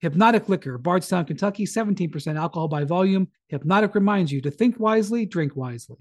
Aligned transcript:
Hypnotic 0.00 0.48
Liquor, 0.48 0.78
Bardstown, 0.78 1.26
Kentucky, 1.26 1.66
17% 1.66 2.36
alcohol 2.36 2.68
by 2.68 2.84
volume. 2.84 3.28
Hypnotic 3.48 3.94
reminds 3.94 4.32
you 4.32 4.40
to 4.40 4.50
think 4.50 4.80
wisely, 4.80 5.26
drink 5.26 5.54
wisely. 5.56 5.98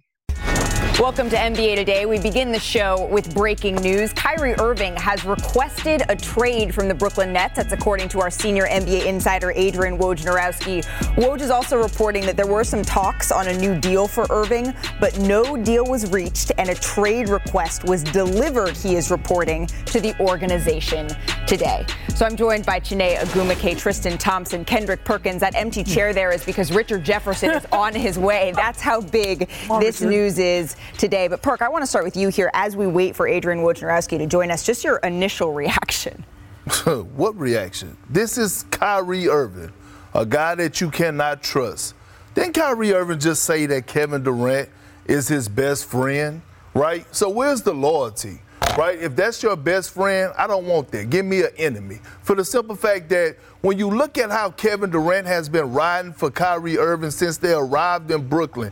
Welcome 0.99 1.30
to 1.30 1.38
NBA 1.38 1.77
Today. 1.77 2.05
We 2.05 2.20
begin 2.20 2.52
the 2.52 2.59
show 2.59 3.05
with 3.05 3.34
breaking 3.34 3.76
news. 3.77 4.12
Kyrie 4.12 4.53
Irving 4.55 4.98
has 4.98 5.23
requested 5.23 6.03
a 6.09 6.16
trade 6.16 6.75
from 6.75 6.89
the 6.89 6.94
Brooklyn 6.94 7.31
Nets. 7.31 7.55
That's 7.55 7.72
according 7.72 8.09
to 8.09 8.20
our 8.20 8.30
senior 8.30 8.66
NBA 8.66 9.05
insider, 9.05 9.53
Adrian 9.55 9.98
Wojnarowski. 9.98 10.84
Woj 11.16 11.39
is 11.39 11.52
also 11.52 11.81
reporting 11.81 12.25
that 12.25 12.35
there 12.35 12.48
were 12.48 12.66
some 12.66 12.81
talks 12.81 13.31
on 13.31 13.48
a 13.48 13.58
new 13.58 13.80
deal 13.80 14.09
for 14.09 14.27
Irving, 14.30 14.73
but 14.99 15.17
no 15.20 15.55
deal 15.55 15.85
was 15.85 16.12
reached 16.12 16.52
and 16.58 16.70
a 16.70 16.75
trade 16.75 17.30
request 17.30 17.86
was 17.86 18.03
delivered, 18.03 18.75
he 18.75 18.97
is 18.97 19.09
reporting, 19.09 19.67
to 19.86 20.02
the 20.02 20.13
organization 20.20 21.08
today. 21.47 21.86
So 22.13 22.25
I'm 22.25 22.36
joined 22.36 22.66
by 22.66 22.81
Chiney 22.81 23.16
Ogwumike, 23.16 23.77
Tristan 23.77 24.17
Thompson, 24.17 24.66
Kendrick 24.66 25.05
Perkins. 25.05 25.39
That 25.39 25.55
empty 25.55 25.86
chair 25.86 26.13
there 26.13 26.34
is 26.34 26.44
because 26.44 26.73
Richard 26.73 27.05
Jefferson 27.05 27.52
is 27.52 27.66
on 27.72 27.95
his 27.95 28.20
way. 28.20 28.52
That's 28.53 28.81
how 28.81 29.00
big 29.00 29.50
this 29.80 30.02
news 30.02 30.38
is 30.38 30.75
today. 30.97 31.27
But 31.27 31.41
Perk, 31.41 31.61
I 31.61 31.69
want 31.69 31.83
to 31.83 31.87
start 31.87 32.05
with 32.05 32.17
you 32.17 32.29
here 32.29 32.49
as 32.53 32.75
we 32.75 32.87
wait 32.87 33.15
for 33.15 33.27
Adrian 33.27 33.59
Wojnarowski 33.59 34.17
to 34.17 34.25
join 34.25 34.51
us. 34.51 34.65
Just 34.65 34.83
your 34.83 34.97
initial 34.97 35.53
reaction. 35.53 36.25
what 37.15 37.37
reaction? 37.37 37.97
This 38.09 38.37
is 38.37 38.63
Kyrie 38.71 39.27
Irving, 39.27 39.71
a 40.13 40.25
guy 40.25 40.55
that 40.55 40.81
you 40.81 40.89
cannot 40.91 41.41
trust. 41.41 41.95
Didn't 42.35 42.53
Kyrie 42.53 42.93
Irving 42.93 43.19
just 43.19 43.43
say 43.43 43.65
that 43.65 43.87
Kevin 43.87 44.23
Durant 44.23 44.69
is 45.07 45.27
his 45.27 45.49
best 45.49 45.85
friend, 45.85 46.41
right? 46.73 47.05
So 47.13 47.29
where's 47.29 47.61
the 47.61 47.73
loyalty? 47.73 48.41
Right? 48.77 48.99
If 48.99 49.15
that's 49.15 49.41
your 49.41 49.55
best 49.55 49.91
friend, 49.91 50.31
I 50.37 50.45
don't 50.45 50.65
want 50.65 50.89
that. 50.91 51.09
Give 51.09 51.25
me 51.25 51.41
an 51.41 51.49
enemy. 51.57 51.99
For 52.21 52.35
the 52.35 52.45
simple 52.45 52.75
fact 52.75 53.09
that 53.09 53.35
when 53.61 53.77
you 53.77 53.89
look 53.89 54.17
at 54.17 54.29
how 54.29 54.51
Kevin 54.51 54.89
Durant 54.89 55.27
has 55.27 55.49
been 55.49 55.73
riding 55.73 56.13
for 56.13 56.29
Kyrie 56.29 56.77
Irving 56.77 57.11
since 57.11 57.37
they 57.37 57.51
arrived 57.51 58.11
in 58.11 58.27
Brooklyn, 58.27 58.71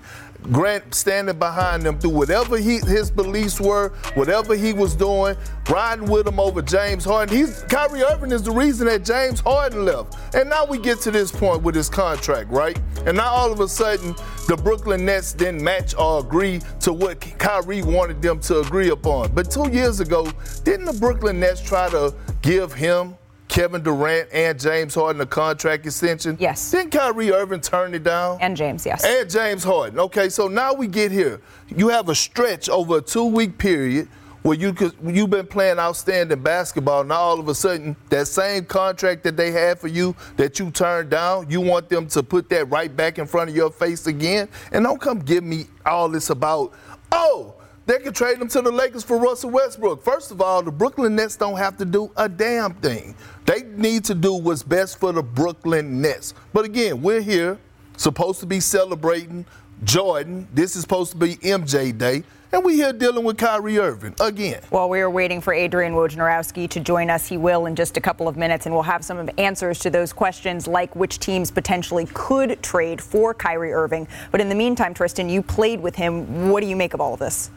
Grant 0.51 0.93
standing 0.95 1.37
behind 1.37 1.83
them 1.83 1.99
through 1.99 2.11
whatever 2.11 2.57
he, 2.57 2.79
his 2.79 3.11
beliefs 3.11 3.59
were, 3.59 3.89
whatever 4.13 4.55
he 4.55 4.73
was 4.73 4.95
doing, 4.95 5.35
riding 5.69 6.09
with 6.09 6.27
him 6.27 6.39
over 6.39 6.61
James 6.61 7.03
Harden. 7.03 7.35
He's 7.35 7.63
Kyrie 7.63 8.03
Irving 8.03 8.31
is 8.31 8.43
the 8.43 8.51
reason 8.51 8.87
that 8.87 9.03
James 9.03 9.39
Harden 9.41 9.85
left. 9.85 10.17
And 10.33 10.49
now 10.49 10.65
we 10.65 10.77
get 10.77 10.99
to 11.01 11.11
this 11.11 11.31
point 11.31 11.63
with 11.63 11.75
his 11.75 11.89
contract, 11.89 12.49
right? 12.49 12.79
And 13.05 13.17
now 13.17 13.29
all 13.29 13.51
of 13.51 13.59
a 13.59 13.67
sudden, 13.67 14.15
the 14.47 14.55
Brooklyn 14.55 15.05
Nets 15.05 15.33
didn't 15.33 15.61
match 15.61 15.95
or 15.95 16.19
agree 16.19 16.61
to 16.81 16.93
what 16.93 17.19
Kyrie 17.37 17.83
wanted 17.83 18.21
them 18.21 18.39
to 18.41 18.59
agree 18.59 18.89
upon. 18.89 19.33
But 19.33 19.51
two 19.51 19.69
years 19.69 19.99
ago, 19.99 20.31
didn't 20.63 20.85
the 20.85 20.93
Brooklyn 20.93 21.39
Nets 21.39 21.61
try 21.61 21.89
to 21.89 22.13
give 22.41 22.73
him 22.73 23.15
Kevin 23.47 23.81
Durant 23.81 24.29
and 24.31 24.59
James 24.59 24.93
Harden 24.93 25.21
a 25.21 25.25
contract 25.25 25.85
extension? 25.85 26.37
Yes. 26.39 26.71
Didn't 26.71 26.91
Kyrie 26.91 27.31
Irving 27.31 27.61
turn 27.61 27.93
it 27.93 28.03
down? 28.03 28.37
And 28.41 28.55
James, 28.55 28.85
yes. 28.85 29.03
And 29.03 29.29
James 29.29 29.63
Harden. 29.63 29.99
Okay, 29.99 30.29
so 30.29 30.47
now 30.47 30.73
we 30.73 30.87
get 30.87 31.11
here. 31.11 31.41
You 31.75 31.87
have 31.89 32.09
a 32.09 32.15
stretch 32.15 32.69
over 32.69 32.97
a 32.97 33.01
two-week 33.01 33.57
period 33.57 34.07
where 34.43 34.57
you 34.57 34.73
could, 34.73 34.93
you've 35.03 35.29
been 35.29 35.47
playing 35.47 35.79
outstanding 35.79 36.41
basketball. 36.41 37.03
Now 37.03 37.15
all 37.15 37.39
of 37.39 37.47
a 37.49 37.55
sudden, 37.55 37.95
that 38.09 38.27
same 38.27 38.65
contract 38.65 39.23
that 39.23 39.35
they 39.35 39.51
had 39.51 39.79
for 39.79 39.87
you 39.87 40.15
that 40.37 40.59
you 40.59 40.71
turned 40.71 41.09
down, 41.09 41.49
you 41.49 41.59
want 41.59 41.89
them 41.89 42.07
to 42.07 42.23
put 42.23 42.49
that 42.49 42.69
right 42.69 42.95
back 42.95 43.19
in 43.19 43.25
front 43.25 43.49
of 43.49 43.55
your 43.55 43.71
face 43.71 44.07
again. 44.07 44.47
And 44.71 44.85
don't 44.85 45.01
come 45.01 45.19
give 45.19 45.43
me 45.43 45.67
all 45.85 46.07
this 46.07 46.29
about, 46.29 46.73
oh, 47.11 47.55
they 47.87 47.99
could 47.99 48.15
trade 48.15 48.37
him 48.37 48.49
to 48.49 48.61
the 48.61 48.71
Lakers 48.71 49.03
for 49.03 49.17
Russell 49.17 49.49
Westbrook. 49.49 50.03
First 50.03 50.31
of 50.31 50.41
all, 50.41 50.61
the 50.61 50.71
Brooklyn 50.71 51.15
Nets 51.15 51.37
don't 51.37 51.57
have 51.57 51.77
to 51.77 51.85
do 51.85 52.11
a 52.17 52.27
damn 52.27 52.73
thing. 52.75 53.15
They 53.47 53.63
need 53.63 54.03
to 54.05 54.13
do 54.13 54.33
what's 54.33 54.61
best 54.61 54.99
for 54.99 55.13
the 55.13 55.23
Brooklyn 55.23 56.01
Nets. 56.01 56.33
But 56.51 56.65
again, 56.65 57.01
we're 57.01 57.21
here, 57.21 57.57
supposed 57.95 58.41
to 58.41 58.45
be 58.45 58.59
celebrating 58.59 59.45
Jordan. 59.85 60.49
This 60.53 60.75
is 60.75 60.81
supposed 60.81 61.13
to 61.13 61.17
be 61.17 61.37
MJ 61.37 61.97
Day. 61.97 62.23
And 62.51 62.65
we're 62.65 62.75
here 62.75 62.91
dealing 62.91 63.23
with 63.23 63.37
Kyrie 63.37 63.79
Irving 63.79 64.15
again. 64.19 64.61
While 64.69 64.89
we 64.89 64.99
are 64.99 65.09
waiting 65.09 65.39
for 65.39 65.53
Adrian 65.53 65.93
Wojnarowski 65.93 66.69
to 66.71 66.81
join 66.81 67.09
us, 67.09 67.25
he 67.25 67.37
will 67.37 67.67
in 67.67 67.75
just 67.75 67.95
a 67.95 68.01
couple 68.01 68.27
of 68.27 68.35
minutes, 68.35 68.65
and 68.65 68.75
we'll 68.75 68.83
have 68.83 69.03
some 69.03 69.17
of 69.17 69.29
answers 69.37 69.79
to 69.79 69.89
those 69.89 70.11
questions, 70.11 70.67
like 70.67 70.93
which 70.93 71.19
teams 71.19 71.49
potentially 71.49 72.05
could 72.13 72.61
trade 72.61 73.01
for 73.01 73.33
Kyrie 73.33 73.71
Irving. 73.71 74.09
But 74.29 74.41
in 74.41 74.49
the 74.49 74.55
meantime, 74.55 74.93
Tristan, 74.93 75.29
you 75.29 75.41
played 75.41 75.79
with 75.79 75.95
him. 75.95 76.49
What 76.49 76.61
do 76.61 76.67
you 76.67 76.75
make 76.75 76.93
of 76.93 76.99
all 76.99 77.13
of 77.13 77.19
this? 77.19 77.49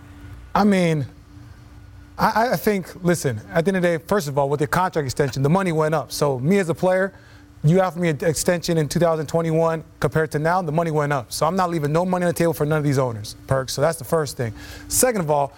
I 0.54 0.62
mean, 0.62 1.06
I, 2.20 2.52
I, 2.52 2.56
think, 2.56 3.02
listen, 3.02 3.40
at 3.50 3.64
the 3.64 3.70
end 3.70 3.78
of 3.78 3.82
the 3.82 3.96
day, 3.96 4.04
first 4.06 4.28
of 4.28 4.36
all, 4.36 4.50
with 4.50 4.60
the 4.60 4.66
contract 4.66 5.06
extension, 5.06 5.42
the 5.42 5.48
money 5.48 5.72
went 5.72 5.94
up. 5.94 6.12
So, 6.12 6.38
me 6.38 6.58
as 6.58 6.68
a 6.68 6.74
player, 6.74 7.14
you 7.64 7.80
offered 7.80 8.00
me 8.00 8.10
an 8.10 8.18
extension 8.22 8.76
in 8.76 8.90
2021 8.90 9.82
compared 10.00 10.30
to 10.32 10.38
now, 10.38 10.60
the 10.60 10.70
money 10.70 10.90
went 10.90 11.14
up. 11.14 11.32
So, 11.32 11.46
I'm 11.46 11.56
not 11.56 11.70
leaving 11.70 11.92
no 11.92 12.04
money 12.04 12.26
on 12.26 12.28
the 12.28 12.34
table 12.34 12.52
for 12.52 12.66
none 12.66 12.76
of 12.76 12.84
these 12.84 12.98
owners, 12.98 13.36
perks. 13.46 13.72
So, 13.72 13.80
that's 13.80 13.98
the 13.98 14.04
first 14.04 14.36
thing. 14.36 14.52
Second 14.88 15.22
of 15.22 15.30
all, 15.30 15.54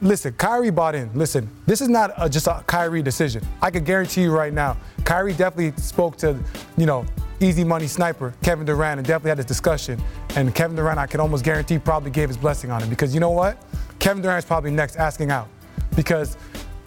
listen, 0.00 0.32
Kyrie 0.34 0.70
bought 0.70 0.94
in. 0.94 1.10
Listen, 1.14 1.48
this 1.66 1.80
is 1.80 1.88
not 1.88 2.12
a, 2.16 2.30
just 2.30 2.46
a 2.46 2.62
Kyrie 2.68 3.02
decision. 3.02 3.44
I 3.60 3.72
can 3.72 3.82
guarantee 3.82 4.22
you 4.22 4.30
right 4.30 4.52
now, 4.52 4.76
Kyrie 5.04 5.32
definitely 5.32 5.72
spoke 5.82 6.16
to, 6.18 6.38
you 6.76 6.86
know, 6.86 7.04
easy 7.40 7.64
money 7.64 7.88
sniper, 7.88 8.32
Kevin 8.40 8.66
Durant, 8.66 8.98
and 8.98 9.06
definitely 9.06 9.30
had 9.30 9.38
this 9.38 9.46
discussion. 9.46 10.00
And 10.36 10.54
Kevin 10.54 10.76
Durant, 10.76 11.00
I 11.00 11.08
can 11.08 11.18
almost 11.18 11.44
guarantee, 11.44 11.78
probably 11.80 12.12
gave 12.12 12.28
his 12.28 12.36
blessing 12.36 12.70
on 12.70 12.84
it 12.84 12.88
because 12.88 13.12
you 13.12 13.18
know 13.18 13.30
what? 13.30 13.60
Kevin 13.98 14.22
Durant's 14.22 14.46
probably 14.46 14.70
next 14.70 14.94
asking 14.94 15.32
out. 15.32 15.48
Because, 15.96 16.36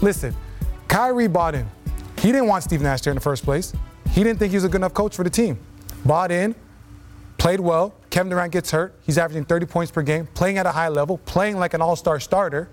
listen, 0.01 0.35
Kyrie 0.88 1.28
bought 1.28 1.56
in. 1.56 1.68
He 2.19 2.31
didn't 2.31 2.47
want 2.47 2.63
Steve 2.63 2.81
Nash 2.81 3.01
there 3.01 3.12
in 3.12 3.16
the 3.16 3.22
first 3.22 3.44
place. 3.44 3.73
He 4.12 4.23
didn't 4.23 4.40
think 4.40 4.51
he 4.51 4.57
was 4.57 4.63
a 4.63 4.69
good 4.69 4.78
enough 4.78 4.94
coach 4.94 5.16
for 5.16 5.23
the 5.23 5.29
team. 5.29 5.59
Bought 6.06 6.31
in, 6.31 6.56
played 7.38 7.59
well. 7.59 7.94
Kevin 8.09 8.29
Durant 8.29 8.51
gets 8.51 8.72
hurt. 8.72 8.95
He's 9.06 9.18
averaging 9.18 9.45
30 9.45 9.66
points 9.68 9.91
per 9.91 10.01
game, 10.01 10.28
playing 10.34 10.57
at 10.57 10.66
a 10.66 10.72
high 10.72 10.90
level, 10.90 11.19
playing 11.19 11.57
like 11.57 11.73
an 11.73 11.81
all 11.81 11.95
star 11.95 12.19
starter. 12.19 12.69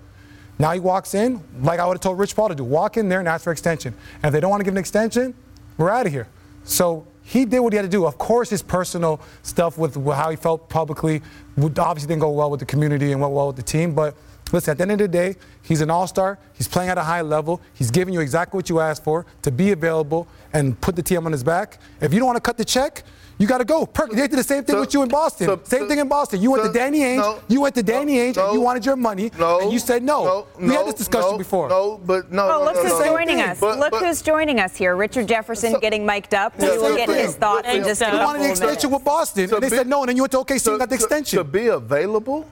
Now 0.57 0.71
he 0.71 0.79
walks 0.79 1.13
in, 1.13 1.43
like 1.61 1.79
I 1.79 1.85
would 1.85 1.95
have 1.95 2.01
told 2.01 2.17
Rich 2.17 2.35
Paul 2.35 2.49
to 2.49 2.55
do 2.55 2.63
walk 2.63 2.97
in 2.97 3.09
there 3.09 3.19
and 3.19 3.27
ask 3.27 3.43
for 3.43 3.51
extension. 3.51 3.93
And 4.23 4.25
if 4.25 4.31
they 4.33 4.39
don't 4.39 4.49
want 4.49 4.61
to 4.61 4.63
give 4.63 4.73
an 4.73 4.79
extension, 4.79 5.33
we're 5.77 5.89
out 5.89 6.05
of 6.05 6.13
here. 6.13 6.27
So 6.63 7.05
he 7.23 7.45
did 7.45 7.59
what 7.59 7.73
he 7.73 7.77
had 7.77 7.83
to 7.83 7.89
do. 7.89 8.05
Of 8.05 8.17
course, 8.17 8.49
his 8.49 8.61
personal 8.61 9.19
stuff 9.43 9.77
with 9.77 10.03
how 10.05 10.29
he 10.29 10.35
felt 10.35 10.69
publicly 10.69 11.21
obviously 11.57 12.07
didn't 12.07 12.21
go 12.21 12.31
well 12.31 12.49
with 12.49 12.61
the 12.61 12.65
community 12.65 13.11
and 13.11 13.19
went 13.19 13.33
well 13.33 13.47
with 13.47 13.57
the 13.57 13.63
team. 13.63 13.93
But 13.93 14.15
listen, 14.51 14.71
at 14.71 14.77
the 14.77 14.83
end 14.83 14.91
of 14.91 14.99
the 14.99 15.07
day, 15.07 15.35
he's 15.61 15.81
an 15.81 15.89
all 15.89 16.07
star. 16.07 16.37
He's 16.53 16.67
playing 16.67 16.89
at 16.89 16.97
a 16.97 17.03
high 17.03 17.21
level. 17.21 17.61
He's 17.73 17.91
giving 17.91 18.13
you 18.13 18.19
exactly 18.19 18.57
what 18.57 18.69
you 18.69 18.79
asked 18.79 19.03
for 19.03 19.25
to 19.41 19.51
be 19.51 19.71
available 19.71 20.27
and 20.53 20.79
put 20.79 20.95
the 20.95 21.03
team 21.03 21.25
on 21.25 21.31
his 21.31 21.43
back. 21.43 21.79
If 22.01 22.13
you 22.13 22.19
don't 22.19 22.27
want 22.27 22.37
to 22.37 22.41
cut 22.41 22.57
the 22.57 22.65
check, 22.65 23.03
you 23.37 23.47
got 23.47 23.57
to 23.57 23.65
go. 23.65 23.85
Perk, 23.85 24.11
they 24.11 24.27
did 24.27 24.31
the 24.31 24.43
same 24.43 24.63
thing 24.63 24.75
so, 24.75 24.79
with 24.81 24.93
you 24.93 25.03
in 25.03 25.09
Boston. 25.09 25.47
So, 25.47 25.59
same 25.63 25.81
so, 25.81 25.87
thing 25.89 25.99
in 25.99 26.07
Boston. 26.07 26.41
You 26.41 26.51
went 26.51 26.63
to 26.63 26.71
Danny 26.71 26.99
Ainge. 26.99 27.17
No, 27.17 27.41
you 27.49 27.59
went 27.59 27.75
to 27.75 27.83
Danny 27.83 28.15
Ainge 28.15 28.37
and 28.37 28.53
you 28.53 28.61
wanted 28.61 28.85
your 28.85 28.95
money. 28.95 29.31
No, 29.37 29.59
and 29.59 29.73
you 29.73 29.79
said 29.79 30.03
no. 30.03 30.47
we 30.57 30.73
had 30.73 30.85
this 30.85 30.95
discussion 30.95 31.37
before. 31.37 31.67
No, 31.67 31.99
but 32.05 32.31
no. 32.31 32.49
Oh, 32.49 32.63
look 32.63 32.75
no, 32.75 32.83
who's 32.83 33.05
joining 33.05 33.41
us. 33.41 33.59
But, 33.59 33.79
look 33.79 33.91
but, 33.91 34.03
who's 34.03 34.21
joining 34.21 34.59
us 34.59 34.75
here. 34.75 34.95
Richard 34.95 35.27
Jefferson 35.27 35.79
getting 35.81 36.05
mic'd 36.05 36.33
up. 36.33 36.57
we 36.57 36.67
will 36.77 36.95
get 36.95 37.09
his 37.09 37.35
thoughts 37.35 37.67
in 37.67 37.83
just 37.83 38.01
a 38.01 38.05
couple 38.05 38.19
You 38.19 38.25
wanted 38.25 38.43
the 38.43 38.49
extension 38.51 38.91
with 38.91 39.03
Boston, 39.03 39.53
and 39.53 39.63
they 39.63 39.69
said 39.69 39.87
no, 39.87 40.01
and 40.01 40.09
then 40.09 40.15
you 40.15 40.23
went 40.23 40.31
to 40.31 40.37
OKC 40.37 40.67
and 40.69 40.79
got 40.79 40.89
the 40.89 40.95
extension. 40.95 41.37
To 41.37 41.43
be 41.43 41.67
available 41.67 42.47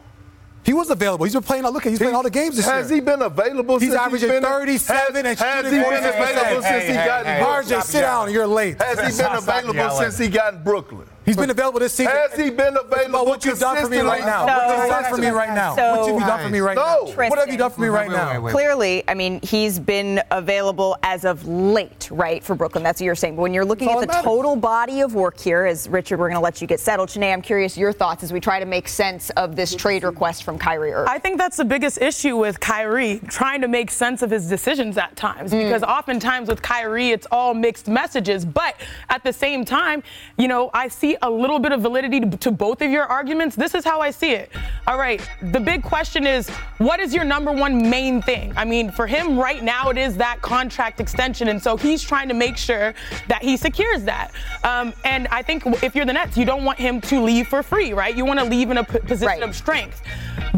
he 0.65 0.73
was 0.73 0.89
available. 0.89 1.25
He's 1.25 1.33
been 1.33 1.43
playing. 1.43 1.63
Look, 1.63 1.83
he's 1.83 1.99
playing 1.99 2.15
all 2.15 2.23
the 2.23 2.29
games 2.29 2.55
this 2.55 2.65
has 2.65 2.73
year. 2.73 2.81
Has 2.81 2.89
he 2.89 2.99
been 2.99 3.21
available? 3.21 3.79
He's 3.79 3.89
since 3.89 4.01
averaging 4.01 4.29
he's 4.29 4.39
been 4.39 4.49
37 4.49 5.15
has, 5.15 5.25
and 5.25 5.39
has 5.39 5.65
he 5.65 5.79
been 5.79 6.03
available 6.03 6.61
since 6.61 6.85
he 6.85 6.93
got 6.93 7.25
in 7.25 7.43
Brooklyn? 7.43 7.79
RJ, 7.79 7.83
sit 7.83 8.01
down. 8.01 8.31
You're 8.31 8.47
late. 8.47 8.81
Has 8.81 9.15
he 9.15 9.21
been 9.23 9.35
available 9.35 9.89
since 9.97 10.17
he 10.17 10.27
got 10.29 10.53
in 10.53 10.63
Brooklyn? 10.63 11.07
He's 11.25 11.37
been 11.37 11.49
available 11.49 11.79
this 11.79 11.93
season. 11.93 12.13
Has 12.13 12.37
he 12.37 12.49
been 12.49 12.75
available? 12.77 13.25
What 13.25 13.45
you've 13.45 13.59
done 13.59 13.83
for 13.83 13.89
me 13.89 13.99
right 13.99 14.25
now? 14.25 14.45
No, 14.45 14.57
what 14.57 14.77
you've 14.77 14.89
done 14.89 15.15
for 15.15 15.21
me 15.21 15.29
right 15.29 15.53
now? 15.53 15.75
So, 15.75 15.91
what 15.91 16.07
have 16.07 16.19
you 16.19 16.25
done 16.25 16.43
for 16.43 16.49
me 16.49 16.59
right 16.59 16.75
no. 16.75 16.83
now? 16.83 17.13
Tristan, 17.13 17.29
what 17.29 17.39
have 17.39 17.49
you 17.49 17.57
done 17.57 17.71
for 17.71 17.81
me 17.81 17.87
right 17.87 18.09
now? 18.09 18.49
Clearly, 18.49 19.03
I 19.07 19.13
mean, 19.13 19.39
he's 19.41 19.79
been 19.79 20.21
available 20.31 20.97
as 21.03 21.23
of 21.25 21.45
late, 21.47 22.09
right, 22.11 22.43
for 22.43 22.55
Brooklyn. 22.55 22.83
That's 22.83 22.99
what 22.99 23.05
you're 23.05 23.15
saying. 23.15 23.35
But 23.35 23.43
when 23.43 23.53
you're 23.53 23.65
looking 23.65 23.89
at 23.89 24.01
the 24.01 24.21
total 24.21 24.55
body 24.55 25.01
of 25.01 25.15
work 25.15 25.39
here, 25.39 25.65
as 25.65 25.87
Richard, 25.87 26.19
we're 26.19 26.27
going 26.27 26.39
to 26.39 26.43
let 26.43 26.61
you 26.61 26.67
get 26.67 26.79
settled. 26.79 27.09
Chiney, 27.09 27.31
I'm 27.31 27.41
curious 27.41 27.77
your 27.77 27.93
thoughts 27.93 28.23
as 28.23 28.33
we 28.33 28.39
try 28.39 28.59
to 28.59 28.65
make 28.65 28.87
sense 28.87 29.29
of 29.31 29.55
this 29.55 29.73
trade 29.73 30.03
request 30.03 30.43
from 30.43 30.57
Kyrie 30.57 30.91
Irving. 30.91 31.13
I 31.13 31.19
think 31.19 31.37
that's 31.37 31.57
the 31.57 31.65
biggest 31.65 32.01
issue 32.01 32.35
with 32.35 32.59
Kyrie, 32.59 33.21
trying 33.29 33.61
to 33.61 33.67
make 33.67 33.91
sense 33.91 34.21
of 34.21 34.29
his 34.29 34.49
decisions 34.49 34.97
at 34.97 35.15
times. 35.15 35.51
Mm. 35.51 35.63
Because 35.63 35.83
oftentimes 35.83 36.49
with 36.49 36.61
Kyrie, 36.61 37.11
it's 37.11 37.27
all 37.31 37.53
mixed 37.53 37.87
messages. 37.87 38.43
But 38.43 38.75
at 39.13 39.23
the 39.23 39.31
same 39.31 39.63
time, 39.63 40.01
you 40.39 40.47
know, 40.47 40.71
I 40.73 40.87
see 40.87 41.15
a 41.21 41.29
little 41.29 41.59
bit 41.59 41.71
of 41.71 41.81
validity 41.81 42.19
to 42.19 42.51
both 42.51 42.81
of 42.81 42.89
your 42.89 43.03
arguments. 43.03 43.55
This 43.55 43.75
is 43.75 43.85
how 43.85 44.01
I 44.01 44.09
see 44.09 44.31
it. 44.31 44.51
All 44.87 44.97
right, 44.97 45.21
the 45.51 45.59
big 45.59 45.83
question 45.83 46.25
is 46.25 46.49
what 46.79 46.99
is 46.99 47.13
your 47.13 47.23
number 47.23 47.51
one 47.51 47.89
main 47.91 48.23
thing? 48.23 48.51
I 48.57 48.65
mean, 48.65 48.91
for 48.91 49.05
him 49.05 49.37
right 49.37 49.61
now, 49.63 49.89
it 49.91 49.99
is 49.99 50.17
that 50.17 50.41
contract 50.41 50.99
extension. 50.99 51.49
And 51.49 51.61
so 51.61 51.77
he's 51.77 52.01
trying 52.01 52.27
to 52.27 52.33
make 52.33 52.57
sure 52.57 52.95
that 53.27 53.43
he 53.43 53.55
secures 53.55 54.03
that. 54.05 54.31
Um, 54.63 54.93
and 55.05 55.27
I 55.27 55.43
think 55.43 55.63
if 55.83 55.95
you're 55.95 56.05
the 56.05 56.13
Nets, 56.13 56.35
you 56.35 56.45
don't 56.45 56.65
want 56.65 56.79
him 56.79 56.99
to 57.01 57.21
leave 57.21 57.47
for 57.47 57.61
free, 57.61 57.93
right? 57.93 58.15
You 58.15 58.25
want 58.25 58.39
to 58.39 58.45
leave 58.45 58.71
in 58.71 58.77
a 58.79 58.83
p- 58.83 58.97
position 58.99 59.27
right. 59.27 59.43
of 59.43 59.55
strength. 59.55 60.01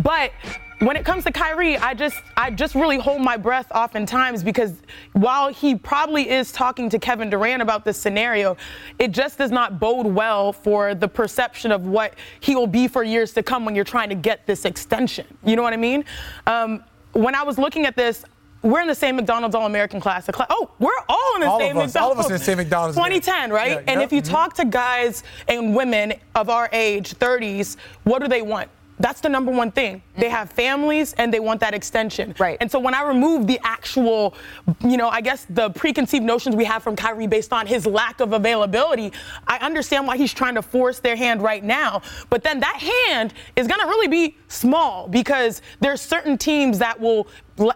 But 0.02 0.32
when 0.80 0.98
it 0.98 1.06
comes 1.06 1.24
to 1.24 1.32
Kyrie, 1.32 1.78
I 1.78 1.94
just 1.94 2.22
I 2.36 2.52
just 2.52 2.76
really 2.76 2.98
hold 2.98 3.22
my 3.22 3.38
breath 3.38 3.72
oftentimes 3.74 4.44
because 4.44 4.74
while 5.14 5.50
he 5.50 5.76
probably 5.76 6.30
is 6.30 6.52
talking 6.52 6.90
to 6.90 7.00
Kevin 7.00 7.30
Durant 7.30 7.62
about 7.62 7.86
this 7.86 7.98
scenario, 7.98 8.58
it 9.00 9.12
just 9.12 9.38
does 9.38 9.52
not 9.52 9.80
bode 9.80 10.06
well 10.06 10.52
for 10.52 10.94
the 10.94 11.08
perception 11.08 11.72
of 11.72 11.88
what 11.88 12.14
he 12.42 12.56
will 12.56 12.68
be 12.68 12.88
for 12.88 13.04
years 13.04 13.32
to 13.34 13.44
come 13.44 13.64
when 13.64 13.76
you're 13.76 13.86
trying 13.86 14.10
to 14.10 14.16
get 14.16 14.46
this 14.46 14.66
extension. 14.66 15.26
You 15.46 15.56
know 15.56 15.64
what 15.64 15.74
I 15.74 15.78
mean? 15.78 16.04
Um, 16.46 16.84
when 17.14 17.36
I 17.36 17.44
was 17.44 17.58
looking 17.58 17.86
at 17.86 17.96
this, 17.96 18.26
we're 18.62 18.82
in 18.82 18.88
the 18.88 18.96
same 18.96 19.16
McDonald's 19.16 19.56
All 19.56 19.68
American 19.68 20.02
class. 20.02 20.28
Oh, 20.50 20.72
we're 20.80 20.92
all 21.08 21.36
in 21.36 21.42
the 21.42 21.48
all 21.48 21.60
same 21.60 21.78
us, 21.78 21.94
McDonald's. 21.94 21.96
All 21.96 22.12
of 22.12 22.20
us 22.20 22.26
in 22.26 22.34
the 22.34 22.40
same 22.40 22.58
McDonald's. 22.58 22.98
2010, 22.98 23.52
right? 23.52 23.72
Yeah, 23.72 23.84
and 23.88 24.02
if 24.02 24.12
you 24.12 24.22
mm-hmm. 24.22 24.32
talk 24.34 24.56
to 24.56 24.66
guys 24.66 25.24
and 25.48 25.76
women 25.76 26.14
of 26.34 26.50
our 26.50 26.68
age, 26.74 27.14
30s, 27.14 27.78
what 28.04 28.22
do 28.22 28.28
they 28.28 28.42
want? 28.42 28.70
That's 29.00 29.22
the 29.22 29.30
number 29.30 29.52
one 29.52 29.72
thing. 29.72 29.98
Mm-hmm. 29.98 30.22
They 30.22 30.30
have 30.30 30.50
families 30.50 31.14
and 31.14 31.34
they 31.34 31.40
want 31.40 31.60
that 31.60 31.74
extension. 31.74 32.34
Right. 32.40 32.58
And 32.62 32.72
so 32.72 32.80
when 32.80 32.94
I 32.94 33.04
remove 33.04 33.48
the 33.48 33.60
actual, 33.64 34.36
you 34.82 34.98
know, 34.98 35.10
I 35.10 35.22
guess 35.22 35.46
the 35.50 35.70
preconceived 35.72 36.24
notions 36.24 36.56
we 36.56 36.66
have 36.66 36.84
from 36.84 36.96
Kyrie 36.96 37.28
based 37.28 37.52
on 37.52 37.68
his 37.68 37.86
lack 37.86 38.20
of 38.20 38.34
availability, 38.34 39.12
I 39.48 39.58
understand 39.58 40.08
why 40.08 40.18
he's 40.18 40.34
trying 40.34 40.56
to 40.56 40.62
force 40.62 41.00
their 41.00 41.16
hand 41.16 41.42
right 41.42 41.64
now. 41.64 42.02
But 42.30 42.44
then 42.44 42.60
that 42.62 42.78
hand 42.78 43.34
is 43.56 43.68
going 43.68 43.82
to 43.82 43.88
really 43.88 44.08
be 44.08 44.38
small 44.48 45.08
because 45.08 45.62
there's 45.80 46.02
certain 46.02 46.38
teams 46.38 46.80
that 46.80 47.00
will 47.00 47.28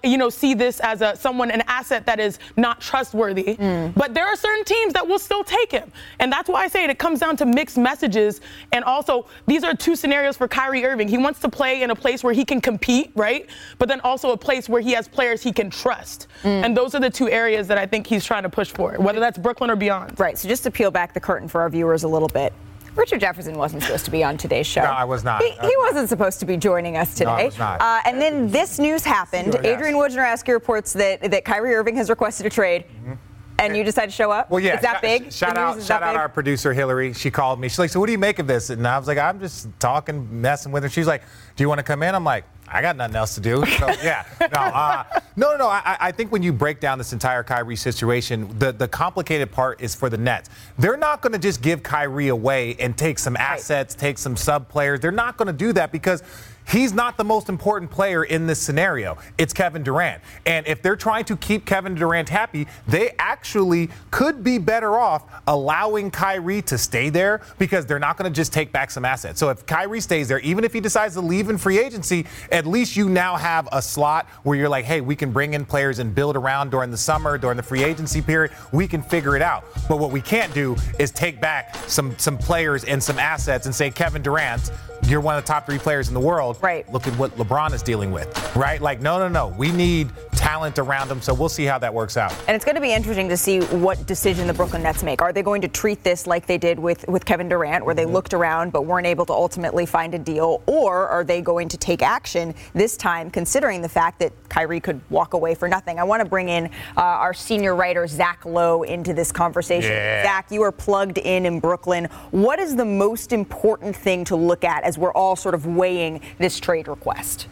you 0.03 0.17
know, 0.17 0.29
see 0.29 0.53
this 0.53 0.79
as 0.81 1.01
a 1.01 1.15
someone 1.15 1.51
an 1.51 1.63
asset 1.67 2.05
that 2.05 2.19
is 2.19 2.39
not 2.57 2.81
trustworthy. 2.81 3.55
Mm. 3.55 3.93
But 3.95 4.13
there 4.13 4.25
are 4.25 4.35
certain 4.35 4.65
teams 4.65 4.93
that 4.93 5.07
will 5.07 5.19
still 5.19 5.43
take 5.43 5.71
him, 5.71 5.91
and 6.19 6.31
that's 6.31 6.49
why 6.49 6.63
I 6.63 6.67
say 6.67 6.83
it, 6.83 6.89
it 6.89 6.99
comes 6.99 7.19
down 7.19 7.37
to 7.37 7.45
mixed 7.45 7.77
messages. 7.77 8.41
And 8.71 8.83
also, 8.83 9.27
these 9.47 9.63
are 9.63 9.73
two 9.73 9.95
scenarios 9.95 10.37
for 10.37 10.47
Kyrie 10.47 10.85
Irving. 10.85 11.07
He 11.07 11.17
wants 11.17 11.39
to 11.41 11.49
play 11.49 11.81
in 11.81 11.91
a 11.91 11.95
place 11.95 12.23
where 12.23 12.33
he 12.33 12.45
can 12.45 12.61
compete, 12.61 13.11
right? 13.15 13.49
But 13.77 13.87
then 13.87 14.01
also 14.01 14.31
a 14.31 14.37
place 14.37 14.67
where 14.67 14.81
he 14.81 14.91
has 14.91 15.07
players 15.07 15.41
he 15.41 15.51
can 15.51 15.69
trust. 15.69 16.27
Mm. 16.43 16.65
And 16.65 16.77
those 16.77 16.95
are 16.95 16.99
the 16.99 17.09
two 17.09 17.29
areas 17.29 17.67
that 17.67 17.77
I 17.77 17.85
think 17.85 18.07
he's 18.07 18.25
trying 18.25 18.43
to 18.43 18.49
push 18.49 18.71
for, 18.71 18.93
whether 18.99 19.19
that's 19.19 19.37
Brooklyn 19.37 19.69
or 19.69 19.75
beyond. 19.75 20.19
Right. 20.19 20.37
So 20.37 20.47
just 20.47 20.63
to 20.63 20.71
peel 20.71 20.91
back 20.91 21.13
the 21.13 21.19
curtain 21.19 21.47
for 21.47 21.61
our 21.61 21.69
viewers 21.69 22.03
a 22.03 22.07
little 22.07 22.27
bit. 22.27 22.53
Richard 22.95 23.19
Jefferson 23.21 23.55
wasn't 23.57 23.83
supposed 23.83 24.05
to 24.05 24.11
be 24.11 24.23
on 24.23 24.37
today's 24.37 24.67
show. 24.67 24.83
No, 24.83 24.89
I 24.89 25.03
was 25.03 25.23
not. 25.23 25.41
He, 25.41 25.51
he 25.51 25.73
wasn't 25.79 26.09
supposed 26.09 26.39
to 26.39 26.45
be 26.45 26.57
joining 26.57 26.97
us 26.97 27.13
today. 27.13 27.25
No, 27.25 27.31
I 27.31 27.45
was 27.45 27.57
not. 27.57 27.81
Uh, 27.81 28.01
and 28.05 28.21
then 28.21 28.49
this 28.49 28.79
news 28.79 29.03
happened. 29.03 29.55
Adrian. 29.63 29.95
Wojnarowski 29.95 30.53
reports 30.53 30.93
that, 30.93 31.31
that 31.31 31.45
Kyrie 31.45 31.73
Irving 31.75 31.95
has 31.97 32.09
requested 32.09 32.45
a 32.45 32.49
trade. 32.49 32.85
Mm-hmm. 32.85 33.13
And 33.59 33.75
you 33.75 33.83
decided 33.83 34.11
to 34.11 34.15
show 34.15 34.31
up? 34.31 34.49
Well, 34.49 34.59
yeah. 34.59 34.75
Is 34.75 34.81
that 34.81 35.01
big? 35.01 35.31
Shout 35.31 35.57
out, 35.57 35.81
shout 35.81 36.03
out 36.03 36.15
our 36.15 36.29
producer 36.29 36.73
Hillary. 36.73 37.13
She 37.13 37.29
called 37.29 37.59
me. 37.59 37.67
She's 37.69 37.79
like, 37.79 37.89
"So 37.89 37.99
what 37.99 38.05
do 38.07 38.11
you 38.11 38.17
make 38.17 38.39
of 38.39 38.47
this?" 38.47 38.69
And 38.69 38.87
I 38.87 38.97
was 38.97 39.07
like, 39.07 39.17
"I'm 39.17 39.39
just 39.39 39.67
talking, 39.79 40.41
messing 40.41 40.71
with 40.71 40.83
her." 40.83 40.89
She's 40.89 41.07
like, 41.07 41.23
"Do 41.55 41.63
you 41.63 41.69
want 41.69 41.79
to 41.79 41.83
come 41.83 42.03
in?" 42.03 42.15
I'm 42.15 42.23
like, 42.23 42.45
I 42.71 42.81
got 42.81 42.95
nothing 42.95 43.15
else 43.15 43.35
to 43.35 43.41
do. 43.41 43.65
So, 43.65 43.87
yeah. 44.03 44.25
No, 44.39 44.59
uh, 44.59 45.03
no, 45.35 45.51
no, 45.51 45.57
no. 45.57 45.67
I, 45.67 45.97
I, 45.99 46.11
think 46.11 46.31
when 46.31 46.43
you 46.43 46.53
break 46.53 46.79
down 46.79 46.97
this 46.97 47.13
entire 47.13 47.43
Kyrie 47.43 47.75
situation, 47.75 48.57
the, 48.59 48.71
the 48.71 48.87
complicated 48.87 49.51
part 49.51 49.81
is 49.81 49.95
for 49.95 50.09
the 50.09 50.17
Nets. 50.17 50.49
They're 50.77 50.97
not 50.97 51.21
going 51.21 51.33
to 51.33 51.39
just 51.39 51.61
give 51.61 51.81
Kyrie 51.81 52.27
away 52.27 52.75
and 52.79 52.97
take 52.97 53.17
some 53.17 53.35
assets, 53.37 53.95
right. 53.95 53.99
take 53.99 54.17
some 54.17 54.35
sub 54.35 54.69
players. 54.69 54.99
They're 54.99 55.11
not 55.11 55.37
going 55.37 55.47
to 55.47 55.53
do 55.53 55.73
that 55.73 55.91
because 55.91 56.21
He's 56.69 56.93
not 56.93 57.17
the 57.17 57.23
most 57.23 57.49
important 57.49 57.89
player 57.89 58.23
in 58.23 58.45
this 58.45 58.59
scenario. 58.59 59.17
It's 59.37 59.53
Kevin 59.53 59.81
Durant. 59.81 60.21
And 60.45 60.67
if 60.67 60.81
they're 60.81 60.95
trying 60.95 61.25
to 61.25 61.35
keep 61.37 61.65
Kevin 61.65 61.95
Durant 61.95 62.29
happy, 62.29 62.67
they 62.87 63.15
actually 63.17 63.89
could 64.11 64.43
be 64.43 64.59
better 64.59 64.97
off 64.97 65.23
allowing 65.47 66.11
Kyrie 66.11 66.61
to 66.63 66.77
stay 66.77 67.09
there 67.09 67.41
because 67.57 67.87
they're 67.87 67.97
not 67.97 68.17
going 68.17 68.31
to 68.31 68.35
just 68.35 68.53
take 68.53 68.71
back 68.71 68.91
some 68.91 69.03
assets. 69.03 69.39
So 69.39 69.49
if 69.49 69.65
Kyrie 69.65 70.01
stays 70.01 70.27
there, 70.27 70.39
even 70.39 70.63
if 70.63 70.71
he 70.71 70.79
decides 70.79 71.15
to 71.15 71.21
leave 71.21 71.49
in 71.49 71.57
free 71.57 71.79
agency, 71.79 72.27
at 72.51 72.67
least 72.67 72.95
you 72.95 73.09
now 73.09 73.35
have 73.35 73.67
a 73.71 73.81
slot 73.81 74.27
where 74.43 74.55
you're 74.55 74.69
like, 74.69 74.85
hey, 74.85 75.01
we 75.01 75.15
can 75.15 75.31
bring 75.31 75.55
in 75.55 75.65
players 75.65 75.97
and 75.97 76.13
build 76.13 76.35
around 76.35 76.69
during 76.69 76.91
the 76.91 76.97
summer, 76.97 77.37
during 77.39 77.57
the 77.57 77.63
free 77.63 77.83
agency 77.83 78.21
period. 78.21 78.51
We 78.71 78.87
can 78.87 79.01
figure 79.01 79.35
it 79.35 79.41
out. 79.41 79.65
But 79.87 79.97
what 79.97 80.11
we 80.11 80.21
can't 80.21 80.53
do 80.53 80.75
is 80.99 81.09
take 81.09 81.41
back 81.41 81.75
some 81.87 82.17
some 82.19 82.37
players 82.37 82.83
and 82.83 83.01
some 83.01 83.17
assets 83.17 83.65
and 83.65 83.73
say 83.73 83.89
Kevin 83.89 84.21
Durant 84.21 84.71
you're 85.09 85.21
one 85.21 85.35
of 85.35 85.43
the 85.43 85.47
top 85.47 85.65
three 85.65 85.79
players 85.79 86.07
in 86.07 86.13
the 86.13 86.19
world. 86.19 86.57
Right. 86.61 86.91
Look 86.91 87.07
at 87.07 87.17
what 87.17 87.35
LeBron 87.37 87.73
is 87.73 87.81
dealing 87.81 88.11
with. 88.11 88.55
Right? 88.55 88.81
Like, 88.81 89.01
no, 89.01 89.17
no, 89.17 89.27
no. 89.27 89.55
We 89.57 89.71
need 89.71 90.11
talent 90.31 90.79
around 90.79 91.09
them. 91.09 91.21
So 91.21 91.33
we'll 91.33 91.49
see 91.49 91.65
how 91.65 91.77
that 91.79 91.93
works 91.93 92.15
out. 92.15 92.33
And 92.47 92.55
it's 92.55 92.63
going 92.63 92.75
to 92.75 92.81
be 92.81 92.93
interesting 92.93 93.27
to 93.29 93.37
see 93.37 93.59
what 93.59 94.05
decision 94.05 94.47
the 94.47 94.53
Brooklyn 94.53 94.83
Nets 94.83 95.03
make. 95.03 95.21
Are 95.21 95.33
they 95.33 95.41
going 95.41 95.61
to 95.61 95.67
treat 95.67 96.03
this 96.03 96.27
like 96.27 96.45
they 96.45 96.57
did 96.57 96.79
with, 96.79 97.07
with 97.07 97.25
Kevin 97.25 97.49
Durant, 97.49 97.85
where 97.85 97.95
they 97.95 98.03
mm-hmm. 98.03 98.13
looked 98.13 98.33
around 98.33 98.71
but 98.71 98.85
weren't 98.85 99.07
able 99.07 99.25
to 99.25 99.33
ultimately 99.33 99.85
find 99.85 100.13
a 100.13 100.19
deal? 100.19 100.61
Or 100.65 101.07
are 101.07 101.23
they 101.23 101.41
going 101.41 101.69
to 101.69 101.77
take 101.77 102.01
action 102.01 102.55
this 102.73 102.95
time, 102.95 103.29
considering 103.29 103.81
the 103.81 103.89
fact 103.89 104.19
that 104.19 104.31
Kyrie 104.47 104.79
could 104.79 105.01
walk 105.09 105.33
away 105.33 105.55
for 105.55 105.67
nothing? 105.67 105.99
I 105.99 106.03
want 106.03 106.21
to 106.23 106.29
bring 106.29 106.49
in 106.49 106.67
uh, 106.95 107.01
our 107.01 107.33
senior 107.33 107.75
writer, 107.75 108.07
Zach 108.07 108.45
Lowe, 108.45 108.83
into 108.83 109.13
this 109.13 109.31
conversation. 109.31 109.91
Yeah. 109.91 110.23
Zach, 110.23 110.51
you 110.51 110.61
are 110.61 110.71
plugged 110.71 111.17
in 111.17 111.45
in 111.45 111.59
Brooklyn. 111.59 112.05
What 112.31 112.59
is 112.59 112.75
the 112.75 112.85
most 112.85 113.33
important 113.33 113.95
thing 113.95 114.23
to 114.25 114.35
look 114.35 114.63
at 114.63 114.83
as 114.83 114.98
we're 114.99 115.13
all 115.13 115.35
sort 115.35 115.55
of 115.55 115.65
weighing 115.65 116.21
this 116.37 116.59
trade 116.59 116.87
request? 116.87 117.47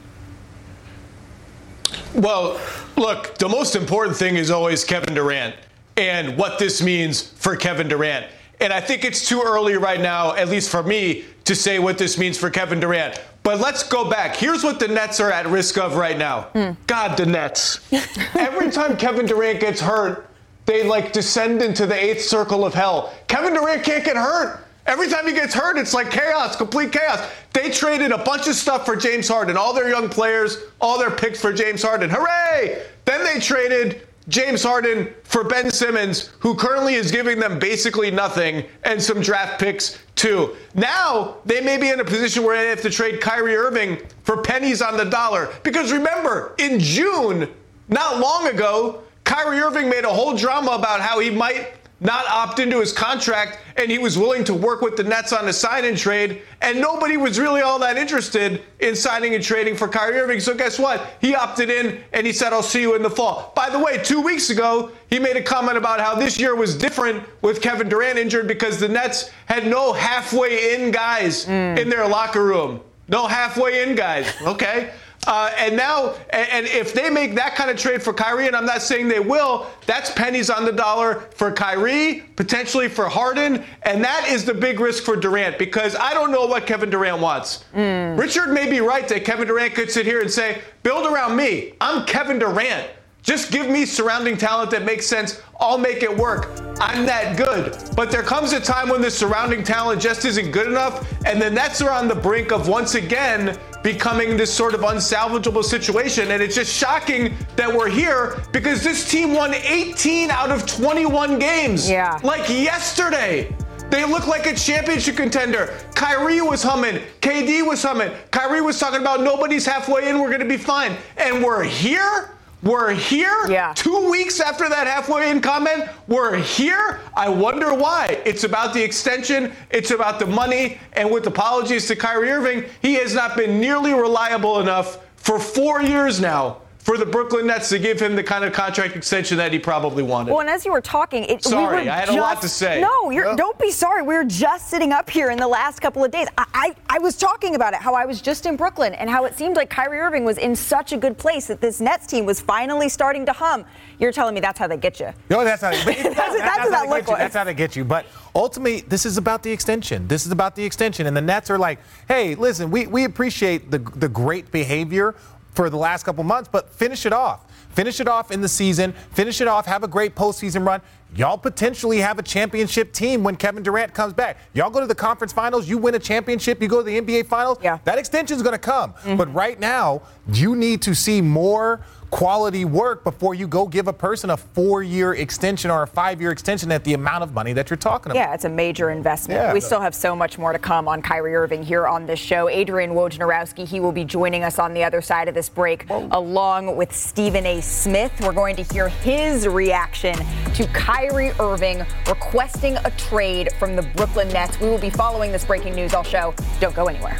Well, 2.14 2.60
look, 2.96 3.38
the 3.38 3.50
most 3.50 3.76
important 3.76 4.18
thing 4.18 4.36
is 4.36 4.52
always 4.52 4.84
Kevin 4.84 5.14
Durant 5.14 5.56
and 5.96 6.38
what 6.38 6.60
this 6.60 6.82
means 6.82 7.22
for 7.22 7.56
Kevin 7.56 7.88
Durant. 7.88 8.26
And 8.60 8.74
I 8.74 8.82
think 8.82 9.06
it's 9.06 9.28
too 9.28 9.42
early 9.42 9.78
right 9.78 10.00
now, 10.00 10.36
at 10.36 10.50
least 10.50 10.70
for 10.70 10.84
me, 10.84 11.26
to 11.46 11.56
say 11.56 11.80
what 11.80 11.98
this 11.98 12.18
means 12.18 12.38
for 12.38 12.50
Kevin 12.50 12.80
Durant. 12.80 13.22
But 13.44 13.60
let's 13.60 13.84
go 13.84 14.10
back. 14.10 14.36
Here's 14.36 14.64
what 14.64 14.80
the 14.80 14.88
Nets 14.88 15.20
are 15.20 15.32
at 15.32 15.48
risk 15.48 15.78
of 15.78 15.96
right 15.96 16.18
now. 16.18 16.50
Mm. 16.54 16.76
God, 16.88 17.18
the 17.18 17.26
Nets. 17.26 17.80
Every 18.36 18.72
time 18.72 18.98
Kevin 18.98 19.26
Durant 19.26 19.60
gets 19.60 19.80
hurt, 19.80 20.30
they 20.66 20.84
like 20.84 21.14
descend 21.14 21.62
into 21.62 21.86
the 21.86 21.96
eighth 21.96 22.24
circle 22.24 22.66
of 22.66 22.74
hell. 22.74 23.14
Kevin 23.28 23.54
Durant 23.54 23.84
can't 23.84 24.04
get 24.04 24.18
hurt. 24.18 24.67
Every 24.88 25.10
time 25.10 25.28
he 25.28 25.34
gets 25.34 25.54
hurt, 25.54 25.78
it's 25.78 25.94
like 25.94 26.10
chaos, 26.10 26.56
complete 26.56 26.94
chaos. 26.94 27.30
They 27.52 27.70
traded 27.70 28.12
a 28.12 28.18
bunch 28.18 28.48
of 28.48 28.56
stuff 28.56 28.86
for 28.86 28.96
James 28.96 29.28
Harden, 29.28 29.58
all 29.58 29.74
their 29.74 29.90
young 29.90 30.08
players, 30.08 30.60
all 30.80 30.98
their 30.98 31.12
picks 31.12 31.42
for 31.42 31.52
James 31.52 31.84
Harden. 31.84 32.10
Hooray! 32.10 32.84
Then 33.04 33.24
they 33.26 33.42
traded 33.42 34.08
James 34.30 34.64
Harden 34.64 35.14
for 35.24 35.44
Ben 35.44 35.72
Simmons, 35.72 36.32
who 36.40 36.56
currently 36.56 36.96
is 36.96 37.12
giving 37.12 37.40
them 37.40 37.60
basically 37.60 38.12
nothing 38.12 38.66
and 38.84 39.02
some 39.02 39.22
draft 39.22 39.60
picks 39.60 40.00
too. 40.16 40.56
Now 40.74 41.38
they 41.46 41.60
may 41.60 41.78
be 41.78 41.90
in 41.90 42.00
a 42.00 42.06
position 42.06 42.44
where 42.44 42.62
they 42.62 42.70
have 42.70 42.82
to 42.82 42.90
trade 42.90 43.20
Kyrie 43.20 43.56
Irving 43.56 44.00
for 44.24 44.42
pennies 44.42 44.82
on 44.82 44.98
the 44.98 45.06
dollar. 45.06 45.54
Because 45.64 45.92
remember, 45.92 46.56
in 46.58 46.80
June, 46.80 47.50
not 47.90 48.20
long 48.20 48.48
ago, 48.48 49.02
Kyrie 49.24 49.60
Irving 49.60 49.90
made 49.90 50.06
a 50.06 50.10
whole 50.10 50.36
drama 50.36 50.72
about 50.72 51.02
how 51.02 51.20
he 51.20 51.30
might 51.30 51.77
not 52.00 52.28
opt 52.28 52.60
into 52.60 52.80
his 52.80 52.94
contract 52.94 53.60
and 53.78 53.90
he 53.90 53.98
was 53.98 54.18
willing 54.18 54.44
to 54.44 54.54
work 54.54 54.82
with 54.82 54.96
the 54.98 55.04
Nets 55.04 55.34
on 55.34 55.48
a 55.48 55.54
sign 55.54 55.86
and 55.86 55.98
trade 55.98 56.42
and 56.62 56.80
nobody 56.80 57.18
was 57.18 57.40
really 57.40 57.62
all 57.62 57.80
that 57.80 57.98
interested 57.98 58.62
in 58.80 58.96
signing 58.96 59.34
and 59.34 59.44
trading 59.44 59.76
for 59.76 59.88
Kyrie 59.88 60.20
Irving. 60.20 60.40
So 60.40 60.56
guess 60.56 60.78
what? 60.78 61.16
He 61.22 61.34
opted 61.34 61.70
in 61.70 62.04
and 62.14 62.28
he 62.28 62.34
said, 62.34 62.54
I'll 62.54 62.64
see 62.64 62.82
you 62.82 62.96
in 62.96 63.02
the 63.02 63.10
fall. 63.10 63.52
By 63.56 63.70
the 63.70 63.80
way, 63.80 64.02
two 64.04 64.22
weeks 64.22 64.50
ago, 64.50 64.92
he 65.10 65.20
made 65.20 65.38
a 65.38 65.44
comment 65.44 65.78
about 65.78 66.00
how 66.00 66.16
this 66.16 66.40
year 66.40 66.56
was 66.56 66.76
different 66.76 67.24
with 67.42 67.62
Kevin 67.62 67.90
Durant 67.90 68.20
injured 68.20 68.48
because 68.48 68.80
the 68.80 68.90
Nets 68.90 69.32
had 69.48 69.66
no 69.66 69.94
halfway 69.94 70.76
in 70.76 70.92
guys 70.92 71.46
mm. 71.46 71.80
in 71.80 71.90
their 71.90 72.08
locker 72.08 72.44
room. 72.44 72.82
No 73.08 73.26
halfway 73.26 73.84
in 73.84 73.96
guys. 73.96 74.28
Okay. 74.42 74.92
Uh, 75.28 75.52
and 75.58 75.76
now, 75.76 76.16
and, 76.30 76.50
and, 76.52 76.68
if 76.68 76.94
they 76.94 77.10
make 77.10 77.36
that 77.36 77.54
kind 77.54 77.70
of 77.70 77.76
trade 77.76 78.02
for 78.02 78.14
Kyrie, 78.14 78.48
and 78.48 78.56
I'm 78.56 78.66
not 78.66 78.82
saying 78.82 79.10
they 79.10 79.20
will, 79.20 79.68
that's 79.86 80.10
pennies 80.10 80.50
on 80.50 80.64
the 80.64 80.72
dollar 80.72 81.20
for 81.36 81.52
Kyrie, 81.52 82.24
potentially 82.38 82.88
for 82.88 83.10
Harden, 83.10 83.62
and 83.84 84.02
that 84.06 84.30
is 84.30 84.46
the 84.46 84.54
big 84.54 84.80
risk 84.80 85.04
for 85.04 85.18
Durant 85.18 85.60
because 85.60 85.98
I 85.98 86.14
don't 86.14 86.32
know 86.32 86.46
what 86.46 86.66
Kevin 86.66 86.90
Durant 86.90 87.20
wants. 87.20 87.66
Mm. 87.76 88.18
Richard 88.18 88.54
may 88.54 88.70
be 88.70 88.80
right 88.80 89.06
that 89.10 89.26
Kevin 89.26 89.48
Durant 89.48 89.76
could 89.76 89.92
sit 89.92 90.06
here 90.06 90.22
and 90.22 90.32
say, 90.32 90.62
build 90.82 91.06
around 91.06 91.36
me. 91.36 91.74
I'm 91.82 92.06
Kevin 92.06 92.40
Durant. 92.40 92.88
Just 93.24 93.52
give 93.52 93.70
me 93.70 93.86
surrounding 93.86 94.38
talent 94.38 94.72
that 94.72 94.86
makes 94.86 95.06
sense. 95.06 95.42
I'll 95.60 95.78
make 95.78 96.02
it 96.02 96.16
work. 96.16 96.50
I'm 96.80 97.06
that 97.06 97.38
good. 97.38 97.78
But 97.96 98.10
there 98.12 98.24
comes 98.24 98.54
a 98.54 98.60
time 98.60 98.88
when 98.90 99.02
the 99.02 99.12
surrounding 99.12 99.64
talent 99.64 100.02
just 100.02 100.24
isn't 100.24 100.52
good 100.52 100.68
enough, 100.68 101.12
and 101.26 101.42
the 101.42 101.50
Nets 101.50 101.82
are 101.82 101.92
on 101.92 102.08
the 102.08 102.16
brink 102.16 102.52
of 102.52 102.68
once 102.68 102.96
again 102.96 103.58
becoming 103.84 104.38
this 104.38 104.54
sort 104.54 104.74
of 104.74 104.82
unsalvageable 104.82 105.64
situation. 105.64 106.32
And 106.32 106.42
it's 106.42 106.56
just 106.56 106.74
shocking 106.74 107.34
that 107.56 107.74
we're 107.74 107.90
here 107.90 108.42
because 108.52 108.84
this 108.84 109.10
team 109.10 109.34
won 109.34 109.54
18 109.54 110.30
out 110.30 110.52
of 110.52 110.66
21 110.66 111.40
games. 111.40 111.90
Yeah. 111.90 112.20
Like 112.24 112.48
yesterday. 112.50 113.54
They 113.90 114.04
look 114.04 114.28
like 114.28 114.46
a 114.46 114.54
championship 114.54 115.16
contender. 115.16 115.74
Kyrie 115.96 116.42
was 116.42 116.62
humming. 116.62 117.02
KD 117.22 117.66
was 117.66 117.82
humming. 117.82 118.12
Kyrie 118.32 118.62
was 118.62 118.78
talking 118.80 119.00
about 119.00 119.22
nobody's 119.22 119.66
halfway 119.66 120.10
in. 120.10 120.20
We're 120.20 120.28
going 120.28 120.42
to 120.42 120.46
be 120.46 120.58
fine. 120.58 120.98
And 121.16 121.42
we're 121.42 121.64
here. 121.64 122.32
We're 122.64 122.94
here. 122.94 123.46
Yeah. 123.50 123.74
Two 123.76 124.10
weeks 124.10 124.40
after 124.40 124.68
that 124.68 124.88
halfway 124.88 125.30
in 125.30 125.42
comment, 125.42 125.90
we're 126.08 126.38
here. 126.38 127.00
I 127.16 127.30
wonder 127.30 127.74
why. 127.74 128.20
It's 128.26 128.44
about 128.44 128.74
the 128.74 128.84
extension. 128.84 129.54
It's 129.70 129.92
about 129.92 130.20
the 130.20 130.26
money. 130.26 130.80
And 130.94 131.12
with 131.12 131.28
apologies 131.28 131.88
to 131.88 131.96
Kyrie 131.96 132.32
Irving, 132.32 132.66
he 132.82 132.96
has 132.96 133.14
not 133.14 133.38
been 133.38 133.60
nearly 133.60 133.94
reliable 133.94 134.60
enough 134.60 135.00
for 135.18 135.40
four 135.40 135.82
years 135.82 136.20
now 136.20 136.62
for 136.88 136.98
the 136.98 137.06
Brooklyn 137.06 137.48
Nets 137.48 137.68
to 137.68 137.80
give 137.80 138.00
him 138.00 138.16
the 138.16 138.24
kind 138.24 138.46
of 138.46 138.54
contract 138.54 138.96
extension 138.96 139.36
that 139.40 139.52
he 139.52 139.60
probably 139.60 140.04
wanted. 140.04 140.32
Well, 140.32 140.40
and 140.40 140.50
as 140.50 140.64
you 140.64 140.72
were 140.72 140.80
talking, 140.80 141.26
it, 141.26 141.44
sorry, 141.44 141.82
we 141.82 141.84
were 141.84 141.92
I 141.92 141.96
had 141.96 142.06
just, 142.06 142.18
a 142.18 142.22
lot 142.22 142.42
to 142.42 142.48
say. 142.48 142.80
No, 142.80 143.12
you're, 143.12 143.36
don't 143.36 143.60
be 143.60 143.72
sorry. 143.72 144.04
We 144.04 144.14
were 144.14 144.24
just 144.24 144.70
sitting 144.70 144.94
up 144.94 145.10
here 145.10 145.30
in 145.30 145.38
the 145.38 145.50
last 145.50 145.82
couple 145.82 146.06
of 146.06 146.12
days. 146.12 146.30
I, 146.38 146.46
I, 146.54 146.96
I, 146.96 147.00
was 147.00 147.18
talking 147.18 147.56
about 147.56 147.74
it, 147.74 147.82
how 147.82 147.94
I 147.94 148.06
was 148.06 148.22
just 148.22 148.46
in 148.46 148.56
Brooklyn, 148.56 148.94
and 148.94 149.10
how 149.10 149.26
it 149.26 149.38
seemed 149.38 149.58
like 149.58 149.70
Kyrie 149.70 150.00
Irving 150.00 150.24
was 150.24 150.38
in 150.38 150.56
such 150.56 150.94
a 150.94 150.98
good 150.98 151.18
place 151.18 151.48
that 151.48 151.60
this 151.60 151.82
Nets 151.82 152.08
team 152.08 152.26
was 152.26 152.40
finally 152.40 152.88
starting 152.88 153.26
to 153.26 153.34
hum. 153.34 153.66
You're 154.00 154.14
telling 154.14 154.34
me 154.34 154.40
that's 154.40 154.58
how 154.58 154.68
they 154.68 154.78
get 154.78 155.02
you? 155.02 155.12
No, 155.30 155.44
that's 155.44 155.64
how. 155.64 155.72
They, 155.72 155.78
that's, 155.84 156.04
that's, 156.04 156.16
that's, 156.16 156.38
that's 156.38 156.58
how 156.60 156.70
that 156.70 156.88
look 156.88 157.10
like. 157.10 157.18
That's 157.18 157.36
how 157.36 157.44
they 157.44 157.54
get 157.54 157.76
you. 157.76 157.84
But 157.84 158.06
ultimately, 158.34 158.80
this 158.88 159.06
is 159.06 159.18
about 159.18 159.44
the 159.44 159.52
extension. 159.52 160.08
This 160.08 160.26
is 160.26 160.32
about 160.32 160.56
the 160.56 160.64
extension, 160.64 161.06
and 161.06 161.18
the 161.18 161.22
Nets 161.22 161.50
are 161.50 161.58
like, 161.58 161.80
hey, 162.08 162.36
listen, 162.36 162.72
we 162.72 162.88
we 162.88 163.04
appreciate 163.04 163.72
the 163.72 163.80
the 163.80 164.08
great 164.08 164.54
behavior 164.54 165.16
for 165.58 165.72
the 165.72 165.78
last 165.78 166.04
couple 166.04 166.24
months, 166.24 166.48
but 166.48 166.70
finish 166.70 167.08
it 167.08 167.12
off. 167.12 167.44
Finish 167.72 168.00
it 168.00 168.08
off 168.08 168.30
in 168.30 168.42
the 168.42 168.48
season. 168.48 168.94
Finish 169.14 169.42
it 169.42 169.48
off. 169.48 169.66
Have 169.66 169.84
a 169.84 169.88
great 169.88 170.16
postseason 170.16 170.64
run. 170.64 170.82
Y'all 171.16 171.38
potentially 171.38 171.98
have 171.98 172.20
a 172.20 172.22
championship 172.22 172.94
team 172.94 173.24
when 173.24 173.36
Kevin 173.36 173.64
Durant 173.64 173.92
comes 173.96 174.14
back. 174.14 174.38
Y'all 174.54 174.70
go 174.70 174.80
to 174.80 174.86
the 174.86 174.94
conference 174.94 175.34
finals. 175.34 175.68
You 175.68 175.80
win 175.80 175.96
a 175.96 176.00
championship. 176.00 176.62
You 176.62 176.68
go 176.68 176.78
to 176.78 176.84
the 176.84 177.02
NBA 177.02 177.26
finals. 177.26 177.58
Yeah. 177.64 177.80
That 177.86 177.98
extension 177.98 178.38
is 178.38 178.44
going 178.44 178.54
to 178.54 178.60
come. 178.60 178.94
Mm-hmm. 178.94 179.16
But 179.16 179.34
right 179.34 179.60
now, 179.60 180.04
you 180.32 180.56
need 180.56 180.84
to 180.84 180.94
see 180.94 181.22
more 181.22 181.82
quality 182.10 182.66
work 182.66 183.04
before 183.04 183.36
you 183.36 183.48
go 183.48 183.68
give 183.68 183.88
a 183.88 183.94
person 183.94 184.30
a 184.30 184.38
four 184.38 184.82
year 184.84 185.14
extension 185.14 185.70
or 185.70 185.84
a 185.84 185.88
five 185.88 186.22
year 186.22 186.32
extension 186.32 186.72
at 186.72 186.84
the 186.84 186.94
amount 186.94 187.24
of 187.24 187.34
money 187.34 187.54
that 187.54 187.70
you're 187.70 187.78
talking 187.78 188.12
about. 188.12 188.20
Yeah, 188.20 188.34
it's 188.34 188.46
a 188.46 188.50
major 188.50 188.90
investment. 188.90 189.40
Yeah. 189.40 189.54
We 189.54 189.60
still 189.60 189.82
have 189.82 189.94
so 189.94 190.16
much 190.16 190.38
more 190.38 190.54
to 190.54 190.60
come 190.60 190.88
on 190.88 191.02
Kyrie 191.02 191.36
Irving 191.36 191.64
here 191.64 191.88
on 191.88 192.06
this 192.06 192.20
show. 192.20 192.50
Adrian 192.50 192.92
Wojnarowski, 192.92 193.68
he 193.68 193.80
will 193.80 193.92
be 193.92 194.06
joining 194.06 194.44
us 194.44 194.60
on 194.60 194.74
the 194.74 194.84
other 194.84 195.02
side 195.02 195.28
of 195.28 195.36
this 195.36 195.50
break, 195.50 195.88
Whoa. 195.88 196.08
along 196.12 196.76
with 196.76 196.94
Stephen 196.96 197.46
A. 197.46 197.62
Smith. 197.62 198.12
We're 198.22 198.34
going 198.34 198.56
to 198.56 198.64
hear 198.64 198.90
his 198.90 199.48
reaction 199.48 200.16
to 200.54 200.68
Kyrie 200.74 201.32
Irving 201.40 201.86
requesting 202.08 202.78
a 202.78 202.92
trade 202.92 203.52
from 203.60 203.76
the 203.76 203.84
Brooklyn 203.96 204.30
Nets. 204.30 204.60
We 204.60 204.68
will 204.68 204.78
be 204.78 204.90
following 204.90 205.32
this 205.32 205.46
breaking 205.46 205.76
news 205.76 205.94
all 205.94 206.04
show. 206.04 206.34
Don't 206.60 206.76
go 206.76 206.86
anywhere. 206.86 207.20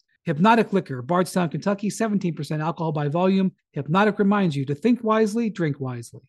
Hypnotic 0.23 0.71
Liquor, 0.71 1.01
Bardstown, 1.01 1.49
Kentucky, 1.49 1.89
17% 1.89 2.61
alcohol 2.61 2.91
by 2.91 3.07
volume. 3.07 3.53
Hypnotic 3.71 4.19
reminds 4.19 4.55
you 4.55 4.65
to 4.65 4.75
think 4.75 5.03
wisely, 5.03 5.49
drink 5.49 5.79
wisely. 5.79 6.21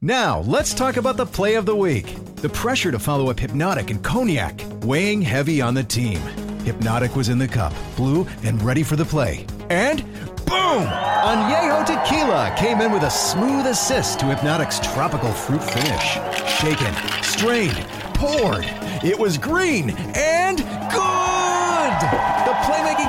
Now, 0.00 0.40
let's 0.42 0.72
talk 0.72 0.96
about 0.96 1.16
the 1.16 1.26
play 1.26 1.56
of 1.56 1.66
the 1.66 1.74
week. 1.74 2.14
The 2.36 2.48
pressure 2.48 2.92
to 2.92 2.98
follow 2.98 3.28
up 3.28 3.40
Hypnotic 3.40 3.90
and 3.90 4.02
Cognac, 4.04 4.62
weighing 4.82 5.20
heavy 5.20 5.60
on 5.60 5.74
the 5.74 5.82
team. 5.82 6.20
Hypnotic 6.64 7.16
was 7.16 7.28
in 7.28 7.38
the 7.38 7.48
cup, 7.48 7.74
blue, 7.96 8.24
and 8.44 8.62
ready 8.62 8.84
for 8.84 8.94
the 8.94 9.04
play. 9.04 9.46
And 9.68 10.04
boom! 10.46 10.86
Añejo 10.86 11.84
Tequila 11.84 12.54
came 12.56 12.80
in 12.80 12.92
with 12.92 13.02
a 13.02 13.10
smooth 13.10 13.66
assist 13.66 14.20
to 14.20 14.26
Hypnotic's 14.26 14.78
tropical 14.78 15.32
fruit 15.32 15.62
finish. 15.62 16.18
Shaken, 16.46 16.94
strained, 17.22 17.84
poured. 18.14 18.64
It 19.02 19.18
was 19.18 19.36
green 19.38 19.90
and 20.14 20.58
good! 20.92 22.29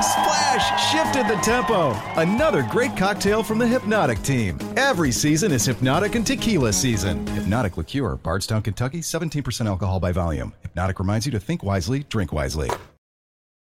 Splash 0.02 0.92
shifted 0.92 1.28
the 1.28 1.40
tempo. 1.42 1.92
Another 2.20 2.68
great 2.70 2.98
cocktail 2.98 3.44
from 3.44 3.58
the 3.58 3.68
Hypnotic 3.68 4.22
team. 4.24 4.58
Every 4.76 5.12
season 5.12 5.52
is 5.52 5.66
Hypnotic 5.66 6.16
and 6.16 6.26
Tequila 6.26 6.74
season. 6.74 7.26
Hypnotic 7.28 7.78
Liqueur, 7.78 8.16
Bardstown, 8.18 8.62
Kentucky, 8.62 9.02
17% 9.02 9.66
alcohol 9.66 10.00
by 10.00 10.12
volume. 10.12 10.54
Hypnotic 10.62 11.00
reminds 11.00 11.26
you 11.26 11.32
to 11.32 11.40
think 11.40 11.64
wisely, 11.64 12.04
drink 12.10 12.34
wisely. 12.34 12.70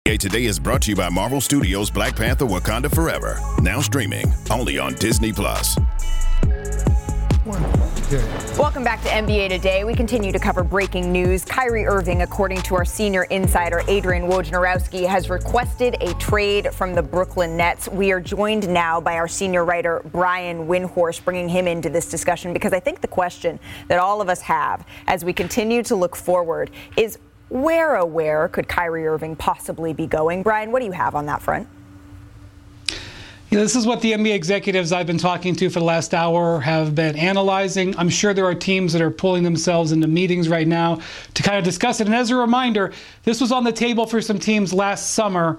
Today 0.05 0.45
is 0.45 0.59
brought 0.59 0.83
to 0.83 0.91
you 0.91 0.97
by 0.97 1.11
Marvel 1.11 1.41
Studios' 1.41 1.91
Black 1.91 2.17
Panther 2.17 2.47
Wakanda 2.47 2.93
Forever. 2.95 3.39
Now 3.61 3.81
streaming 3.81 4.33
only 4.51 4.79
on 4.79 4.95
Disney 4.95 5.33
Plus. 5.33 5.77
Welcome 8.57 8.85
back 8.85 9.03
to 9.03 9.09
NBA 9.09 9.49
Today. 9.49 9.83
We 9.83 9.93
continue 9.93 10.31
to 10.31 10.39
cover 10.39 10.63
breaking 10.63 11.11
news. 11.11 11.45
Kyrie 11.45 11.87
Irving, 11.87 12.23
according 12.23 12.63
to 12.63 12.77
our 12.77 12.85
senior 12.85 13.25
insider 13.25 13.83
Adrian 13.89 14.29
Wojnarowski, 14.29 15.05
has 15.05 15.29
requested 15.29 15.97
a 16.01 16.15
trade 16.15 16.73
from 16.73 16.95
the 16.95 17.03
Brooklyn 17.03 17.57
Nets. 17.57 17.89
We 17.89 18.13
are 18.13 18.21
joined 18.21 18.69
now 18.69 19.01
by 19.01 19.15
our 19.17 19.27
senior 19.27 19.65
writer 19.65 20.03
Brian 20.13 20.69
Windhorst, 20.69 21.25
bringing 21.25 21.49
him 21.49 21.67
into 21.67 21.91
this 21.91 22.09
discussion 22.09 22.53
because 22.53 22.73
I 22.73 22.79
think 22.79 23.01
the 23.01 23.09
question 23.09 23.59
that 23.89 23.99
all 23.99 24.21
of 24.21 24.29
us 24.29 24.41
have 24.43 24.87
as 25.09 25.25
we 25.25 25.33
continue 25.33 25.83
to 25.83 25.97
look 25.97 26.15
forward 26.15 26.71
is 26.97 27.19
where, 27.49 27.97
oh, 27.97 28.07
where 28.07 28.47
could 28.47 28.69
Kyrie 28.69 29.09
Irving 29.09 29.35
possibly 29.35 29.93
be 29.93 30.07
going? 30.07 30.45
Brian, 30.45 30.71
what 30.71 30.79
do 30.79 30.87
you 30.87 30.93
have 30.93 31.17
on 31.17 31.27
that 31.27 31.43
front? 31.43 31.67
This 33.51 33.77
is 33.77 33.87
what 33.87 34.01
the 34.01 34.13
NBA 34.13 34.35
executives 34.35 34.91
I've 34.91 35.07
been 35.07 35.19
talking 35.19 35.55
to 35.57 35.71
for 35.71 35.79
the 35.79 35.85
last 35.85 36.15
hour 36.15 36.59
have 36.59 36.97
been 36.97 37.15
analyzing. 37.17 37.97
I'm 37.97 38.09
sure 38.09 38.35
there 38.35 38.45
are 38.45 38.57
teams 38.57 38.93
that 38.93 39.01
are 39.01 39.11
pulling 39.11 39.45
themselves 39.45 39.93
into 39.93 40.09
meetings 40.09 40.49
right 40.49 40.67
now 40.67 40.99
to 41.35 41.43
kind 41.45 41.57
of 41.57 41.63
discuss 41.63 42.01
it. 42.01 42.09
And 42.09 42.15
as 42.15 42.31
a 42.31 42.37
reminder, 42.37 42.93
this 43.23 43.41
was 43.41 43.53
on 43.53 43.63
the 43.63 43.71
table 43.71 44.05
for 44.05 44.21
some 44.21 44.41
teams 44.41 44.75
last 44.75 45.13
summer. 45.13 45.59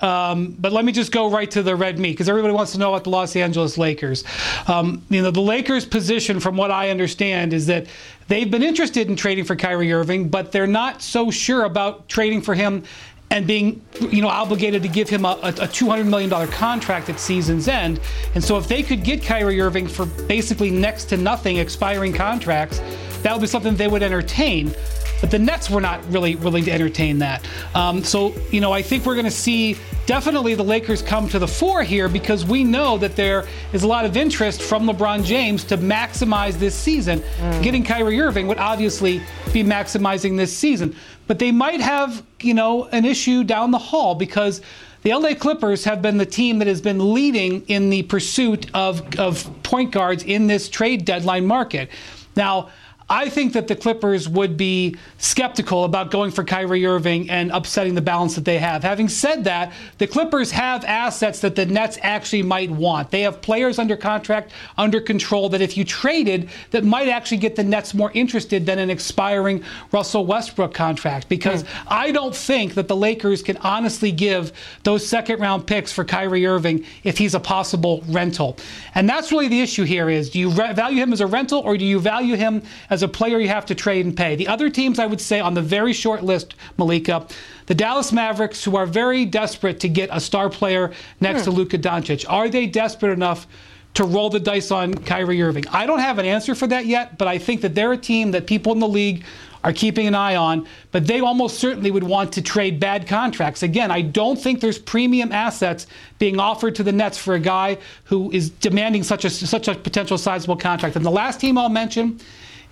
Um, 0.00 0.56
but 0.58 0.72
let 0.72 0.86
me 0.86 0.92
just 0.92 1.12
go 1.12 1.30
right 1.30 1.50
to 1.50 1.62
the 1.62 1.76
red 1.76 1.98
meat 1.98 2.12
because 2.12 2.28
everybody 2.28 2.54
wants 2.54 2.72
to 2.72 2.78
know 2.78 2.92
about 2.92 3.04
the 3.04 3.10
Los 3.10 3.36
Angeles 3.36 3.76
Lakers. 3.76 4.24
Um, 4.66 5.02
you 5.10 5.20
know, 5.20 5.30
the 5.30 5.40
Lakers' 5.40 5.84
position, 5.84 6.40
from 6.40 6.56
what 6.56 6.70
I 6.70 6.88
understand, 6.88 7.52
is 7.52 7.66
that 7.66 7.86
they've 8.28 8.50
been 8.50 8.62
interested 8.62 9.08
in 9.08 9.16
trading 9.16 9.44
for 9.44 9.56
Kyrie 9.56 9.92
Irving, 9.92 10.28
but 10.28 10.52
they're 10.52 10.66
not 10.66 11.02
so 11.02 11.30
sure 11.30 11.64
about 11.64 12.08
trading 12.08 12.40
for 12.40 12.54
him 12.54 12.82
and 13.30 13.46
being 13.46 13.84
you 14.00 14.22
know 14.22 14.28
obligated 14.28 14.82
to 14.82 14.88
give 14.88 15.08
him 15.08 15.24
a, 15.24 15.32
a, 15.42 15.52
$200 15.52 16.06
million 16.06 16.30
contract 16.48 17.08
at 17.08 17.18
season's 17.18 17.68
end. 17.68 18.00
And 18.34 18.42
so 18.42 18.56
if 18.56 18.68
they 18.68 18.82
could 18.82 19.02
get 19.02 19.22
Kyrie 19.22 19.60
Irving 19.60 19.88
for 19.88 20.06
basically 20.06 20.70
next 20.70 21.06
to 21.06 21.16
nothing 21.16 21.56
expiring 21.56 22.12
contracts, 22.12 22.80
that 23.22 23.32
would 23.32 23.40
be 23.40 23.46
something 23.46 23.74
they 23.76 23.88
would 23.88 24.02
entertain. 24.02 24.72
But 25.20 25.30
the 25.30 25.38
Nets 25.38 25.70
were 25.70 25.80
not 25.80 26.04
really 26.12 26.36
willing 26.36 26.64
to 26.64 26.70
entertain 26.70 27.18
that. 27.20 27.46
Um, 27.74 28.04
so, 28.04 28.34
you 28.50 28.60
know, 28.60 28.72
I 28.72 28.82
think 28.82 29.06
we're 29.06 29.14
going 29.14 29.24
to 29.24 29.30
see 29.30 29.76
definitely 30.04 30.54
the 30.54 30.62
Lakers 30.62 31.02
come 31.02 31.28
to 31.30 31.38
the 31.38 31.48
fore 31.48 31.82
here 31.82 32.08
because 32.08 32.44
we 32.44 32.64
know 32.64 32.98
that 32.98 33.16
there 33.16 33.46
is 33.72 33.82
a 33.82 33.86
lot 33.86 34.04
of 34.04 34.16
interest 34.16 34.62
from 34.62 34.86
LeBron 34.86 35.24
James 35.24 35.64
to 35.64 35.78
maximize 35.78 36.54
this 36.54 36.74
season. 36.74 37.20
Mm. 37.20 37.62
Getting 37.62 37.84
Kyrie 37.84 38.20
Irving 38.20 38.46
would 38.46 38.58
obviously 38.58 39.22
be 39.52 39.64
maximizing 39.64 40.36
this 40.36 40.56
season. 40.56 40.94
But 41.26 41.38
they 41.38 41.50
might 41.50 41.80
have, 41.80 42.22
you 42.46 42.54
know, 42.54 42.84
an 42.86 43.04
issue 43.04 43.44
down 43.44 43.72
the 43.72 43.78
hall 43.78 44.14
because 44.14 44.62
the 45.02 45.12
LA 45.12 45.34
Clippers 45.34 45.84
have 45.84 46.00
been 46.00 46.16
the 46.16 46.26
team 46.26 46.58
that 46.60 46.68
has 46.68 46.80
been 46.80 47.12
leading 47.12 47.62
in 47.66 47.90
the 47.90 48.04
pursuit 48.04 48.70
of, 48.74 49.18
of 49.18 49.62
point 49.62 49.92
guards 49.92 50.22
in 50.22 50.46
this 50.46 50.68
trade 50.68 51.04
deadline 51.04 51.46
market. 51.46 51.90
Now, 52.34 52.70
I 53.08 53.28
think 53.28 53.52
that 53.52 53.68
the 53.68 53.76
Clippers 53.76 54.28
would 54.28 54.56
be 54.56 54.96
skeptical 55.18 55.84
about 55.84 56.10
going 56.10 56.32
for 56.32 56.42
Kyrie 56.42 56.84
Irving 56.84 57.30
and 57.30 57.52
upsetting 57.52 57.94
the 57.94 58.00
balance 58.00 58.34
that 58.34 58.44
they 58.44 58.58
have. 58.58 58.82
Having 58.82 59.10
said 59.10 59.44
that, 59.44 59.72
the 59.98 60.08
Clippers 60.08 60.50
have 60.50 60.84
assets 60.84 61.38
that 61.40 61.54
the 61.54 61.66
Nets 61.66 61.98
actually 62.02 62.42
might 62.42 62.68
want. 62.68 63.12
They 63.12 63.20
have 63.20 63.40
players 63.40 63.78
under 63.78 63.96
contract, 63.96 64.50
under 64.76 65.00
control, 65.00 65.48
that 65.50 65.60
if 65.60 65.76
you 65.76 65.84
traded, 65.84 66.48
that 66.72 66.82
might 66.82 67.08
actually 67.08 67.36
get 67.36 67.54
the 67.54 67.62
Nets 67.62 67.94
more 67.94 68.10
interested 68.12 68.66
than 68.66 68.80
an 68.80 68.90
expiring 68.90 69.62
Russell 69.92 70.26
Westbrook 70.26 70.74
contract. 70.74 71.28
Because 71.28 71.62
mm. 71.62 71.68
I 71.86 72.10
don't 72.10 72.34
think 72.34 72.74
that 72.74 72.88
the 72.88 72.96
Lakers 72.96 73.40
can 73.40 73.56
honestly 73.58 74.10
give 74.10 74.52
those 74.82 75.06
second 75.06 75.40
round 75.40 75.64
picks 75.68 75.92
for 75.92 76.04
Kyrie 76.04 76.44
Irving 76.44 76.84
if 77.04 77.18
he's 77.18 77.36
a 77.36 77.40
possible 77.40 78.02
rental. 78.08 78.56
And 78.96 79.08
that's 79.08 79.30
really 79.30 79.46
the 79.46 79.60
issue 79.60 79.84
here 79.84 80.10
is 80.10 80.30
do 80.30 80.40
you 80.40 80.50
value 80.50 81.00
him 81.00 81.12
as 81.12 81.20
a 81.20 81.26
rental 81.26 81.60
or 81.60 81.76
do 81.76 81.84
you 81.84 82.00
value 82.00 82.34
him 82.34 82.62
as 82.90 82.95
as 82.96 83.02
a 83.02 83.08
player 83.08 83.38
you 83.38 83.48
have 83.48 83.66
to 83.66 83.74
trade 83.74 84.06
and 84.06 84.16
pay. 84.16 84.36
The 84.36 84.48
other 84.48 84.70
teams 84.70 84.98
I 84.98 85.04
would 85.04 85.20
say 85.20 85.38
on 85.38 85.52
the 85.52 85.60
very 85.60 85.92
short 85.92 86.22
list, 86.24 86.54
Malika, 86.78 87.26
the 87.66 87.74
Dallas 87.74 88.10
Mavericks, 88.10 88.64
who 88.64 88.74
are 88.74 88.86
very 88.86 89.26
desperate 89.26 89.80
to 89.80 89.88
get 89.88 90.08
a 90.10 90.18
star 90.18 90.48
player 90.48 90.94
next 91.20 91.40
hmm. 91.40 91.44
to 91.44 91.50
Luka 91.50 91.76
Doncic, 91.76 92.24
are 92.26 92.48
they 92.48 92.66
desperate 92.66 93.12
enough? 93.12 93.46
to 93.94 94.04
roll 94.04 94.28
the 94.28 94.38
dice 94.38 94.70
on 94.70 94.92
Kyrie 94.92 95.40
Irving. 95.40 95.64
I 95.68 95.86
don't 95.86 96.00
have 96.00 96.18
an 96.18 96.26
answer 96.26 96.54
for 96.54 96.66
that 96.66 96.84
yet, 96.84 97.16
but 97.16 97.28
I 97.28 97.38
think 97.38 97.62
that 97.62 97.74
they're 97.74 97.92
a 97.92 97.96
team 97.96 98.32
that 98.32 98.46
people 98.46 98.74
in 98.74 98.78
the 98.78 98.86
league 98.86 99.24
are 99.64 99.72
keeping 99.72 100.06
an 100.06 100.14
eye 100.14 100.36
on, 100.36 100.66
but 100.92 101.06
they 101.06 101.20
almost 101.20 101.58
certainly 101.58 101.90
would 101.90 102.04
want 102.04 102.32
to 102.34 102.42
trade 102.42 102.78
bad 102.78 103.08
contracts. 103.08 103.62
Again, 103.62 103.90
I 103.90 104.02
don't 104.02 104.38
think 104.38 104.60
there's 104.60 104.78
premium 104.78 105.32
assets 105.32 105.86
being 106.18 106.38
offered 106.38 106.74
to 106.74 106.82
the 106.82 106.92
Nets 106.92 107.16
for 107.16 107.34
a 107.34 107.40
guy 107.40 107.78
who 108.04 108.30
is 108.32 108.50
demanding 108.50 109.02
such 109.02 109.24
a 109.24 109.30
such 109.30 109.66
a 109.66 109.74
potential 109.74 110.18
sizable 110.18 110.56
contract. 110.56 110.94
And 110.94 111.04
the 111.04 111.10
last 111.10 111.40
team 111.40 111.56
I'll 111.56 111.70
mention 111.70 112.20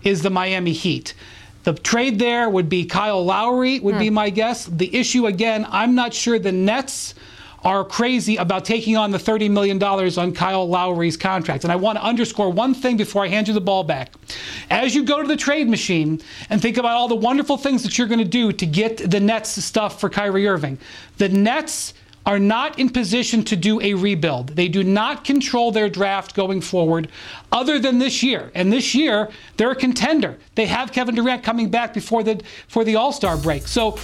is 0.05 0.23
the 0.23 0.31
Miami 0.31 0.73
Heat. 0.73 1.15
The 1.65 1.73
trade 1.73 2.19
there 2.19 2.49
would 2.49 2.69
be 2.69 2.85
Kyle 2.85 3.25
Lowry 3.25 3.81
would 3.81 3.99
be 3.99 4.09
hmm. 4.09 4.15
my 4.15 4.31
guess. 4.31 4.67
The 4.67 4.95
issue 4.95 5.27
again, 5.27 5.67
I'm 5.71 5.95
not 5.95 6.13
sure 6.13 6.39
the 6.39 6.53
Nets 6.53 7.15
are 7.65 7.83
crazy 7.83 8.37
about 8.37 8.67
taking 8.67 8.97
on 8.97 9.11
the 9.11 9.19
$30 9.19 9.51
million 9.51 9.83
on 9.83 10.35
Kyle 10.35 10.69
Lowry's 10.69 11.17
contract. 11.17 11.65
And 11.65 11.73
I 11.73 11.77
want 11.77 11.97
to 11.97 12.05
underscore 12.05 12.51
one 12.51 12.75
thing 12.75 12.99
before 12.99 13.25
I 13.25 13.29
hand 13.29 13.49
you 13.49 13.55
the 13.55 13.61
ball 13.61 13.85
back. 13.85 14.13
As 14.69 14.95
you 14.95 15.03
go 15.03 15.23
to 15.23 15.27
the 15.27 15.37
trade 15.37 15.67
machine 15.67 16.21
and 16.51 16.61
think 16.61 16.77
about 16.77 16.93
all 16.93 17.09
the 17.09 17.15
wonderful 17.15 17.57
things 17.57 17.83
that 17.83 17.97
you're 17.97 18.07
going 18.07 18.19
to 18.19 18.25
do 18.27 18.53
to 18.53 18.67
get 18.67 19.11
the 19.11 19.19
Nets 19.19 19.65
stuff 19.65 19.99
for 19.99 20.11
Kyrie 20.11 20.47
Irving, 20.47 20.79
the 21.17 21.31
Nets 21.31 21.95
are 22.27 22.39
not 22.39 22.79
in 22.79 22.89
position 22.89 23.43
to 23.45 23.57
do 23.57 23.81
a 23.81 23.95
rebuild. 23.95 24.49
They 24.49 24.69
do 24.69 24.83
not 24.83 25.25
control 25.25 25.73
their 25.73 25.89
draft 25.89 26.35
going 26.35 26.61
forward 26.61 27.09
other 27.53 27.79
than 27.79 27.99
this 27.99 28.23
year. 28.23 28.51
And 28.55 28.73
this 28.73 28.95
year, 28.95 29.31
they're 29.57 29.73
a 29.73 29.77
contender. 29.77 30.39
They 30.55 30.67
have 30.67 30.93
Kevin 30.93 31.15
Durant 31.15 31.43
coming 31.43 31.69
back 31.69 31.93
before 31.93 32.23
the 32.23 32.43
for 32.69 32.85
the 32.85 32.97
All-Star 32.97 33.37
break. 33.37 33.67
So 33.67 33.99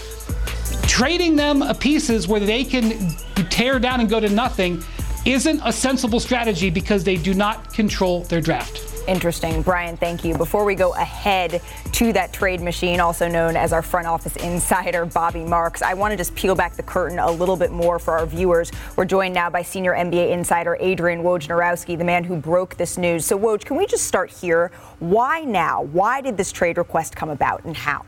trading 0.82 1.36
them 1.36 1.62
pieces 1.76 2.28
where 2.28 2.40
they 2.40 2.64
can 2.64 3.10
tear 3.48 3.78
down 3.78 4.00
and 4.00 4.08
go 4.08 4.20
to 4.20 4.28
nothing 4.28 4.82
isn't 5.24 5.60
a 5.64 5.72
sensible 5.72 6.20
strategy 6.20 6.70
because 6.70 7.04
they 7.04 7.16
do 7.16 7.34
not 7.34 7.72
control 7.72 8.22
their 8.24 8.40
draft. 8.40 8.89
Interesting. 9.06 9.62
Brian, 9.62 9.96
thank 9.96 10.24
you. 10.24 10.36
Before 10.36 10.64
we 10.64 10.74
go 10.74 10.94
ahead 10.94 11.62
to 11.92 12.12
that 12.12 12.32
trade 12.32 12.60
machine, 12.60 13.00
also 13.00 13.28
known 13.28 13.56
as 13.56 13.72
our 13.72 13.82
front 13.82 14.06
office 14.06 14.36
insider, 14.36 15.04
Bobby 15.04 15.44
Marks, 15.44 15.82
I 15.82 15.94
want 15.94 16.12
to 16.12 16.16
just 16.16 16.34
peel 16.34 16.54
back 16.54 16.76
the 16.76 16.82
curtain 16.82 17.18
a 17.18 17.30
little 17.30 17.56
bit 17.56 17.72
more 17.72 17.98
for 17.98 18.18
our 18.18 18.26
viewers. 18.26 18.70
We're 18.96 19.04
joined 19.04 19.34
now 19.34 19.50
by 19.50 19.62
senior 19.62 19.92
NBA 19.94 20.30
insider 20.30 20.76
Adrian 20.80 21.22
Wojnarowski, 21.22 21.98
the 21.98 22.04
man 22.04 22.24
who 22.24 22.36
broke 22.36 22.76
this 22.76 22.98
news. 22.98 23.24
So, 23.24 23.38
Woj, 23.38 23.64
can 23.64 23.76
we 23.76 23.86
just 23.86 24.04
start 24.04 24.30
here? 24.30 24.70
Why 24.98 25.40
now? 25.40 25.82
Why 25.82 26.20
did 26.20 26.36
this 26.36 26.52
trade 26.52 26.78
request 26.78 27.16
come 27.16 27.30
about 27.30 27.64
and 27.64 27.76
how? 27.76 28.04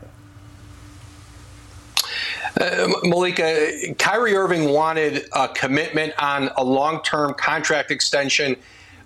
Uh, 2.59 2.87
Malika, 3.03 3.93
Kyrie 3.97 4.35
Irving 4.35 4.69
wanted 4.69 5.27
a 5.33 5.47
commitment 5.47 6.13
on 6.19 6.49
a 6.57 6.63
long 6.63 7.01
term 7.01 7.33
contract 7.33 7.89
extension 7.89 8.55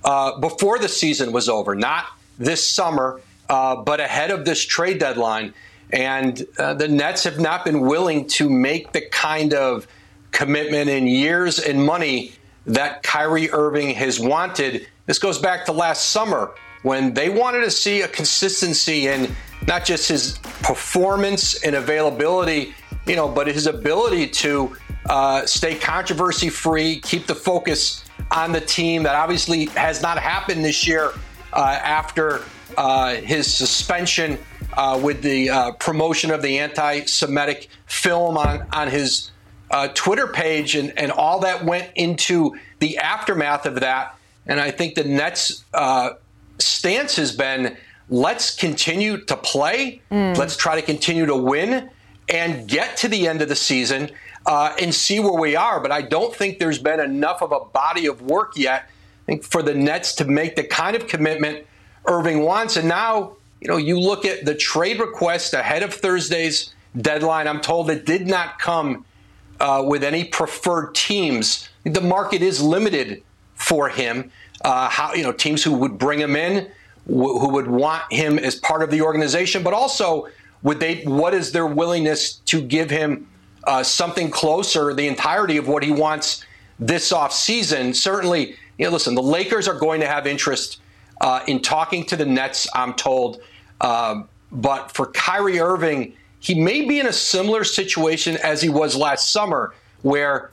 uh, 0.08 0.40
before 0.40 0.80
the 0.80 0.88
season 0.88 1.34
was 1.34 1.50
over, 1.50 1.76
not 1.76 2.06
this 2.40 2.66
summer, 2.66 3.20
uh, 3.50 3.76
but 3.76 4.00
ahead 4.00 4.32
of 4.32 4.46
this 4.46 4.66
trade 4.66 5.00
deadline. 5.00 5.54
And 5.92 6.46
uh, 6.58 6.74
the 6.76 6.88
Nets 6.88 7.26
have 7.26 7.40
not 7.40 7.66
been 7.66 7.82
willing 7.82 8.26
to 8.30 8.50
make 8.50 8.94
the 8.94 9.02
kind 9.02 9.54
of 9.54 9.86
commitment 10.32 10.90
in 10.90 11.08
years 11.08 11.60
and 11.60 11.86
money 11.86 12.34
that 12.66 13.04
Kyrie 13.04 13.52
Irving 13.52 13.96
has 13.96 14.18
wanted. 14.18 14.88
This 15.08 15.20
goes 15.20 15.40
back 15.40 15.66
to 15.66 15.74
last 15.74 16.10
summer 16.10 16.52
when 16.84 17.14
they 17.14 17.30
wanted 17.30 17.62
to 17.62 17.72
see 17.72 18.02
a 18.02 18.08
consistency 18.08 19.08
in 19.08 19.36
not 19.68 19.84
just 19.84 20.08
his 20.08 20.38
performance 20.62 21.62
and 21.64 21.76
availability 21.76 22.74
you 23.08 23.16
know, 23.16 23.28
but 23.28 23.48
his 23.48 23.68
ability 23.68 24.28
to 24.28 24.76
uh, 25.10 25.46
stay 25.46 25.76
controversy 25.76 26.50
free, 26.50 27.00
keep 27.00 27.26
the 27.26 27.36
focus 27.36 28.04
on 28.32 28.52
the 28.52 28.62
team 28.62 29.04
that 29.04 29.16
obviously 29.16 29.66
has 29.68 30.02
not 30.02 30.18
happened 30.18 30.64
this 30.64 30.88
year 30.88 31.12
uh, 31.54 31.80
after 31.84 32.44
uh, 32.78 33.16
his 33.16 33.52
suspension 33.52 34.38
uh, 34.74 35.00
with 35.02 35.22
the 35.22 35.50
uh, 35.50 35.72
promotion 35.74 36.32
of 36.32 36.42
the 36.42 36.60
anti 36.60 37.06
Semitic 37.06 37.70
film 37.86 38.38
on, 38.38 38.68
on 38.74 38.90
his 38.90 39.32
uh, 39.72 39.88
Twitter 39.90 40.28
page, 40.28 40.76
and, 40.76 40.98
and 40.98 41.12
all 41.12 41.40
that 41.40 41.66
went 41.66 41.90
into 41.96 42.56
the 42.80 42.98
aftermath 42.98 43.66
of 43.66 43.76
that. 43.80 44.16
And 44.46 44.60
I 44.60 44.72
think 44.72 44.96
the 44.96 45.04
Nets' 45.04 45.64
stance 46.60 47.16
has 47.18 47.36
been 47.36 47.76
let's 48.10 48.56
continue 48.56 49.18
to 49.26 49.36
play, 49.36 50.02
mm. 50.12 50.38
let's 50.38 50.56
try 50.56 50.76
to 50.76 50.82
continue 50.82 51.26
to 51.26 51.36
win 51.36 51.90
and 52.30 52.68
get 52.68 52.98
to 52.98 53.08
the 53.08 53.28
end 53.28 53.42
of 53.42 53.50
the 53.50 53.56
season 53.56 54.10
uh, 54.48 54.74
and 54.80 54.96
see 54.96 55.20
where 55.20 55.40
we 55.40 55.56
are. 55.56 55.80
But 55.80 55.92
I 55.92 56.02
don't 56.02 56.34
think 56.34 56.58
there's 56.58 56.80
been 56.80 57.00
enough 57.00 57.42
of 57.44 57.52
a 57.52 57.60
body 57.60 58.08
of 58.08 58.22
work 58.22 58.54
yet 58.56 58.90
for 59.44 59.62
the 59.62 59.76
Nets 59.76 60.16
to 60.16 60.26
make 60.26 60.56
the 60.56 60.64
kind 60.64 60.96
of 60.96 61.06
commitment 61.08 61.68
Irving 62.06 62.44
wants. 62.44 62.78
And 62.78 62.88
now, 62.88 63.34
you 63.60 63.68
know, 63.68 63.76
you 63.76 64.00
look 64.00 64.24
at 64.24 64.46
the 64.46 64.56
trade 64.56 65.00
request 65.00 65.54
ahead 65.54 65.84
of 65.84 65.94
Thursday's 65.94 66.74
deadline. 67.00 67.48
I'm 67.48 67.60
told 67.60 67.90
it 67.90 68.06
did 68.06 68.26
not 68.26 68.58
come 68.60 69.06
uh, 69.60 69.84
with 69.86 70.04
any 70.04 70.24
preferred 70.24 70.96
teams. 70.96 71.68
The 71.84 72.02
market 72.02 72.42
is 72.42 72.62
limited 72.62 73.24
for 73.56 73.90
him. 73.90 74.32
Uh, 74.64 74.90
how 74.90 75.14
you 75.14 75.24
know 75.24 75.32
teams 75.32 75.64
who 75.64 75.74
would 75.74 75.98
bring 75.98 76.20
him 76.20 76.36
in, 76.36 76.66
wh- 77.06 77.38
who 77.40 77.50
would 77.50 77.68
want 77.68 78.12
him 78.12 78.40
as 78.40 78.56
part 78.56 78.82
of 78.82 78.90
the 78.90 79.02
organization, 79.02 79.62
but 79.62 79.74
also 79.74 80.28
would 80.64 80.80
they? 80.80 81.04
What 81.04 81.34
is 81.34 81.52
their 81.52 81.68
willingness 81.68 82.36
to 82.46 82.62
give 82.62 82.90
him 82.90 83.28
uh, 83.68 83.84
something 83.84 84.32
closer, 84.32 84.94
the 84.94 85.08
entirety 85.08 85.58
of 85.58 85.68
what 85.68 85.84
he 85.84 85.92
wants 85.92 86.44
this 86.80 87.12
off 87.12 87.34
season? 87.34 87.94
Certainly, 87.94 88.56
you 88.78 88.86
know. 88.86 88.92
Listen, 88.92 89.14
the 89.14 89.22
Lakers 89.22 89.68
are 89.68 89.78
going 89.78 90.02
to 90.02 90.08
have 90.08 90.26
interest 90.26 90.82
uh, 91.22 91.42
in 91.48 91.62
talking 91.62 92.06
to 92.06 92.16
the 92.16 92.26
Nets. 92.26 92.68
I'm 92.74 92.94
told, 92.94 93.42
um, 93.82 94.30
but 94.52 94.92
for 94.92 95.08
Kyrie 95.08 95.60
Irving, 95.60 96.14
he 96.40 96.56
may 96.56 96.88
be 96.88 97.00
in 97.00 97.08
a 97.08 97.14
similar 97.14 97.64
situation 97.64 98.38
as 98.38 98.62
he 98.62 98.70
was 98.70 98.96
last 98.96 99.32
summer, 99.32 99.74
where 100.02 100.52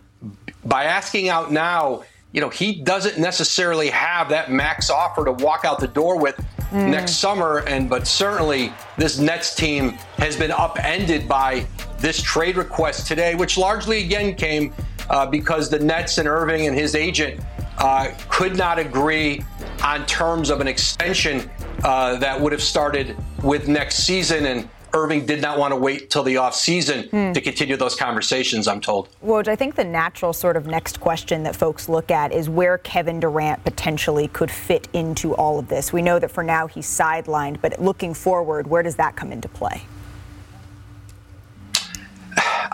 by 0.65 0.85
asking 0.85 1.29
out 1.29 1.53
now, 1.53 2.05
you 2.33 2.41
know, 2.41 2.49
he 2.49 2.83
doesn't 2.83 3.19
necessarily 3.19 3.91
have 3.91 4.29
that 4.31 4.51
max 4.51 4.91
offer 4.91 5.25
to 5.25 5.33
walk 5.33 5.65
out 5.65 5.79
the 5.79 5.87
door 5.87 6.19
with 6.19 6.37
mm. 6.73 6.91
next 6.91 7.19
summer. 7.19 7.59
And 7.69 7.89
but 7.89 8.09
certainly 8.09 8.73
this 8.99 9.19
Nets 9.19 9.55
team 9.55 9.91
has 10.19 10.37
been 10.37 10.51
upended 10.51 11.29
by 11.29 11.67
this 12.05 12.21
trade 12.21 12.59
request 12.59 13.07
today, 13.07 13.35
which 13.35 13.57
largely 13.57 14.05
again 14.05 14.35
came 14.35 14.75
uh, 15.09 15.25
because 15.25 15.71
the 15.71 15.79
Nets 15.79 16.19
and 16.19 16.29
Irving 16.29 16.67
and 16.67 16.77
his 16.77 16.95
agent 16.95 17.41
uh, 17.79 18.11
could 18.29 18.57
not 18.57 18.79
agree 18.79 19.43
on 19.83 20.05
terms 20.05 20.51
of 20.51 20.61
an 20.61 20.69
extension 20.69 21.51
uh, 21.83 22.17
that 22.17 22.39
would 22.39 22.53
have 22.53 22.63
started 22.63 23.17
with 23.43 23.69
next 23.69 24.05
season. 24.05 24.45
And 24.45 24.69
Irving 24.93 25.25
did 25.25 25.41
not 25.41 25.59
want 25.59 25.73
to 25.73 25.77
wait 25.77 26.11
till 26.11 26.23
the 26.23 26.35
offseason 26.35 27.09
hmm. 27.09 27.33
to 27.33 27.41
continue 27.41 27.77
those 27.79 27.97
conversations, 27.97 28.69
I'm 28.69 28.83
told. 28.83 29.09
Woj, 29.25 29.49
I 29.49 29.57
think 29.57 29.75
the 29.75 29.85
natural 29.85 30.35
sort 30.35 30.59
of 30.59 30.67
next 30.67 31.01
question 31.01 31.43
that 31.45 31.57
folks 31.57 31.89
look 31.89 32.11
at 32.11 32.33
is 32.33 32.51
where 32.51 32.77
Kevin 32.77 33.19
Durant 33.19 33.65
potentially 33.65 34.29
could 34.29 34.51
fit 34.51 34.89
into 34.93 35.35
all 35.35 35.59
of 35.59 35.69
this. 35.69 35.91
We 35.91 36.03
know 36.03 36.19
that 36.19 36.31
for 36.31 36.45
now 36.45 36.67
he's 36.67 36.87
sidelined, 36.87 37.63
but 37.63 37.81
looking 37.81 38.13
forward, 38.13 38.67
where 38.67 38.83
does 38.83 38.97
that 38.97 39.17
come 39.17 39.33
into 39.33 39.49
play? 39.49 39.87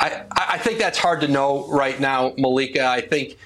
I, 0.01 0.25
I 0.33 0.59
think 0.59 0.79
that's 0.79 0.99
hard 0.99 1.21
to 1.21 1.29
know 1.29 1.69
right 1.69 2.01
now, 2.01 2.33
Malika. 2.39 2.87
I 2.87 3.03
think 3.03 3.37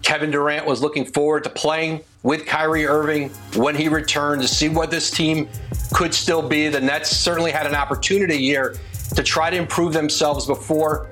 Kevin 0.00 0.30
Durant 0.30 0.66
was 0.66 0.80
looking 0.80 1.04
forward 1.04 1.44
to 1.44 1.50
playing 1.50 2.00
with 2.22 2.46
Kyrie 2.46 2.86
Irving 2.86 3.28
when 3.56 3.74
he 3.74 3.88
returned 3.88 4.40
to 4.42 4.48
see 4.48 4.68
what 4.70 4.90
this 4.90 5.10
team 5.10 5.48
could 5.92 6.14
still 6.14 6.40
be. 6.40 6.68
The 6.68 6.80
Nets 6.80 7.14
certainly 7.14 7.50
had 7.50 7.66
an 7.66 7.74
opportunity 7.74 8.38
here 8.38 8.76
to 9.14 9.22
try 9.22 9.50
to 9.50 9.56
improve 9.56 9.92
themselves 9.92 10.46
before 10.46 11.08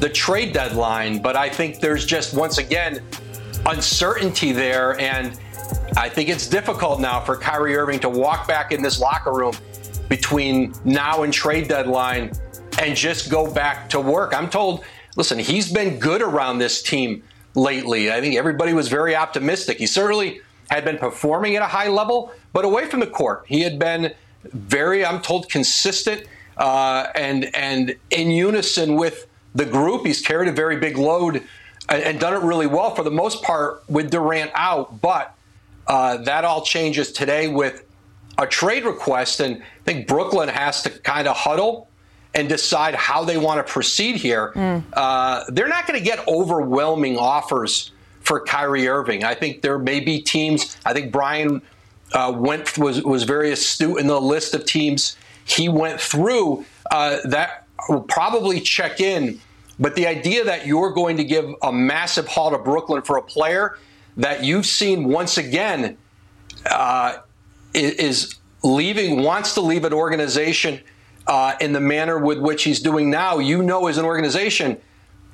the 0.00 0.08
trade 0.08 0.52
deadline, 0.52 1.20
but 1.20 1.36
I 1.36 1.50
think 1.50 1.80
there's 1.80 2.06
just 2.06 2.34
once 2.34 2.58
again 2.58 3.02
uncertainty 3.66 4.50
there 4.50 4.98
and 4.98 5.38
I 5.96 6.08
think 6.08 6.28
it's 6.28 6.48
difficult 6.48 7.00
now 7.00 7.20
for 7.20 7.36
Kyrie 7.36 7.76
Irving 7.76 8.00
to 8.00 8.08
walk 8.08 8.48
back 8.48 8.72
in 8.72 8.82
this 8.82 8.98
locker 8.98 9.32
room 9.32 9.54
between 10.08 10.74
now 10.84 11.22
and 11.22 11.32
trade 11.32 11.68
deadline 11.68 12.32
and 12.80 12.96
just 12.96 13.30
go 13.30 13.50
back 13.52 13.88
to 13.90 14.00
work. 14.00 14.34
I'm 14.34 14.48
told, 14.48 14.84
listen, 15.16 15.38
he's 15.38 15.70
been 15.72 15.98
good 15.98 16.22
around 16.22 16.58
this 16.58 16.82
team 16.82 17.22
lately. 17.54 18.10
I 18.10 18.20
think 18.20 18.36
everybody 18.36 18.72
was 18.72 18.88
very 18.88 19.14
optimistic. 19.14 19.78
He 19.78 19.86
certainly 19.86 20.40
had 20.70 20.84
been 20.84 20.98
performing 20.98 21.56
at 21.56 21.62
a 21.62 21.66
high 21.66 21.88
level, 21.88 22.32
but 22.52 22.64
away 22.64 22.86
from 22.86 23.00
the 23.00 23.06
court, 23.06 23.44
he 23.46 23.62
had 23.62 23.78
been 23.78 24.14
very, 24.44 25.04
I'm 25.04 25.20
told, 25.20 25.48
consistent 25.48 26.26
uh, 26.56 27.06
and 27.14 27.54
and 27.54 27.96
in 28.10 28.30
unison 28.30 28.96
with 28.96 29.26
the 29.54 29.64
group. 29.64 30.06
He's 30.06 30.20
carried 30.20 30.48
a 30.48 30.52
very 30.52 30.76
big 30.76 30.96
load 30.96 31.42
and, 31.88 32.02
and 32.02 32.20
done 32.20 32.34
it 32.34 32.42
really 32.42 32.66
well 32.66 32.94
for 32.94 33.02
the 33.02 33.10
most 33.10 33.42
part 33.42 33.82
with 33.88 34.10
Durant 34.10 34.50
out. 34.54 35.00
But 35.00 35.34
uh, 35.86 36.18
that 36.18 36.44
all 36.44 36.62
changes 36.62 37.12
today 37.12 37.48
with 37.48 37.84
a 38.38 38.46
trade 38.46 38.84
request, 38.84 39.40
and 39.40 39.62
I 39.62 39.84
think 39.84 40.06
Brooklyn 40.06 40.48
has 40.48 40.82
to 40.82 40.90
kind 40.90 41.28
of 41.28 41.36
huddle 41.36 41.88
and 42.34 42.48
decide 42.48 42.94
how 42.94 43.24
they 43.24 43.36
want 43.36 43.64
to 43.64 43.72
proceed 43.72 44.16
here. 44.16 44.52
Mm. 44.54 44.84
Uh, 44.92 45.44
they're 45.48 45.68
not 45.68 45.86
going 45.86 45.98
to 45.98 46.04
get 46.04 46.26
overwhelming 46.26 47.18
offers 47.18 47.90
for 48.20 48.40
Kyrie 48.40 48.88
Irving. 48.88 49.24
I 49.24 49.34
think 49.34 49.62
there 49.62 49.78
may 49.78 50.00
be 50.00 50.20
teams. 50.20 50.76
I 50.86 50.92
think 50.92 51.12
Brian 51.12 51.60
uh, 52.12 52.32
went 52.36 52.78
was 52.78 53.02
was 53.02 53.24
very 53.24 53.52
astute 53.52 53.98
in 53.98 54.06
the 54.06 54.20
list 54.20 54.54
of 54.54 54.64
teams 54.64 55.16
he 55.44 55.68
went 55.68 56.00
through 56.00 56.64
uh, 56.90 57.18
that 57.24 57.66
will 57.88 58.02
probably 58.02 58.60
check 58.60 59.00
in. 59.00 59.40
But 59.78 59.96
the 59.96 60.06
idea 60.06 60.44
that 60.44 60.66
you're 60.66 60.92
going 60.92 61.16
to 61.16 61.24
give 61.24 61.52
a 61.62 61.72
massive 61.72 62.28
haul 62.28 62.50
to 62.50 62.58
Brooklyn 62.58 63.02
for 63.02 63.16
a 63.16 63.22
player 63.22 63.78
that 64.16 64.44
you've 64.44 64.66
seen 64.66 65.08
once 65.08 65.38
again 65.38 65.96
uh, 66.70 67.18
is 67.74 68.36
leaving, 68.62 69.22
wants 69.22 69.54
to 69.54 69.60
leave 69.60 69.84
an 69.84 69.92
organization 69.92 70.80
uh, 71.26 71.54
in 71.60 71.72
the 71.72 71.80
manner 71.80 72.18
with 72.18 72.38
which 72.38 72.64
he's 72.64 72.80
doing 72.80 73.10
now, 73.10 73.38
you 73.38 73.62
know, 73.62 73.86
as 73.86 73.98
an 73.98 74.04
organization, 74.04 74.78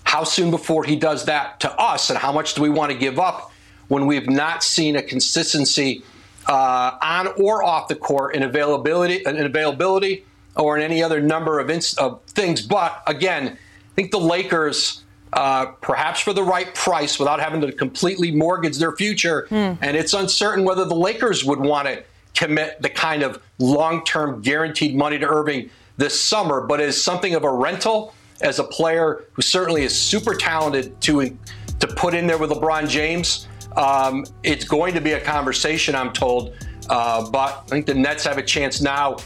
how 0.05 0.25
soon 0.25 0.51
before 0.51 0.85
he 0.85 0.97
does 0.97 1.25
that 1.27 1.61
to 1.61 1.73
us, 1.81 2.11
and 2.11 2.19
how 2.19 2.33
much 2.33 2.55
do 2.55 2.63
we 2.63 2.69
want 2.69 2.93
to 2.93 2.99
give 2.99 3.19
up 3.19 3.53
when 3.89 4.07
we've 4.07 4.29
not 4.29 4.63
seen 4.63 4.97
a 4.97 5.03
consistency 5.03 6.03
uh, 6.47 6.99
on 7.03 7.27
or 7.43 7.63
off 7.63 7.89
the 7.89 7.95
court 7.95 8.35
in 8.35 8.43
availability, 8.43 9.23
in 9.25 9.37
availability, 9.37 10.25
or 10.57 10.77
in 10.77 10.83
any 10.83 11.03
other 11.03 11.21
number 11.21 11.59
of, 11.59 11.71
inst- 11.71 11.99
of 11.99 12.23
things. 12.25 12.63
But 12.63 13.03
again, 13.07 13.49
I 13.49 13.95
think 13.95 14.11
the 14.11 14.21
Lakers. 14.21 15.05
Uh, 15.31 15.67
perhaps 15.83 16.21
for 16.21 16.33
the 16.33 16.43
right 16.43 16.75
price 16.75 17.19
without 17.19 17.39
having 17.39 17.61
to 17.61 17.71
completely 17.71 18.31
mortgage 18.31 18.79
their 18.79 18.93
future. 18.93 19.47
Mm. 19.51 19.77
And 19.83 19.95
it's 19.95 20.15
uncertain 20.15 20.65
whether 20.65 20.87
the 20.87 20.95
Lakers 20.95 21.45
would 21.45 21.61
want 21.61 21.87
to 21.87 22.03
commit 22.39 22.81
the 22.81 22.89
kind 22.89 23.25
of 23.25 23.43
long 23.59 24.05
term 24.05 24.41
guaranteed 24.41 24.95
money 24.95 25.19
to 25.19 25.27
Irving 25.27 25.71
this 25.97 26.23
summer, 26.23 26.61
but 26.61 26.81
as 26.81 27.01
something 27.01 27.35
of 27.35 27.43
a 27.43 27.51
rental, 27.51 28.15
as 28.41 28.61
a 28.61 28.65
player 28.65 29.25
who 29.33 29.43
certainly 29.43 29.83
is 29.83 29.99
super 29.99 30.35
talented 30.37 30.99
to, 31.01 31.37
to 31.81 31.87
put 31.89 32.15
in 32.15 32.29
there 32.29 32.39
with 32.39 32.51
LeBron 32.51 32.89
James. 32.89 33.49
Um, 33.77 34.25
it's 34.45 34.65
going 34.65 34.95
to 34.95 35.01
be 35.01 35.13
a 35.13 35.21
conversation, 35.21 35.97
I'm 35.97 36.13
told. 36.13 36.55
Uh, 36.89 37.29
but 37.29 37.65
I 37.65 37.69
think 37.69 37.87
the 37.87 37.95
Nets 37.95 38.25
have 38.25 38.39
a 38.39 38.43
chance 38.43 38.81
now, 38.81 39.17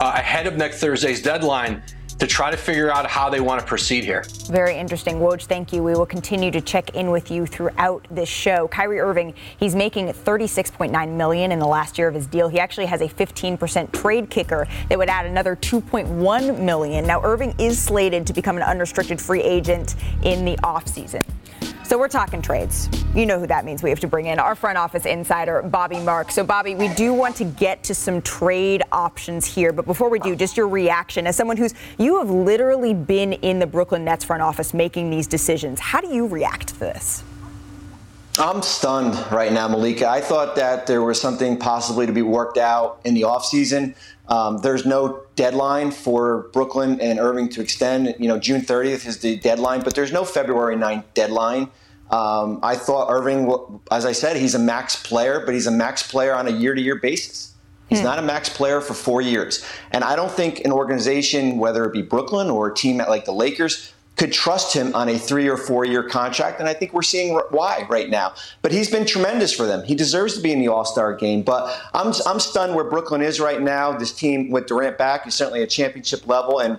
uh, 0.00 0.12
ahead 0.14 0.46
of 0.46 0.56
next 0.56 0.80
Thursday's 0.80 1.20
deadline, 1.20 1.82
to 2.22 2.28
try 2.28 2.52
to 2.52 2.56
figure 2.56 2.88
out 2.88 3.04
how 3.04 3.28
they 3.28 3.40
want 3.40 3.60
to 3.60 3.66
proceed 3.66 4.04
here. 4.04 4.24
Very 4.46 4.76
interesting. 4.76 5.16
Woj, 5.16 5.46
thank 5.46 5.72
you. 5.72 5.82
We 5.82 5.94
will 5.94 6.06
continue 6.06 6.52
to 6.52 6.60
check 6.60 6.94
in 6.94 7.10
with 7.10 7.32
you 7.32 7.46
throughout 7.46 8.06
this 8.12 8.28
show. 8.28 8.68
Kyrie 8.68 9.00
Irving, 9.00 9.34
he's 9.56 9.74
making 9.74 10.06
36.9 10.06 11.16
million 11.16 11.50
in 11.50 11.58
the 11.58 11.66
last 11.66 11.98
year 11.98 12.06
of 12.06 12.14
his 12.14 12.28
deal. 12.28 12.46
He 12.46 12.60
actually 12.60 12.86
has 12.86 13.00
a 13.00 13.08
15% 13.08 13.90
trade 13.90 14.30
kicker 14.30 14.68
that 14.88 14.96
would 14.96 15.08
add 15.08 15.26
another 15.26 15.56
2.1 15.56 16.60
million. 16.60 17.04
Now 17.08 17.20
Irving 17.24 17.56
is 17.58 17.76
slated 17.82 18.24
to 18.28 18.32
become 18.32 18.56
an 18.56 18.62
unrestricted 18.62 19.20
free 19.20 19.42
agent 19.42 19.96
in 20.22 20.44
the 20.44 20.54
offseason. 20.58 21.24
So 21.92 21.98
we're 21.98 22.08
talking 22.08 22.40
trades. 22.40 22.88
You 23.14 23.26
know 23.26 23.38
who 23.38 23.46
that 23.48 23.66
means. 23.66 23.82
We 23.82 23.90
have 23.90 24.00
to 24.00 24.08
bring 24.08 24.24
in 24.24 24.38
our 24.38 24.54
front 24.54 24.78
office 24.78 25.04
insider, 25.04 25.60
Bobby 25.60 26.00
Mark. 26.00 26.30
So, 26.30 26.42
Bobby, 26.42 26.74
we 26.74 26.88
do 26.94 27.12
want 27.12 27.36
to 27.36 27.44
get 27.44 27.84
to 27.84 27.94
some 27.94 28.22
trade 28.22 28.82
options 28.92 29.44
here. 29.44 29.74
But 29.74 29.84
before 29.84 30.08
we 30.08 30.18
do, 30.18 30.34
just 30.34 30.56
your 30.56 30.68
reaction 30.68 31.26
as 31.26 31.36
someone 31.36 31.58
who's, 31.58 31.74
you 31.98 32.16
have 32.16 32.30
literally 32.30 32.94
been 32.94 33.34
in 33.34 33.58
the 33.58 33.66
Brooklyn 33.66 34.06
Nets 34.06 34.24
front 34.24 34.40
office 34.40 34.72
making 34.72 35.10
these 35.10 35.26
decisions. 35.26 35.80
How 35.80 36.00
do 36.00 36.08
you 36.08 36.26
react 36.26 36.68
to 36.68 36.80
this? 36.80 37.24
I'm 38.38 38.62
stunned 38.62 39.14
right 39.30 39.52
now, 39.52 39.68
Malika. 39.68 40.08
I 40.08 40.22
thought 40.22 40.56
that 40.56 40.86
there 40.86 41.02
was 41.02 41.20
something 41.20 41.58
possibly 41.58 42.06
to 42.06 42.12
be 42.12 42.22
worked 42.22 42.56
out 42.56 43.00
in 43.04 43.12
the 43.12 43.22
offseason. 43.22 43.94
Um, 44.28 44.56
there's 44.62 44.86
no 44.86 45.24
deadline 45.36 45.90
for 45.90 46.48
Brooklyn 46.54 46.98
and 47.02 47.18
Irving 47.18 47.50
to 47.50 47.60
extend. 47.60 48.14
You 48.18 48.28
know, 48.28 48.38
June 48.38 48.62
30th 48.62 49.06
is 49.06 49.18
the 49.18 49.36
deadline, 49.36 49.82
but 49.82 49.94
there's 49.94 50.10
no 50.10 50.24
February 50.24 50.76
9th 50.76 51.04
deadline. 51.12 51.68
Um, 52.12 52.60
I 52.62 52.76
thought 52.76 53.10
Irving, 53.10 53.80
as 53.90 54.04
I 54.04 54.12
said, 54.12 54.36
he's 54.36 54.54
a 54.54 54.58
max 54.58 54.96
player, 54.96 55.42
but 55.44 55.54
he's 55.54 55.66
a 55.66 55.70
max 55.70 56.02
player 56.08 56.34
on 56.34 56.46
a 56.46 56.50
year 56.50 56.74
to 56.74 56.80
year 56.80 56.96
basis. 56.96 57.54
He's 57.88 58.00
hmm. 58.00 58.04
not 58.04 58.18
a 58.18 58.22
max 58.22 58.48
player 58.48 58.80
for 58.80 58.94
four 58.94 59.22
years. 59.22 59.64
And 59.90 60.04
I 60.04 60.14
don't 60.14 60.30
think 60.30 60.60
an 60.64 60.72
organization, 60.72 61.58
whether 61.58 61.84
it 61.84 61.92
be 61.92 62.02
Brooklyn 62.02 62.50
or 62.50 62.68
a 62.68 62.74
team 62.74 62.98
like 62.98 63.24
the 63.24 63.32
Lakers, 63.32 63.92
could 64.16 64.32
trust 64.32 64.74
him 64.74 64.94
on 64.94 65.08
a 65.08 65.18
three 65.18 65.48
or 65.48 65.56
four 65.56 65.86
year 65.86 66.02
contract. 66.02 66.60
And 66.60 66.68
I 66.68 66.74
think 66.74 66.92
we're 66.92 67.02
seeing 67.02 67.34
why 67.50 67.86
right 67.88 68.10
now. 68.10 68.34
But 68.60 68.72
he's 68.72 68.90
been 68.90 69.06
tremendous 69.06 69.52
for 69.52 69.66
them. 69.66 69.82
He 69.84 69.94
deserves 69.94 70.36
to 70.36 70.42
be 70.42 70.52
in 70.52 70.60
the 70.60 70.68
All 70.68 70.84
Star 70.84 71.14
game. 71.14 71.42
But 71.42 71.80
I'm, 71.94 72.12
I'm 72.26 72.40
stunned 72.40 72.74
where 72.74 72.84
Brooklyn 72.84 73.22
is 73.22 73.40
right 73.40 73.60
now. 73.60 73.92
This 73.92 74.12
team 74.12 74.50
with 74.50 74.66
Durant 74.66 74.98
back 74.98 75.26
is 75.26 75.34
certainly 75.34 75.62
a 75.62 75.66
championship 75.66 76.26
level. 76.26 76.60
And 76.60 76.78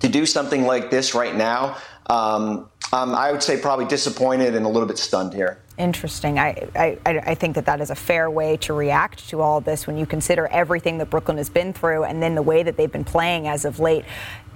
to 0.00 0.08
do 0.08 0.26
something 0.26 0.64
like 0.64 0.90
this 0.90 1.14
right 1.14 1.34
now, 1.34 1.76
um, 2.06 2.68
um, 2.92 3.14
I 3.14 3.32
would 3.32 3.42
say 3.42 3.60
probably 3.60 3.84
disappointed 3.84 4.54
and 4.54 4.64
a 4.64 4.68
little 4.68 4.88
bit 4.88 4.98
stunned 4.98 5.34
here. 5.34 5.58
Interesting. 5.76 6.38
I, 6.38 6.68
I, 6.74 6.98
I 7.06 7.34
think 7.34 7.54
that 7.54 7.66
that 7.66 7.80
is 7.80 7.90
a 7.90 7.94
fair 7.94 8.30
way 8.30 8.56
to 8.58 8.72
react 8.72 9.28
to 9.28 9.40
all 9.40 9.60
this 9.60 9.86
when 9.86 9.96
you 9.96 10.06
consider 10.06 10.46
everything 10.48 10.98
that 10.98 11.10
Brooklyn 11.10 11.36
has 11.36 11.48
been 11.48 11.72
through 11.72 12.04
and 12.04 12.22
then 12.22 12.34
the 12.34 12.42
way 12.42 12.62
that 12.62 12.76
they've 12.76 12.90
been 12.90 13.04
playing 13.04 13.46
as 13.46 13.64
of 13.64 13.78
late. 13.78 14.04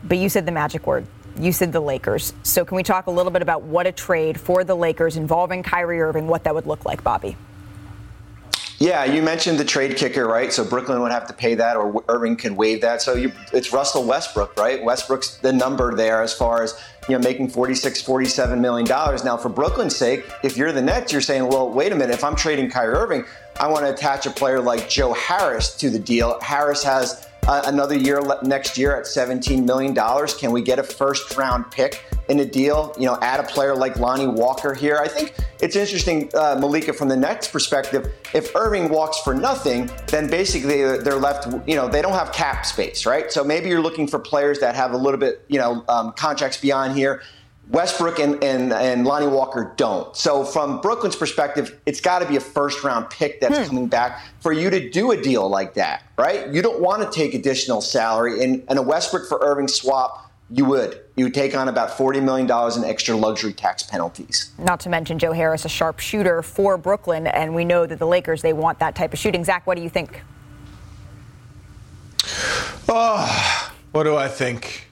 But 0.03 0.19
you 0.19 0.29
said 0.29 0.47
the 0.47 0.53
magic 0.53 0.87
word. 0.87 1.07
You 1.39 1.53
said 1.53 1.73
the 1.73 1.81
Lakers. 1.81 2.33
So 2.43 2.65
can 2.65 2.77
we 2.77 2.83
talk 2.83 3.07
a 3.07 3.11
little 3.11 3.33
bit 3.33 3.41
about 3.41 3.63
what 3.63 3.87
a 3.87 3.93
trade 3.93 4.39
for 4.39 4.65
the 4.65 4.75
Lakers 4.75 5.17
involving 5.17 5.63
Kyrie 5.63 6.01
Irving, 6.01 6.27
what 6.27 6.45
that 6.45 6.55
would 6.55 6.67
look 6.67 6.85
like, 6.85 7.05
Bobby? 7.05 7.37
Yeah, 8.79 9.05
you 9.05 9.23
mentioned 9.23 9.59
the 9.59 9.65
trade 9.65 9.97
kicker, 9.97 10.27
right? 10.27 10.53
So 10.53 10.65
Brooklyn 10.65 11.01
would 11.03 11.13
have 11.13 11.29
to 11.29 11.33
pay 11.33 11.55
that, 11.55 11.77
or 11.77 12.03
Irving 12.09 12.35
can 12.35 12.57
waive 12.57 12.81
that. 12.81 13.01
So 13.01 13.15
you, 13.15 13.31
it's 13.53 13.73
Russell 13.73 14.03
Westbrook, 14.03 14.57
right? 14.57 14.83
Westbrook's 14.83 15.37
the 15.37 15.53
number 15.53 15.95
there 15.95 16.21
as 16.21 16.35
far 16.35 16.65
as 16.65 16.77
you 17.09 17.17
know 17.17 17.23
making 17.23 17.49
46, 17.49 18.03
47 18.03 18.61
million 18.61 18.87
dollars. 18.87 19.25
Now, 19.25 19.37
for 19.37 19.49
Brooklyn's 19.49 19.97
sake, 19.97 20.25
if 20.43 20.57
you're 20.57 20.73
the 20.73 20.83
Nets, 20.83 21.13
you're 21.13 21.21
saying, 21.21 21.49
well, 21.49 21.69
wait 21.69 21.93
a 21.93 21.95
minute. 21.95 22.15
If 22.15 22.25
I'm 22.25 22.37
trading 22.37 22.71
Kyrie 22.71 22.95
Irving, 22.95 23.25
I 23.59 23.69
want 23.69 23.85
to 23.85 23.93
attach 23.93 24.27
a 24.27 24.31
player 24.31 24.61
like 24.61 24.89
Joe 24.89 25.13
Harris 25.13 25.77
to 25.79 25.91
the 25.91 25.99
deal. 25.99 26.39
Harris 26.41 26.83
has 26.85 27.27
uh, 27.47 27.63
another 27.67 27.97
year 27.97 28.23
next 28.43 28.79
year 28.79 28.97
at 28.97 29.07
17 29.07 29.65
million 29.65 29.95
dollars. 29.95 30.35
Can 30.35 30.53
we 30.53 30.63
get 30.63 30.79
a 30.79 30.83
first 30.83 31.37
round 31.37 31.71
pick? 31.71 32.05
in 32.29 32.41
a 32.41 32.45
deal, 32.45 32.95
you 32.99 33.05
know, 33.05 33.19
add 33.21 33.41
a 33.41 33.43
player 33.43 33.75
like 33.75 33.97
Lonnie 33.97 34.27
Walker 34.27 34.75
here. 34.75 34.99
I 34.99 35.09
think 35.09 35.35
it's 35.61 35.77
interesting, 35.77 36.31
uh, 36.35 36.57
Malika, 36.59 36.93
from 36.93 37.09
the 37.09 37.17
Nets 37.17 37.49
perspective. 37.49 38.13
If 38.33 38.55
Irving 38.55 38.89
walks 38.89 39.19
for 39.19 39.35
nothing, 39.35 39.91
then 40.07 40.29
basically 40.29 40.83
they're 40.99 41.17
left, 41.17 41.49
you 41.69 41.75
know, 41.75 41.89
they 41.89 42.01
don't 42.01 42.13
have 42.13 42.33
cap 42.33 42.65
space, 42.65 43.07
right? 43.07 43.31
So 43.33 43.43
maybe 43.43 43.69
you're 43.69 43.83
looking 43.83 44.07
for 44.07 44.19
players 44.19 44.61
that 44.61 44.75
have 44.75 44.93
a 44.93 44.97
little 44.97 45.19
bit, 45.19 45.45
you 45.49 45.59
know, 45.59 45.85
um, 45.89 46.13
contracts 46.13 46.59
beyond 46.59 46.97
here. 46.97 47.23
Westbrook 47.73 48.19
and, 48.19 48.43
and, 48.45 48.73
and 48.73 49.07
Lonnie 49.07 49.27
Walker 49.27 49.73
don't. 49.77 50.15
So, 50.15 50.45
from 50.45 50.81
Brooklyn's 50.81 51.17
perspective, 51.17 51.81
it's 51.87 52.01
got 52.01 52.21
to 52.21 52.27
be 52.27 52.37
a 52.37 52.41
first 52.41 52.85
round 52.85 53.09
pick 53.11 53.41
that's 53.41 53.59
hmm. 53.59 53.65
coming 53.65 53.87
back 53.89 54.23
for 54.41 54.53
you 54.53 54.71
to 54.71 54.91
do 54.91 55.11
a 55.11 55.21
deal 55.21 55.49
like 55.49 55.75
that, 55.75 56.05
right? 56.19 56.49
You 56.49 56.63
don't 56.63 56.81
want 56.81 57.03
to 57.03 57.11
take 57.11 57.35
additional 57.35 57.81
salary. 57.81 58.45
And, 58.45 58.63
and 58.69 58.79
a 58.79 58.83
Westbrook 58.83 59.27
for 59.29 59.39
Irving 59.43 59.69
swap 59.69 60.31
you 60.51 60.67
would. 60.67 61.01
You 61.17 61.25
would 61.25 61.35
take 61.35 61.57
on 61.57 61.69
about 61.69 61.91
$40 61.91 62.23
million 62.23 62.47
in 62.77 62.85
extra 62.85 63.17
luxury 63.17 63.55
tax 63.55 63.83
penalties. 63.83 64.53
Not 64.59 64.81
to 64.81 64.91
mention 64.91 65.19
Joe 65.19 65.33
Harris, 65.33 65.65
a 65.65 65.69
sharp 65.69 65.99
shooter 65.99 66.43
for 66.43 66.77
Brooklyn, 66.77 67.27
and 67.27 67.55
we 67.55 67.65
know 67.65 67.87
that 67.87 67.99
the 67.99 68.07
Lakers, 68.07 68.43
they 68.43 68.53
want 68.53 68.79
that 68.81 68.95
type 68.95 69.15
of 69.15 69.19
shooting. 69.19 69.45
Zach, 69.45 69.67
what 69.67 69.77
do 69.77 69.83
you 69.83 69.89
think? 69.89 70.23
Oh, 72.89 73.73
what 73.93 74.03
do 74.03 74.15
I 74.15 74.29
think? 74.29 74.89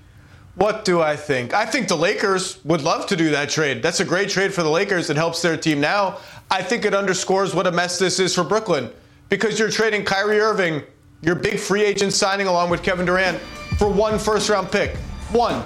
What 0.60 0.84
do 0.84 1.00
I 1.00 1.16
think? 1.16 1.54
I 1.54 1.64
think 1.64 1.88
the 1.88 1.96
Lakers 1.96 2.62
would 2.66 2.82
love 2.82 3.06
to 3.06 3.16
do 3.16 3.30
that 3.30 3.48
trade. 3.48 3.82
That's 3.82 4.00
a 4.00 4.04
great 4.04 4.28
trade 4.28 4.52
for 4.52 4.62
the 4.62 4.68
Lakers. 4.68 5.08
It 5.08 5.16
helps 5.16 5.40
their 5.40 5.56
team 5.56 5.80
now. 5.80 6.18
I 6.50 6.62
think 6.62 6.84
it 6.84 6.92
underscores 6.92 7.54
what 7.54 7.66
a 7.66 7.72
mess 7.72 7.98
this 7.98 8.18
is 8.18 8.34
for 8.34 8.44
Brooklyn 8.44 8.90
because 9.30 9.58
you're 9.58 9.70
trading 9.70 10.04
Kyrie 10.04 10.38
Irving, 10.38 10.82
your 11.22 11.34
big 11.34 11.58
free 11.58 11.82
agent 11.82 12.12
signing 12.12 12.46
along 12.46 12.68
with 12.68 12.82
Kevin 12.82 13.06
Durant, 13.06 13.38
for 13.78 13.88
one 13.88 14.18
first 14.18 14.50
round 14.50 14.70
pick. 14.70 14.98
One. 15.32 15.64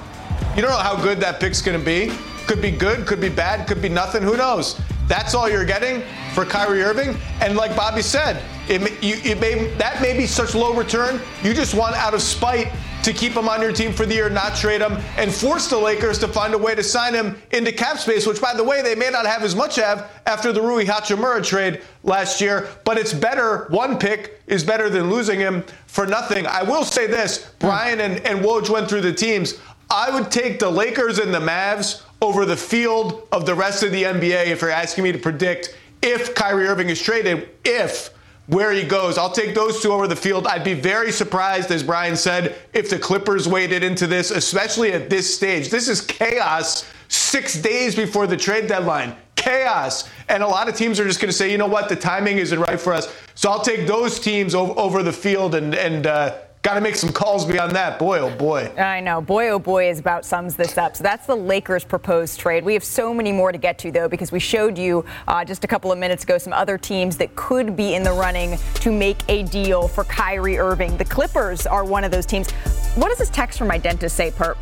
You 0.54 0.62
don't 0.62 0.70
know 0.70 0.76
how 0.76 0.94
good 0.94 1.18
that 1.18 1.40
pick's 1.40 1.60
going 1.60 1.76
to 1.76 1.84
be. 1.84 2.14
Could 2.46 2.62
be 2.62 2.70
good, 2.70 3.04
could 3.04 3.20
be 3.20 3.30
bad, 3.30 3.66
could 3.66 3.82
be 3.82 3.88
nothing. 3.88 4.22
Who 4.22 4.36
knows? 4.36 4.80
That's 5.08 5.34
all 5.34 5.50
you're 5.50 5.64
getting 5.64 6.04
for 6.34 6.44
Kyrie 6.44 6.82
Irving. 6.82 7.16
And 7.40 7.56
like 7.56 7.74
Bobby 7.74 8.00
said, 8.00 8.40
it, 8.68 8.80
you, 9.02 9.16
it 9.28 9.40
may, 9.40 9.74
that 9.74 10.00
may 10.00 10.16
be 10.16 10.28
such 10.28 10.54
low 10.54 10.72
return. 10.72 11.20
You 11.42 11.52
just 11.52 11.74
want 11.74 11.96
out 11.96 12.14
of 12.14 12.22
spite 12.22 12.72
to 13.04 13.12
keep 13.12 13.32
him 13.32 13.48
on 13.50 13.60
your 13.60 13.72
team 13.72 13.92
for 13.92 14.06
the 14.06 14.14
year, 14.14 14.30
not 14.30 14.56
trade 14.56 14.80
him, 14.80 14.92
and 15.18 15.32
force 15.32 15.68
the 15.68 15.78
Lakers 15.78 16.18
to 16.18 16.26
find 16.26 16.54
a 16.54 16.58
way 16.58 16.74
to 16.74 16.82
sign 16.82 17.12
him 17.12 17.36
into 17.50 17.70
cap 17.70 17.98
space, 17.98 18.26
which, 18.26 18.40
by 18.40 18.54
the 18.54 18.64
way, 18.64 18.80
they 18.80 18.94
may 18.94 19.10
not 19.10 19.26
have 19.26 19.42
as 19.42 19.54
much 19.54 19.78
of 19.78 20.10
after 20.26 20.52
the 20.52 20.62
Rui 20.62 20.86
Hachimura 20.86 21.44
trade 21.44 21.82
last 22.02 22.40
year. 22.40 22.68
But 22.84 22.96
it's 22.96 23.12
better, 23.12 23.66
one 23.68 23.98
pick 23.98 24.40
is 24.46 24.64
better 24.64 24.88
than 24.88 25.10
losing 25.10 25.38
him 25.38 25.64
for 25.86 26.06
nothing. 26.06 26.46
I 26.46 26.62
will 26.62 26.84
say 26.84 27.06
this 27.06 27.52
Brian 27.58 28.00
and, 28.00 28.26
and 28.26 28.40
Woj 28.40 28.70
went 28.70 28.88
through 28.88 29.02
the 29.02 29.12
teams. 29.12 29.60
I 29.90 30.10
would 30.10 30.30
take 30.30 30.58
the 30.58 30.70
Lakers 30.70 31.18
and 31.18 31.32
the 31.32 31.40
Mavs 31.40 32.02
over 32.22 32.46
the 32.46 32.56
field 32.56 33.28
of 33.32 33.44
the 33.44 33.54
rest 33.54 33.82
of 33.82 33.92
the 33.92 34.04
NBA 34.04 34.46
if 34.46 34.62
you're 34.62 34.70
asking 34.70 35.04
me 35.04 35.12
to 35.12 35.18
predict 35.18 35.76
if 36.00 36.34
Kyrie 36.34 36.66
Irving 36.66 36.88
is 36.88 37.00
traded, 37.00 37.50
if 37.64 38.13
where 38.46 38.72
he 38.72 38.82
goes. 38.82 39.16
I'll 39.16 39.32
take 39.32 39.54
those 39.54 39.80
two 39.80 39.92
over 39.92 40.06
the 40.06 40.16
field. 40.16 40.46
I'd 40.46 40.64
be 40.64 40.74
very 40.74 41.10
surprised, 41.10 41.70
as 41.70 41.82
Brian 41.82 42.16
said, 42.16 42.56
if 42.72 42.90
the 42.90 42.98
Clippers 42.98 43.48
waded 43.48 43.82
into 43.82 44.06
this, 44.06 44.30
especially 44.30 44.92
at 44.92 45.08
this 45.08 45.34
stage. 45.34 45.70
This 45.70 45.88
is 45.88 46.00
chaos 46.00 46.84
six 47.08 47.54
days 47.54 47.94
before 47.94 48.26
the 48.26 48.36
trade 48.36 48.66
deadline. 48.66 49.16
Chaos. 49.36 50.08
And 50.28 50.42
a 50.42 50.46
lot 50.46 50.68
of 50.68 50.76
teams 50.76 51.00
are 51.00 51.04
just 51.04 51.20
going 51.20 51.30
to 51.30 51.36
say, 51.36 51.50
you 51.50 51.58
know 51.58 51.66
what, 51.66 51.88
the 51.88 51.96
timing 51.96 52.38
isn't 52.38 52.58
right 52.58 52.80
for 52.80 52.92
us. 52.92 53.14
So 53.34 53.50
I'll 53.50 53.62
take 53.62 53.86
those 53.86 54.20
teams 54.20 54.54
over 54.54 55.02
the 55.02 55.12
field 55.12 55.54
and, 55.54 55.74
and 55.74 56.06
uh, 56.06 56.38
Got 56.64 56.76
to 56.76 56.80
make 56.80 56.96
some 56.96 57.12
calls 57.12 57.44
beyond 57.44 57.72
that. 57.72 57.98
Boy, 57.98 58.20
oh 58.20 58.34
boy. 58.34 58.72
I 58.78 58.98
know. 58.98 59.20
Boy, 59.20 59.50
oh 59.50 59.58
boy 59.58 59.90
is 59.90 59.98
about 59.98 60.24
sums 60.24 60.56
this 60.56 60.78
up. 60.78 60.96
So 60.96 61.02
that's 61.02 61.26
the 61.26 61.36
Lakers' 61.36 61.84
proposed 61.84 62.40
trade. 62.40 62.64
We 62.64 62.72
have 62.72 62.82
so 62.82 63.12
many 63.12 63.32
more 63.32 63.52
to 63.52 63.58
get 63.58 63.76
to, 63.80 63.92
though, 63.92 64.08
because 64.08 64.32
we 64.32 64.40
showed 64.40 64.78
you 64.78 65.04
uh, 65.28 65.44
just 65.44 65.64
a 65.64 65.66
couple 65.66 65.92
of 65.92 65.98
minutes 65.98 66.24
ago 66.24 66.38
some 66.38 66.54
other 66.54 66.78
teams 66.78 67.18
that 67.18 67.36
could 67.36 67.76
be 67.76 67.94
in 67.94 68.02
the 68.02 68.12
running 68.12 68.56
to 68.76 68.90
make 68.90 69.18
a 69.28 69.42
deal 69.42 69.86
for 69.88 70.04
Kyrie 70.04 70.56
Irving. 70.56 70.96
The 70.96 71.04
Clippers 71.04 71.66
are 71.66 71.84
one 71.84 72.02
of 72.02 72.10
those 72.10 72.24
teams. 72.24 72.50
What 72.94 73.10
does 73.10 73.18
this 73.18 73.28
text 73.28 73.58
from 73.58 73.68
my 73.68 73.76
dentist 73.76 74.16
say, 74.16 74.30
Perk? 74.30 74.56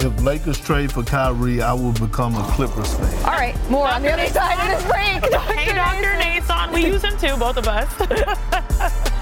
If 0.00 0.22
Lakers 0.22 0.60
trade 0.60 0.92
for 0.92 1.02
Kyrie, 1.02 1.62
I 1.62 1.72
will 1.72 1.92
become 1.92 2.36
a 2.36 2.42
Clippers 2.52 2.92
fan. 2.92 3.24
All 3.24 3.38
right, 3.38 3.56
more 3.70 3.86
Dr. 3.86 3.94
on 3.94 4.02
the 4.02 4.12
other 4.12 4.26
side 4.26 4.70
of 4.70 4.78
this 4.78 4.90
break. 4.90 5.32
Dr. 5.32 5.54
Hey, 5.54 5.72
Dr. 5.72 6.14
Nason. 6.18 6.72
We 6.74 6.84
use 6.92 7.02
him 7.02 7.16
too, 7.16 7.38
both 7.38 7.56
of 7.56 7.66
us. 7.68 9.12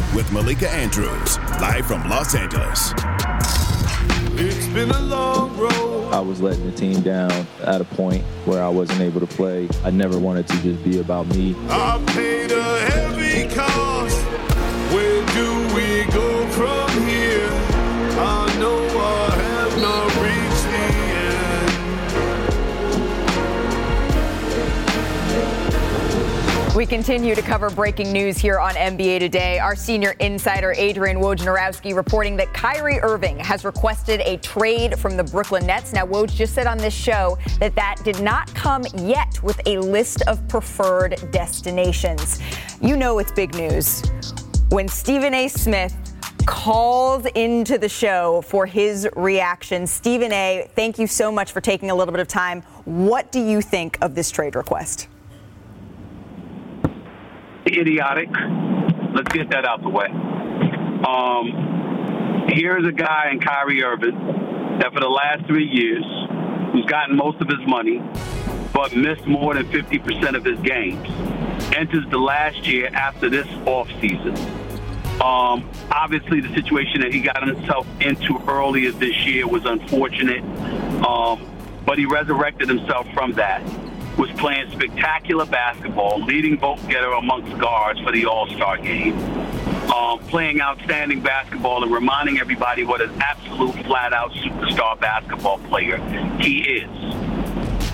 with 0.15 0.31
Malika 0.31 0.69
Andrews, 0.69 1.37
live 1.61 1.85
from 1.85 2.07
Los 2.09 2.35
Angeles. 2.35 2.93
It's 4.33 4.67
been 4.67 4.89
a 4.91 4.99
long 5.01 5.55
road. 5.57 6.13
I 6.13 6.19
was 6.19 6.41
letting 6.41 6.65
the 6.65 6.75
team 6.75 7.01
down 7.01 7.31
at 7.63 7.79
a 7.79 7.85
point 7.85 8.23
where 8.45 8.63
I 8.63 8.69
wasn't 8.69 9.01
able 9.01 9.21
to 9.21 9.27
play. 9.27 9.69
I 9.83 9.91
never 9.91 10.19
wanted 10.19 10.47
to 10.47 10.61
just 10.61 10.83
be 10.83 10.99
about 10.99 11.27
me. 11.27 11.55
I 11.69 12.01
paid 12.07 12.51
a 12.51 12.79
heavy 12.91 13.53
cost. 13.53 14.17
Where 14.93 15.25
do 15.27 15.75
we 15.75 16.11
go 16.11 16.47
from 16.49 17.07
here? 17.07 17.49
I 18.19 18.57
know 18.59 19.00
We 26.73 26.85
continue 26.85 27.35
to 27.35 27.41
cover 27.41 27.69
breaking 27.69 28.13
news 28.13 28.37
here 28.37 28.57
on 28.57 28.75
NBA 28.75 29.19
Today. 29.19 29.59
Our 29.59 29.75
senior 29.75 30.11
insider 30.21 30.71
Adrian 30.77 31.17
Wojnarowski 31.17 31.93
reporting 31.93 32.37
that 32.37 32.53
Kyrie 32.53 33.01
Irving 33.01 33.37
has 33.39 33.65
requested 33.65 34.21
a 34.21 34.37
trade 34.37 34.97
from 34.97 35.17
the 35.17 35.23
Brooklyn 35.25 35.65
Nets. 35.65 35.91
Now, 35.91 36.05
Woj 36.05 36.33
just 36.33 36.53
said 36.53 36.67
on 36.67 36.77
this 36.77 36.93
show 36.93 37.37
that 37.59 37.75
that 37.75 37.97
did 38.05 38.21
not 38.21 38.53
come 38.55 38.85
yet 38.95 39.43
with 39.43 39.59
a 39.65 39.79
list 39.79 40.21
of 40.27 40.47
preferred 40.47 41.17
destinations. 41.31 42.39
You 42.81 42.95
know 42.95 43.19
it's 43.19 43.33
big 43.33 43.53
news 43.53 44.01
when 44.69 44.87
Stephen 44.87 45.33
A. 45.33 45.49
Smith 45.49 45.93
calls 46.45 47.25
into 47.35 47.77
the 47.79 47.89
show 47.89 48.43
for 48.43 48.65
his 48.65 49.09
reaction. 49.17 49.85
Stephen 49.85 50.31
A., 50.31 50.69
thank 50.73 50.97
you 50.99 51.05
so 51.05 51.33
much 51.33 51.51
for 51.51 51.59
taking 51.59 51.91
a 51.91 51.95
little 51.95 52.13
bit 52.13 52.21
of 52.21 52.29
time. 52.29 52.61
What 52.85 53.29
do 53.33 53.41
you 53.41 53.59
think 53.59 53.97
of 54.01 54.15
this 54.15 54.31
trade 54.31 54.55
request? 54.55 55.09
Idiotic. 57.79 58.29
Let's 59.13 59.31
get 59.33 59.49
that 59.51 59.65
out 59.65 59.81
the 59.81 59.89
way. 59.89 60.07
Um, 61.05 62.47
here's 62.49 62.85
a 62.85 62.91
guy 62.91 63.29
in 63.31 63.39
Kyrie 63.39 63.83
Irving 63.83 64.15
that 64.79 64.93
for 64.93 64.99
the 64.99 65.09
last 65.09 65.45
three 65.45 65.67
years, 65.67 66.03
who's 66.71 66.85
gotten 66.85 67.15
most 67.15 67.41
of 67.41 67.47
his 67.47 67.65
money, 67.67 68.01
but 68.73 68.95
missed 68.95 69.25
more 69.25 69.53
than 69.53 69.65
50% 69.65 70.35
of 70.35 70.45
his 70.45 70.59
games, 70.59 71.07
enters 71.75 72.05
the 72.09 72.17
last 72.17 72.67
year 72.67 72.89
after 72.93 73.29
this 73.29 73.47
offseason. 73.65 74.37
Um, 75.21 75.69
obviously, 75.91 76.41
the 76.41 76.53
situation 76.55 77.01
that 77.01 77.13
he 77.13 77.19
got 77.19 77.45
himself 77.47 77.85
into 77.99 78.41
earlier 78.47 78.91
this 78.91 79.25
year 79.25 79.47
was 79.47 79.65
unfortunate, 79.65 80.43
um, 81.05 81.47
but 81.85 81.97
he 81.97 82.05
resurrected 82.05 82.69
himself 82.69 83.07
from 83.13 83.33
that 83.33 83.61
was 84.17 84.29
playing 84.31 84.69
spectacular 84.71 85.45
basketball, 85.45 86.23
leading 86.23 86.57
vote 86.57 86.79
getter 86.87 87.11
amongst 87.11 87.57
guards 87.59 87.99
for 88.01 88.11
the 88.11 88.25
All 88.25 88.47
Star 88.49 88.77
game, 88.77 89.17
um, 89.91 90.19
playing 90.19 90.61
outstanding 90.61 91.21
basketball 91.21 91.83
and 91.83 91.91
reminding 91.91 92.39
everybody 92.39 92.83
what 92.83 93.01
an 93.01 93.11
absolute 93.21 93.73
flat 93.85 94.13
out 94.13 94.31
superstar 94.31 94.99
basketball 94.99 95.59
player 95.59 95.97
he 96.39 96.61
is. 96.61 96.89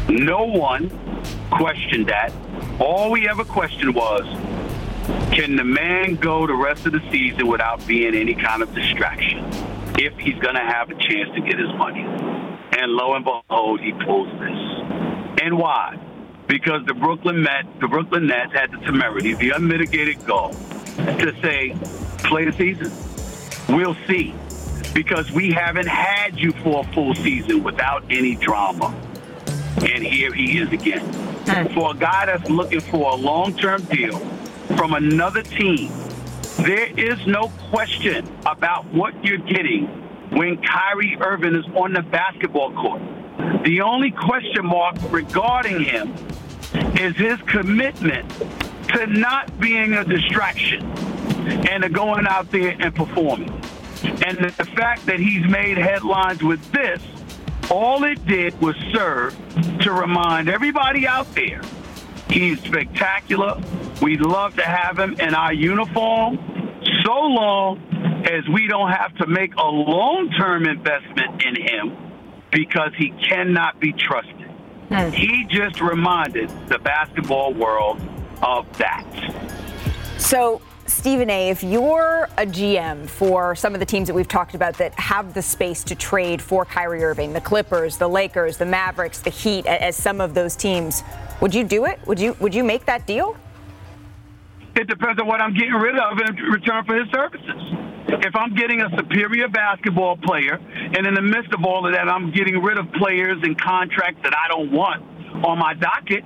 No 0.10 0.46
one 0.46 0.90
questioned 1.52 2.08
that. 2.08 2.34
All 2.80 3.12
we 3.12 3.28
ever 3.28 3.44
questioned 3.44 3.94
was 3.94 4.26
can 5.32 5.56
the 5.56 5.64
man 5.64 6.16
go 6.16 6.48
the 6.48 6.54
rest 6.54 6.86
of 6.86 6.94
the 6.94 7.02
season 7.12 7.48
without 7.48 7.86
being 7.88 8.16
any 8.16 8.34
kind 8.34 8.62
of 8.62 8.74
distraction 8.74 9.46
if 10.00 10.18
he's 10.18 10.38
going 10.40 10.56
to 10.56 10.62
have 10.62 10.90
a 10.90 10.96
chance 10.96 11.30
to 11.36 11.42
get 11.42 11.60
his 11.60 11.70
money? 11.78 12.02
And 12.02 12.92
lo 12.92 13.14
and 13.14 13.24
behold, 13.24 13.80
he 13.82 13.94
pulls 13.94 14.32
this. 14.40 15.42
And 15.42 15.58
why? 15.58 15.98
Because 16.48 16.86
the 16.86 16.94
Brooklyn 16.94 17.44
Mets, 17.44 17.68
the 17.80 17.88
Brooklyn 17.88 18.28
Nets 18.28 18.54
had 18.54 18.72
the 18.72 18.78
temerity, 18.78 19.34
the 19.34 19.52
unmitigated 19.52 20.26
goal 20.26 20.54
to 20.54 21.36
say, 21.42 21.76
play 22.20 22.46
the 22.46 22.54
season. 22.54 22.92
We'll 23.76 23.98
see. 24.08 24.34
Because 24.94 25.32
we 25.32 25.52
haven't 25.52 25.88
had 25.88 26.40
you 26.40 26.52
for 26.64 26.80
a 26.80 26.94
full 26.94 27.14
season 27.16 27.64
without 27.64 28.04
any 28.10 28.36
drama. 28.36 28.96
And 29.82 30.04
here 30.04 30.34
he 30.34 30.58
is 30.58 30.72
again. 30.72 31.06
For 31.74 31.92
a 31.92 31.98
guy 31.98 32.26
that's 32.26 32.50
looking 32.50 32.80
for 32.82 33.12
a 33.12 33.16
long 33.16 33.56
term 33.56 33.84
deal 33.84 34.18
from 34.76 34.94
another 34.94 35.44
team, 35.44 35.92
there 36.58 36.88
is 36.98 37.26
no 37.28 37.50
question 37.70 38.28
about 38.46 38.86
what 38.86 39.24
you're 39.24 39.38
getting 39.38 39.86
when 40.32 40.62
Kyrie 40.62 41.18
Irving 41.22 41.56
is 41.56 41.66
on 41.76 41.94
the 41.94 42.02
basketball 42.02 42.74
court. 42.74 43.02
The 43.64 43.82
only 43.82 44.12
question 44.12 44.66
mark 44.66 44.96
regarding 45.12 45.82
him 45.82 46.14
is 47.00 47.16
his 47.16 47.40
commitment 47.44 48.30
to 48.90 49.08
not 49.08 49.60
being 49.60 49.94
a 49.94 50.04
distraction 50.04 50.84
and 51.68 51.84
to 51.84 51.90
going 51.90 52.28
out 52.28 52.52
there 52.52 52.76
and 52.80 52.96
performing. 52.96 53.52
And 54.26 54.38
the 54.38 54.70
fact 54.76 55.06
that 55.08 55.20
he's 55.20 55.46
made 55.46 55.78
headlines 55.78 56.44
with 56.44 56.72
this, 56.72 57.02
all 57.70 58.04
it 58.04 58.26
did 58.26 58.60
was 58.62 58.76
serve 58.94 59.36
to 59.82 59.92
remind 59.92 60.50
everybody 60.50 61.08
out 61.08 61.34
there 61.36 61.62
he's 62.30 62.62
spectacular. 62.62 63.62
We'd 64.02 64.22
love 64.22 64.56
to 64.56 64.64
have 64.64 64.98
him 64.98 65.14
in 65.20 65.34
our 65.34 65.54
uniform 65.54 66.38
so 67.04 67.14
long 67.14 67.80
as 68.26 68.48
we 68.50 68.68
don't 68.68 68.92
have 68.92 69.16
to 69.18 69.28
make 69.28 69.56
a 69.56 69.66
long 69.66 70.30
term 70.32 70.66
investment 70.66 71.44
in 71.44 71.56
him 71.56 72.07
because 72.52 72.92
he 72.98 73.10
cannot 73.12 73.80
be 73.80 73.94
trusted. 73.94 74.50
Hmm. 74.90 75.10
He 75.10 75.46
just 75.50 75.82
reminded 75.82 76.50
the 76.68 76.80
basketball 76.80 77.54
world 77.54 78.02
of 78.42 78.66
that. 78.78 79.06
So, 80.18 80.62
Stephen 80.86 81.30
A., 81.30 81.50
if 81.50 81.64
you're 81.64 82.30
a 82.38 82.46
GM 82.46 83.08
for 83.08 83.56
some 83.56 83.74
of 83.74 83.82
the 83.82 83.86
teams 83.86 84.08
that 84.08 84.14
we've 84.14 84.28
talked 84.28 84.56
about 84.56 84.78
that 84.78 84.98
have 84.98 85.34
the 85.34 85.42
space 85.42 85.84
to 85.84 85.96
trade 85.96 86.42
for 86.42 86.64
Kyrie 86.64 87.04
Irving, 87.04 87.34
the 87.34 87.42
Clippers, 87.42 87.98
the 87.98 88.08
Lakers, 88.08 88.58
the 88.58 88.66
Mavericks, 88.66 89.20
the 89.20 89.30
Heat, 89.30 89.66
as 89.66 89.98
some 89.98 90.22
of 90.22 90.34
those 90.34 90.56
teams, 90.56 91.04
would 91.42 91.54
you 91.54 91.66
do 91.66 91.86
it? 91.86 92.00
Would 92.08 92.20
you 92.20 92.36
would 92.40 92.56
you 92.56 92.64
make 92.64 92.86
that 92.86 93.06
deal? 93.06 93.38
It 94.78 94.88
depends 94.88 95.20
on 95.20 95.28
what 95.28 95.42
I'm 95.42 95.56
getting 95.56 95.74
rid 95.74 95.98
of 95.98 96.20
in 96.20 96.36
return 96.52 96.86
for 96.86 96.96
his 96.96 97.10
services. 97.10 97.74
If 98.10 98.36
I'm 98.36 98.54
getting 98.54 98.82
a 98.82 98.90
superior 98.96 99.48
basketball 99.48 100.18
player, 100.18 100.54
and 100.54 101.08
in 101.08 101.16
the 101.16 101.22
midst 101.22 101.52
of 101.54 101.66
all 101.66 101.88
of 101.88 101.94
that, 101.94 102.08
I'm 102.08 102.32
getting 102.32 102.62
rid 102.62 102.78
of 102.78 102.86
players 102.94 103.38
and 103.42 103.60
contracts 103.60 104.22
that 104.24 104.34
I 104.38 104.48
don't 104.50 104.72
want 104.72 105.02
on 105.44 105.58
my 105.58 105.74
docket, 105.74 106.24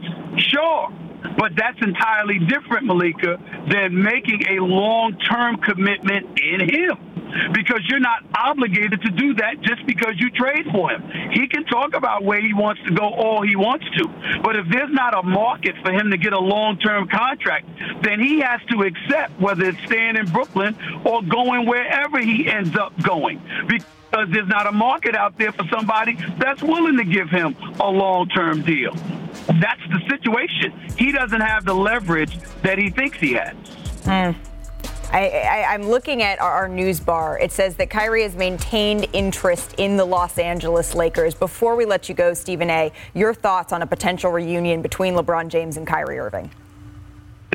sure. 0.52 0.90
But 1.38 1.54
that's 1.56 1.78
entirely 1.82 2.40
different, 2.40 2.86
Malika, 2.86 3.38
than 3.70 4.04
making 4.04 4.44
a 4.50 4.60
long 4.62 5.18
term 5.18 5.56
commitment 5.58 6.38
in 6.40 6.60
him. 6.60 7.11
Because 7.54 7.82
you're 7.88 8.00
not 8.00 8.24
obligated 8.38 9.02
to 9.02 9.12
do 9.12 9.34
that 9.36 9.62
just 9.62 9.86
because 9.86 10.13
you 10.17 10.30
trade 10.32 10.65
for 10.72 10.91
him. 10.91 11.04
He 11.32 11.48
can 11.48 11.65
talk 11.65 11.96
about 11.96 12.24
where 12.24 12.41
he 12.41 12.54
wants 12.54 12.82
to 12.86 12.94
go 12.94 13.10
all 13.13 13.41
he 13.41 13.56
wants 13.56 13.86
to. 13.98 14.08
But 14.44 14.56
if 14.56 14.67
there's 14.70 14.91
not 14.91 15.17
a 15.17 15.24
market 15.24 15.76
for 15.84 15.91
him 15.91 16.12
to 16.12 16.17
get 16.17 16.34
a 16.34 16.39
long 16.39 16.78
term 16.78 17.08
contract, 17.08 17.67
then 18.02 18.20
he 18.20 18.39
has 18.39 18.62
to 18.70 18.84
accept 18.84 19.39
whether 19.39 19.65
it's 19.65 19.84
staying 19.86 20.15
in 20.15 20.26
Brooklyn 20.28 20.76
or 21.06 21.22
going 21.22 21.65
wherever 21.65 22.20
he 22.20 22.50
ends 22.50 22.76
up 22.76 22.94
going. 23.02 23.41
Because 23.67 24.30
there's 24.32 24.48
not 24.48 24.67
a 24.67 24.72
market 24.72 25.15
out 25.15 25.38
there 25.38 25.52
for 25.52 25.65
somebody 25.72 26.17
that's 26.38 26.62
willing 26.62 26.98
to 26.98 27.06
give 27.06 27.30
him 27.30 27.56
a 27.80 27.89
long 27.89 28.28
term 28.30 28.62
deal. 28.62 28.94
That's 29.60 29.82
the 29.89 30.02
situation. 30.10 30.72
He 30.98 31.12
doesn't 31.12 31.41
have 31.41 31.65
the 31.65 31.74
leverage 31.74 32.38
that 32.63 32.78
he 32.78 32.89
thinks 32.89 33.20
he 33.20 33.34
has. 33.34 33.56
I, 34.06 34.36
I, 35.12 35.65
I'm 35.67 35.84
looking 35.84 36.21
at 36.21 36.39
our, 36.39 36.52
our 36.52 36.67
news 36.69 37.00
bar. 37.00 37.38
It 37.39 37.52
says 37.52 37.76
that 37.76 37.89
Kyrie 37.89 38.24
has 38.24 38.36
maintained 38.36 39.08
interest 39.13 39.76
in 39.78 39.97
the 39.97 40.06
Los 40.06 40.38
Angeles 40.38 40.95
Lakers. 40.95 41.36
Before 41.36 41.76
we 41.76 41.86
let 41.86 42.08
you 42.08 42.15
go, 42.15 42.34
Stephen 42.34 42.69
A., 42.69 42.91
your 43.13 43.34
thoughts 43.34 43.74
on 43.74 43.82
a 43.82 43.88
potential 43.88 44.32
reunion 44.32 44.82
between 44.82 45.13
LeBron 45.15 45.50
James 45.50 45.76
and 45.76 45.86
Kyrie 45.86 46.19
Irving? 46.19 46.50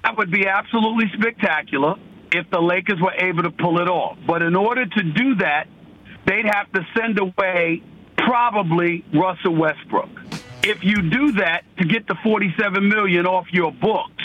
That 0.03 0.19
would 0.19 0.31
be 0.31 0.47
absolutely 0.47 1.11
spectacular 1.19 1.95
if 2.33 2.49
the 2.51 2.61
Lakers 2.61 3.01
were 3.01 3.15
able 3.15 3.43
to 3.45 3.51
pull 3.51 3.81
it 3.81 3.89
off. 3.89 4.19
But 4.27 4.43
in 4.43 4.55
order 4.55 4.85
to 4.85 5.03
do 5.03 5.37
that, 5.37 5.67
they'd 6.27 6.45
have 6.45 6.71
to 6.73 6.87
send 6.97 7.19
away 7.19 7.83
probably 8.19 9.05
Russell 9.15 9.55
Westbrook. 9.55 10.11
If 10.63 10.85
you 10.85 11.11
do 11.11 11.33
that 11.33 11.63
to 11.79 11.87
get 11.87 12.07
the 12.07 12.17
47 12.23 12.89
million 12.89 13.27
off 13.27 13.47
your 13.53 13.73
books, 13.73 14.16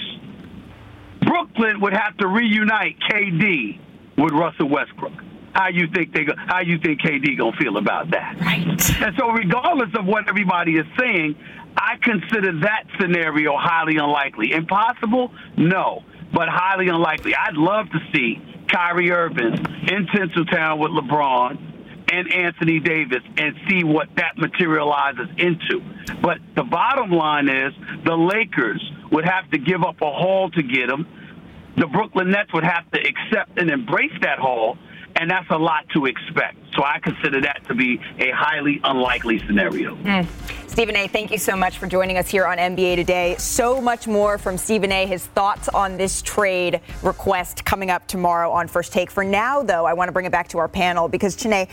Would 1.62 1.94
have 1.94 2.18
to 2.18 2.28
reunite 2.28 2.98
KD 3.10 3.80
with 4.18 4.34
Russell 4.34 4.68
Westbrook. 4.68 5.14
How 5.54 5.68
you 5.70 5.88
think 5.94 6.12
they 6.12 6.24
go, 6.24 6.34
how 6.36 6.62
you 6.62 6.80
think 6.80 7.02
KD 7.02 7.38
gonna 7.38 7.56
feel 7.58 7.78
about 7.78 8.10
that? 8.12 8.36
Right. 8.42 8.66
And 9.02 9.16
so, 9.16 9.30
regardless 9.30 9.90
of 9.96 10.06
what 10.06 10.28
everybody 10.28 10.78
is 10.78 10.86
saying, 10.98 11.36
I 11.78 11.98
consider 12.02 12.62
that 12.62 12.86
scenario 13.00 13.56
highly 13.58 13.98
unlikely. 13.98 14.54
Impossible? 14.54 15.32
No, 15.56 16.04
but 16.34 16.50
highly 16.50 16.88
unlikely. 16.88 17.36
I'd 17.36 17.56
love 17.56 17.88
to 17.92 18.00
see 18.14 18.42
Kyrie 18.68 19.12
Irving 19.12 19.54
in 19.88 20.08
Tinseltown 20.08 20.80
with 20.80 20.92
LeBron 20.92 21.72
and 22.12 22.34
Anthony 22.34 22.80
Davis 22.80 23.22
and 23.38 23.56
see 23.70 23.84
what 23.84 24.08
that 24.18 24.38
materializes 24.38 25.28
into. 25.38 25.82
But 26.22 26.40
the 26.56 26.64
bottom 26.64 27.12
line 27.12 27.48
is 27.48 27.74
the 28.04 28.16
Lakers 28.16 28.82
would 29.12 29.26
have 29.26 29.50
to 29.52 29.58
give 29.58 29.84
up 29.84 30.02
a 30.02 30.12
haul 30.12 30.50
to 30.52 30.64
get 30.64 30.90
him. 30.90 31.08
The 31.78 31.88
Brooklyn 31.88 32.32
Nets 32.32 32.54
would 32.54 32.64
have 32.64 32.90
to 32.92 33.00
accept 33.00 33.58
and 33.58 33.70
embrace 33.70 34.12
that 34.22 34.40
haul, 34.40 34.78
and 35.16 35.30
that's 35.30 35.50
a 35.50 35.58
lot 35.58 35.88
to 35.94 36.06
expect. 36.06 36.58
So 36.76 36.84
I 36.84 37.00
consider 37.00 37.42
that 37.42 37.66
to 37.68 37.76
be 37.76 38.00
a 38.20 38.32
highly 38.32 38.80
unlikely 38.84 39.40
scenario. 39.48 39.96
Stephen 40.72 40.96
A., 40.96 41.06
thank 41.06 41.32
you 41.32 41.38
so 41.38 41.58
much 41.58 41.80
for 41.80 41.86
joining 41.86 42.18
us 42.18 42.30
here 42.30 42.46
on 42.46 42.58
NBA 42.58 42.96
Today. 42.96 43.36
So 43.38 43.82
much 43.82 44.08
more 44.08 44.38
from 44.38 44.58
Stephen 44.58 44.90
A., 44.94 45.06
his 45.06 45.26
thoughts 45.26 45.68
on 45.68 45.98
this 45.98 46.22
trade 46.22 46.80
request 47.04 47.66
coming 47.66 47.92
up 47.92 48.08
tomorrow 48.08 48.50
on 48.50 48.70
First 48.70 48.94
Take. 48.94 49.12
For 49.12 49.26
now, 49.26 49.64
though, 49.64 49.86
I 49.86 49.92
want 49.92 50.08
to 50.08 50.14
bring 50.14 50.26
it 50.26 50.32
back 50.32 50.48
to 50.48 50.60
our 50.60 50.70
panel 50.70 51.10
because, 51.10 51.36
Chiney, 51.36 51.68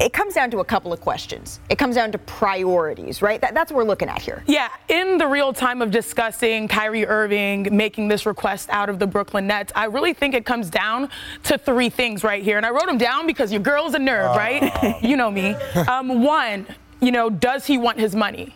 it 0.00 0.14
comes 0.14 0.32
down 0.32 0.50
to 0.52 0.60
a 0.60 0.64
couple 0.64 0.94
of 0.94 1.00
questions. 1.02 1.60
It 1.68 1.76
comes 1.76 1.96
down 1.96 2.10
to 2.12 2.18
priorities, 2.18 3.20
right? 3.20 3.38
That, 3.38 3.52
that's 3.52 3.70
what 3.70 3.76
we're 3.76 3.84
looking 3.84 4.08
at 4.08 4.22
here. 4.22 4.42
Yeah, 4.46 4.70
in 4.88 5.18
the 5.18 5.26
real 5.26 5.52
time 5.52 5.82
of 5.82 5.90
discussing 5.90 6.68
Kyrie 6.68 7.06
Irving 7.06 7.68
making 7.70 8.08
this 8.08 8.24
request 8.24 8.70
out 8.70 8.88
of 8.88 8.98
the 8.98 9.06
Brooklyn 9.06 9.46
Nets, 9.46 9.74
I 9.76 9.84
really 9.84 10.14
think 10.14 10.34
it 10.34 10.46
comes 10.46 10.70
down 10.70 11.10
to 11.42 11.58
three 11.58 11.90
things 11.90 12.24
right 12.24 12.42
here. 12.42 12.56
And 12.56 12.64
I 12.64 12.70
wrote 12.70 12.86
them 12.86 12.96
down 12.96 13.26
because 13.26 13.52
your 13.52 13.60
girl's 13.60 13.92
a 13.92 13.98
nerve, 13.98 14.34
right? 14.34 15.02
you 15.02 15.18
know 15.18 15.30
me. 15.30 15.54
Um, 15.88 16.22
one, 16.22 16.66
you 17.00 17.12
know, 17.12 17.30
does 17.30 17.66
he 17.66 17.78
want 17.78 17.98
his 17.98 18.14
money? 18.14 18.54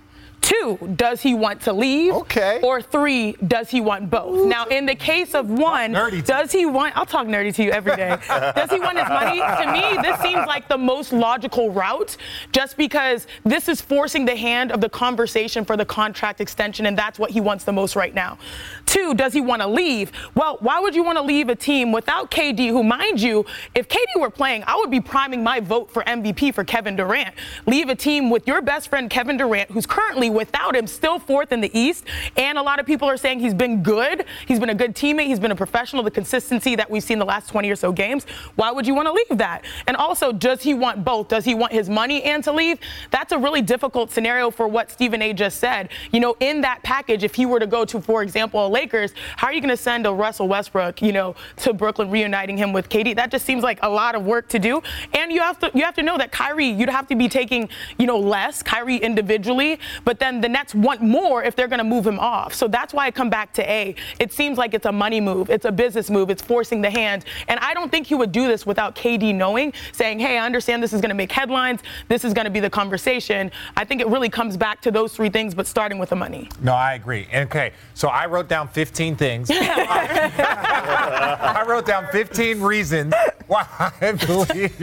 Two, 0.53 0.95
does 0.97 1.23
he 1.23 1.35
want 1.35 1.63
to 1.63 1.73
leave? 1.73 2.13
Okay. 2.13 2.61
Or 2.63 2.83
three, 2.83 3.33
does 3.47 3.71
he 3.71 3.81
want 3.81 4.11
both? 4.11 4.47
Now, 4.47 4.67
in 4.67 4.85
the 4.85 4.95
case 4.95 5.35
of 5.35 5.49
one, 5.49 5.93
does 6.25 6.53
he 6.53 6.67
want, 6.67 6.97
I'll 6.97 7.07
talk 7.07 7.27
nerdy 7.27 7.55
to 7.55 7.63
you 7.63 7.71
every 7.71 7.97
day. 7.97 8.19
does 8.29 8.71
he 8.71 8.79
want 8.79 8.99
his 8.99 9.09
money? 9.09 9.39
To 9.39 9.73
me, 9.73 10.03
this 10.03 10.21
seems 10.21 10.47
like 10.47 10.69
the 10.69 10.77
most 10.77 11.13
logical 11.13 11.71
route 11.71 12.17
just 12.53 12.77
because 12.77 13.27
this 13.45 13.69
is 13.69 13.81
forcing 13.81 14.27
the 14.27 14.37
hand 14.37 14.73
of 14.73 14.81
the 14.81 14.91
conversation 14.91 15.65
for 15.65 15.77
the 15.77 15.87
contract 15.87 16.41
extension, 16.41 16.87
and 16.87 16.99
that's 16.99 17.19
what 17.19 17.31
he 17.31 17.41
wants 17.41 17.65
the 17.65 17.73
most 17.73 17.97
right 17.97 18.15
now. 18.15 18.37
Two, 18.85 19.15
does 19.15 19.33
he 19.33 19.41
want 19.41 19.63
to 19.63 19.69
leave? 19.69 20.13
Well, 20.35 20.59
why 20.61 20.81
would 20.81 20.95
you 20.95 21.03
want 21.03 21.17
to 21.17 21.25
leave 21.25 21.49
a 21.49 21.57
team 21.57 21.93
without 21.93 22.31
KD, 22.31 22.69
who, 22.69 22.83
mind 22.83 23.23
you, 23.23 23.47
if 23.75 23.89
KD 23.89 24.21
were 24.21 24.31
playing, 24.31 24.65
I 24.67 24.77
would 24.77 24.91
be 24.91 25.01
priming 25.01 25.43
my 25.43 25.61
vote 25.61 25.91
for 25.91 26.03
MVP 26.03 26.53
for 26.55 26.65
Kevin 26.65 26.97
Durant. 26.97 27.35
Leave 27.67 27.89
a 27.89 27.95
team 27.95 28.29
with 28.29 28.47
your 28.47 28.61
best 28.61 28.89
friend, 28.89 29.09
Kevin 29.09 29.39
Durant, 29.39 29.71
who's 29.71 29.87
currently 29.87 30.29
without 30.43 30.75
him, 30.75 30.89
still 30.89 31.21
fourth 31.21 31.53
in 31.53 31.61
the 31.61 31.71
East. 31.79 32.05
And 32.37 32.59
a 32.59 32.63
lot 32.63 32.81
of 32.81 32.87
people 32.87 33.09
are 33.09 33.17
saying 33.17 33.39
he's 33.39 33.55
been 33.55 33.81
good. 33.81 34.25
He's 34.49 34.59
been 34.59 34.71
a 34.71 34.75
good 34.75 34.97
teammate. 34.97 35.27
He's 35.27 35.39
been 35.39 35.53
a 35.53 35.57
professional. 35.57 36.03
The 36.03 36.11
consistency 36.11 36.75
that 36.75 36.91
we've 36.91 37.05
seen 37.05 37.21
the 37.21 37.25
last 37.25 37.49
20 37.49 37.71
or 37.71 37.77
so 37.77 37.93
games. 37.93 38.25
Why 38.57 38.73
would 38.73 38.85
you 38.85 38.95
want 38.95 39.07
to 39.07 39.13
leave 39.13 39.39
that? 39.39 39.65
And 39.87 39.97
also, 39.97 40.33
does 40.33 40.61
he 40.61 40.75
want 40.75 41.05
both? 41.05 41.29
Does 41.29 41.45
he 41.45 41.55
want 41.55 41.73
his 41.73 41.89
money 41.89 42.25
and 42.25 42.43
to 42.43 42.51
leave? 42.51 42.81
That's 43.13 43.31
a 43.31 43.39
really 43.39 43.63
difficult 43.63 44.11
scenario 44.11 44.51
for 44.51 44.67
what 44.67 44.91
Stephen 44.91 45.23
A. 45.23 45.33
just 45.33 45.61
said. 45.61 45.91
You 46.11 46.19
know, 46.19 46.37
in 46.41 46.61
that 46.63 46.83
package, 46.83 47.23
if 47.23 47.37
he 47.37 47.47
were 47.47 47.61
to 47.61 47.69
go 47.69 47.85
to, 47.85 48.01
for 48.01 48.25
example, 48.25 48.67
a 48.67 48.69
Lakers, 48.69 49.13
how 49.37 49.47
are 49.47 49.53
you 49.53 49.61
going 49.61 49.71
to 49.71 49.77
send 49.77 50.07
a 50.07 50.13
Russell 50.13 50.49
Westbrook, 50.49 51.01
you 51.03 51.13
know, 51.13 51.37
to 51.59 51.73
Brooklyn, 51.73 52.11
reuniting 52.11 52.57
him 52.57 52.73
with 52.73 52.89
KD? 52.89 53.15
That 53.15 53.31
just 53.31 53.47
seems 53.47 53.63
like 53.63 53.79
a 53.83 53.89
lot 53.89 54.17
of 54.17 54.27
work 54.27 54.49
to 54.49 54.59
do. 54.59 54.83
And 55.15 55.31
you 55.31 55.41
have 55.41 55.61
to 55.61 55.71
you 55.73 55.85
have 55.85 55.95
to 55.95 56.03
know 56.03 56.19
that 56.19 56.33
Kyrie, 56.33 56.67
you'd 56.67 56.89
have 56.89 57.07
to 57.09 57.15
be 57.15 57.29
taking, 57.29 57.69
you 57.99 58.07
know, 58.07 58.19
less 58.19 58.63
Kyrie 58.63 58.97
individually, 58.97 59.79
but 60.05 60.19
then 60.19 60.32
the 60.41 60.49
Nets 60.49 60.75
want 60.75 61.03
more 61.03 61.43
if 61.43 61.57
they're 61.57 61.69
going 61.69 61.79
to 61.79 61.85
move 61.85 62.07
him 62.07 62.19
off. 62.19 62.55
So 62.55 62.69
that's 62.69 62.95
why 62.95 63.07
I 63.07 63.11
come 63.11 63.31
back 63.31 63.53
to 63.55 63.71
A. 63.71 63.95
It 64.19 64.33
seems 64.33 64.59
like 64.59 64.75
it's 64.75 64.87
a 64.87 64.93
money 64.93 65.21
move, 65.21 65.51
it's 65.51 65.65
a 65.65 65.73
business 65.73 66.11
move, 66.11 66.31
it's 66.31 66.43
forcing 66.43 66.81
the 66.81 66.91
hand. 66.91 67.25
And 67.49 67.59
I 67.61 67.75
don't 67.75 67.91
think 67.91 68.07
he 68.07 68.15
would 68.15 68.33
do 68.33 68.47
this 68.47 68.65
without 68.65 68.97
KD 68.97 69.35
knowing, 69.35 69.73
saying, 69.93 70.19
hey, 70.19 70.39
I 70.39 70.47
understand 70.47 70.83
this 70.83 70.93
is 70.93 71.01
going 71.01 71.11
to 71.11 71.15
make 71.15 71.33
headlines, 71.33 71.81
this 72.09 72.25
is 72.25 72.33
going 72.33 72.47
to 72.47 72.51
be 72.51 72.61
the 72.61 72.71
conversation. 72.71 73.51
I 73.77 73.85
think 73.85 74.01
it 74.01 74.09
really 74.09 74.29
comes 74.29 74.57
back 74.57 74.81
to 74.83 74.91
those 74.91 75.15
three 75.15 75.31
things, 75.31 75.55
but 75.55 75.67
starting 75.67 75.99
with 75.99 76.11
the 76.11 76.17
money. 76.17 76.49
No, 76.61 76.75
I 76.75 76.95
agree. 76.95 77.27
Okay, 77.35 77.73
so 77.95 78.09
I 78.09 78.27
wrote 78.27 78.49
down 78.49 78.69
15 78.69 79.17
things. 79.17 79.51
I 79.53 81.65
wrote 81.67 81.87
down 81.87 82.07
15 82.13 82.61
reasons 82.61 83.15
why 83.47 83.67
I 83.79 84.13
believe 84.13 84.79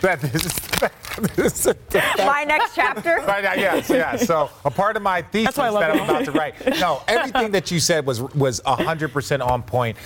that 0.00 0.20
this 0.20 0.46
is. 0.46 0.60
This 0.80 0.90
is 0.92 1.09
My 2.18 2.44
next 2.46 2.74
chapter? 2.74 3.18
Right 3.30 3.44
now, 3.44 3.54
yes, 3.54 3.88
yes. 3.88 4.26
So 4.26 4.50
a 4.64 4.70
part 4.70 4.96
of 4.96 5.02
my 5.02 5.22
thesis 5.22 5.56
why 5.56 5.66
I 5.66 5.68
love 5.70 5.80
that 5.82 5.96
it. 5.96 6.02
I'm 6.02 6.10
about 6.10 6.24
to 6.24 6.32
write. 6.32 6.80
No, 6.80 7.02
everything 7.06 7.52
that 7.52 7.70
you 7.70 7.78
said 7.78 8.06
was 8.06 8.20
was 8.34 8.60
100% 8.60 9.46
on 9.46 9.62
point. 9.62 9.96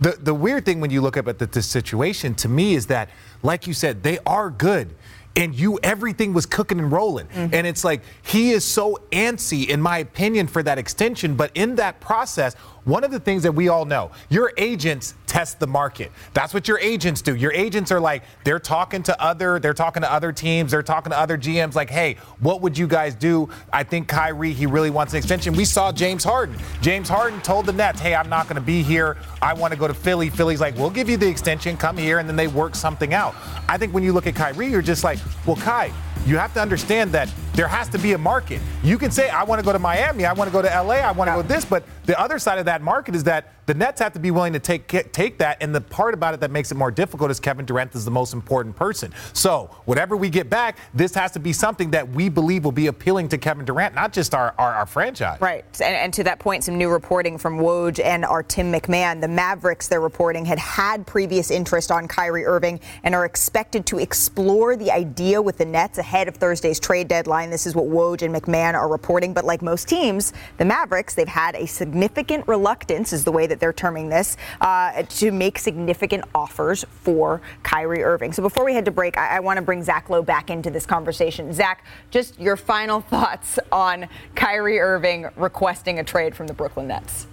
The 0.00 0.18
the 0.20 0.34
weird 0.34 0.64
thing 0.64 0.80
when 0.80 0.90
you 0.90 1.00
look 1.00 1.16
up 1.16 1.28
at 1.28 1.38
the, 1.38 1.46
the 1.46 1.62
situation 1.62 2.34
to 2.36 2.48
me 2.48 2.74
is 2.74 2.86
that, 2.86 3.08
like 3.42 3.66
you 3.66 3.74
said, 3.74 4.02
they 4.02 4.18
are 4.26 4.50
good. 4.50 4.94
And 5.36 5.52
you, 5.52 5.80
everything 5.82 6.32
was 6.32 6.46
cooking 6.46 6.78
and 6.78 6.92
rolling. 6.92 7.26
Mm-hmm. 7.26 7.54
And 7.54 7.66
it's 7.66 7.82
like, 7.82 8.02
he 8.22 8.52
is 8.52 8.64
so 8.64 9.00
antsy, 9.10 9.66
in 9.68 9.80
my 9.82 9.98
opinion, 9.98 10.46
for 10.46 10.62
that 10.62 10.78
extension. 10.78 11.34
But 11.34 11.50
in 11.56 11.74
that 11.74 11.98
process, 11.98 12.54
one 12.84 13.04
of 13.04 13.10
the 13.10 13.20
things 13.20 13.42
that 13.44 13.52
we 13.52 13.68
all 13.68 13.84
know, 13.84 14.10
your 14.28 14.52
agents 14.56 15.14
test 15.26 15.58
the 15.58 15.66
market. 15.66 16.12
That's 16.32 16.54
what 16.54 16.68
your 16.68 16.78
agents 16.78 17.22
do. 17.22 17.34
Your 17.34 17.52
agents 17.52 17.90
are 17.90 17.98
like, 17.98 18.22
they're 18.44 18.58
talking 18.58 19.02
to 19.04 19.22
other, 19.22 19.58
they're 19.58 19.74
talking 19.74 20.02
to 20.02 20.12
other 20.12 20.32
teams, 20.32 20.70
they're 20.70 20.82
talking 20.82 21.10
to 21.10 21.18
other 21.18 21.36
GMs, 21.36 21.74
like, 21.74 21.90
hey, 21.90 22.16
what 22.40 22.60
would 22.60 22.76
you 22.78 22.86
guys 22.86 23.14
do? 23.14 23.48
I 23.72 23.82
think 23.82 24.06
Kyrie, 24.06 24.52
he 24.52 24.66
really 24.66 24.90
wants 24.90 25.12
an 25.12 25.18
extension. 25.18 25.54
We 25.54 25.64
saw 25.64 25.92
James 25.92 26.22
Harden. 26.24 26.56
James 26.82 27.08
Harden 27.08 27.40
told 27.40 27.66
the 27.66 27.72
Nets, 27.72 28.00
hey, 28.00 28.14
I'm 28.14 28.28
not 28.28 28.46
going 28.46 28.56
to 28.56 28.62
be 28.62 28.82
here. 28.82 29.16
I 29.42 29.54
want 29.54 29.72
to 29.72 29.78
go 29.78 29.88
to 29.88 29.94
Philly. 29.94 30.30
Philly's 30.30 30.60
like, 30.60 30.76
we'll 30.76 30.90
give 30.90 31.08
you 31.08 31.16
the 31.16 31.28
extension, 31.28 31.76
come 31.76 31.96
here, 31.96 32.18
and 32.18 32.28
then 32.28 32.36
they 32.36 32.48
work 32.48 32.74
something 32.74 33.14
out. 33.14 33.34
I 33.68 33.78
think 33.78 33.92
when 33.92 34.04
you 34.04 34.12
look 34.12 34.26
at 34.26 34.34
Kyrie, 34.34 34.68
you're 34.68 34.82
just 34.82 35.04
like, 35.04 35.18
well, 35.46 35.56
Kai, 35.56 35.92
you 36.26 36.38
have 36.38 36.54
to 36.54 36.60
understand 36.60 37.12
that 37.12 37.28
there 37.54 37.68
has 37.68 37.88
to 37.90 37.98
be 37.98 38.12
a 38.12 38.18
market. 38.18 38.60
You 38.82 38.98
can 38.98 39.10
say, 39.10 39.28
I 39.28 39.44
want 39.44 39.60
to 39.60 39.64
go 39.64 39.72
to 39.72 39.78
Miami, 39.78 40.26
I 40.26 40.32
want 40.32 40.48
to 40.48 40.52
go 40.52 40.60
to 40.60 40.68
LA, 40.68 40.96
I 40.96 41.12
want 41.12 41.30
to 41.30 41.36
go 41.36 41.42
this, 41.42 41.64
but 41.64 41.84
the 42.06 42.18
other 42.20 42.38
side 42.38 42.58
of 42.58 42.66
that 42.66 42.82
market 42.82 43.14
is 43.14 43.24
that 43.24 43.54
the 43.66 43.74
Nets 43.74 44.00
have 44.00 44.12
to 44.12 44.18
be 44.18 44.30
willing 44.30 44.52
to 44.52 44.58
take 44.58 44.88
take 45.12 45.38
that. 45.38 45.58
And 45.60 45.74
the 45.74 45.80
part 45.80 46.14
about 46.14 46.34
it 46.34 46.40
that 46.40 46.50
makes 46.50 46.70
it 46.70 46.74
more 46.74 46.90
difficult 46.90 47.30
is 47.30 47.40
Kevin 47.40 47.64
Durant 47.64 47.94
is 47.94 48.04
the 48.04 48.10
most 48.10 48.34
important 48.34 48.76
person. 48.76 49.12
So 49.32 49.70
whatever 49.84 50.16
we 50.16 50.28
get 50.28 50.50
back, 50.50 50.78
this 50.92 51.14
has 51.14 51.32
to 51.32 51.38
be 51.38 51.52
something 51.52 51.90
that 51.92 52.08
we 52.10 52.28
believe 52.28 52.64
will 52.64 52.72
be 52.72 52.88
appealing 52.88 53.28
to 53.28 53.38
Kevin 53.38 53.64
Durant, 53.64 53.94
not 53.94 54.12
just 54.12 54.34
our, 54.34 54.54
our, 54.58 54.74
our 54.74 54.86
franchise. 54.86 55.40
Right. 55.40 55.64
And, 55.80 55.94
and, 55.94 56.14
to 56.14 56.24
that 56.24 56.38
point, 56.38 56.64
some 56.64 56.76
new 56.76 56.90
reporting 56.90 57.38
from 57.38 57.58
Woj 57.58 58.04
and 58.04 58.24
our 58.24 58.42
Tim 58.42 58.72
MacMahon. 58.72 59.20
The 59.20 59.28
Mavericks, 59.28 59.88
they're 59.88 60.00
reporting, 60.00 60.44
had 60.44 60.58
had 60.58 61.06
previous 61.06 61.50
interest 61.50 61.90
on 61.90 62.06
Kyrie 62.06 62.44
Irving 62.44 62.80
and 63.02 63.14
are 63.14 63.24
expected 63.24 63.86
to 63.86 63.98
explore 63.98 64.76
the 64.76 64.92
idea 64.92 65.40
with 65.40 65.58
the 65.58 65.64
Nets 65.64 65.98
ahead 65.98 66.28
of 66.28 66.36
Thursday's 66.36 66.78
trade 66.78 67.08
deadline. 67.08 67.43
This 67.50 67.66
is 67.66 67.74
what 67.74 67.86
Woj 67.86 68.22
and 68.22 68.34
MacMahon 68.34 68.74
are 68.74 68.88
reporting. 68.88 69.32
But 69.32 69.44
like 69.44 69.62
most 69.62 69.88
teams, 69.88 70.32
the 70.58 70.64
Mavericks, 70.64 71.14
they've 71.14 71.28
had 71.28 71.54
a 71.54 71.66
significant 71.66 72.46
reluctance, 72.48 73.12
is 73.12 73.24
the 73.24 73.32
way 73.32 73.46
that 73.46 73.60
they're 73.60 73.72
terming 73.72 74.08
this, 74.08 74.36
uh, 74.60 75.02
to 75.02 75.32
make 75.32 75.58
significant 75.58 76.24
offers 76.34 76.84
for 76.90 77.40
Kyrie 77.62 78.02
Irving. 78.02 78.32
So 78.32 78.42
before 78.42 78.64
we 78.64 78.74
head 78.74 78.84
to 78.84 78.90
break, 78.90 79.18
I, 79.18 79.36
I 79.36 79.40
want 79.40 79.56
to 79.56 79.62
bring 79.62 79.82
Zach 79.82 80.10
Lowe 80.10 80.22
back 80.22 80.50
into 80.50 80.70
this 80.70 80.86
conversation. 80.86 81.52
Zach, 81.52 81.84
just 82.10 82.38
your 82.38 82.56
final 82.56 83.00
thoughts 83.00 83.58
on 83.72 84.08
Kyrie 84.34 84.80
Irving 84.80 85.28
requesting 85.36 85.98
a 85.98 86.04
trade 86.04 86.34
from 86.34 86.46
the 86.46 86.54
Brooklyn 86.54 86.88
Nets. 86.88 87.26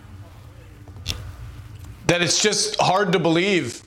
That 2.08 2.22
it's 2.22 2.42
just 2.42 2.80
hard 2.82 3.12
to 3.14 3.20
believe 3.20 3.84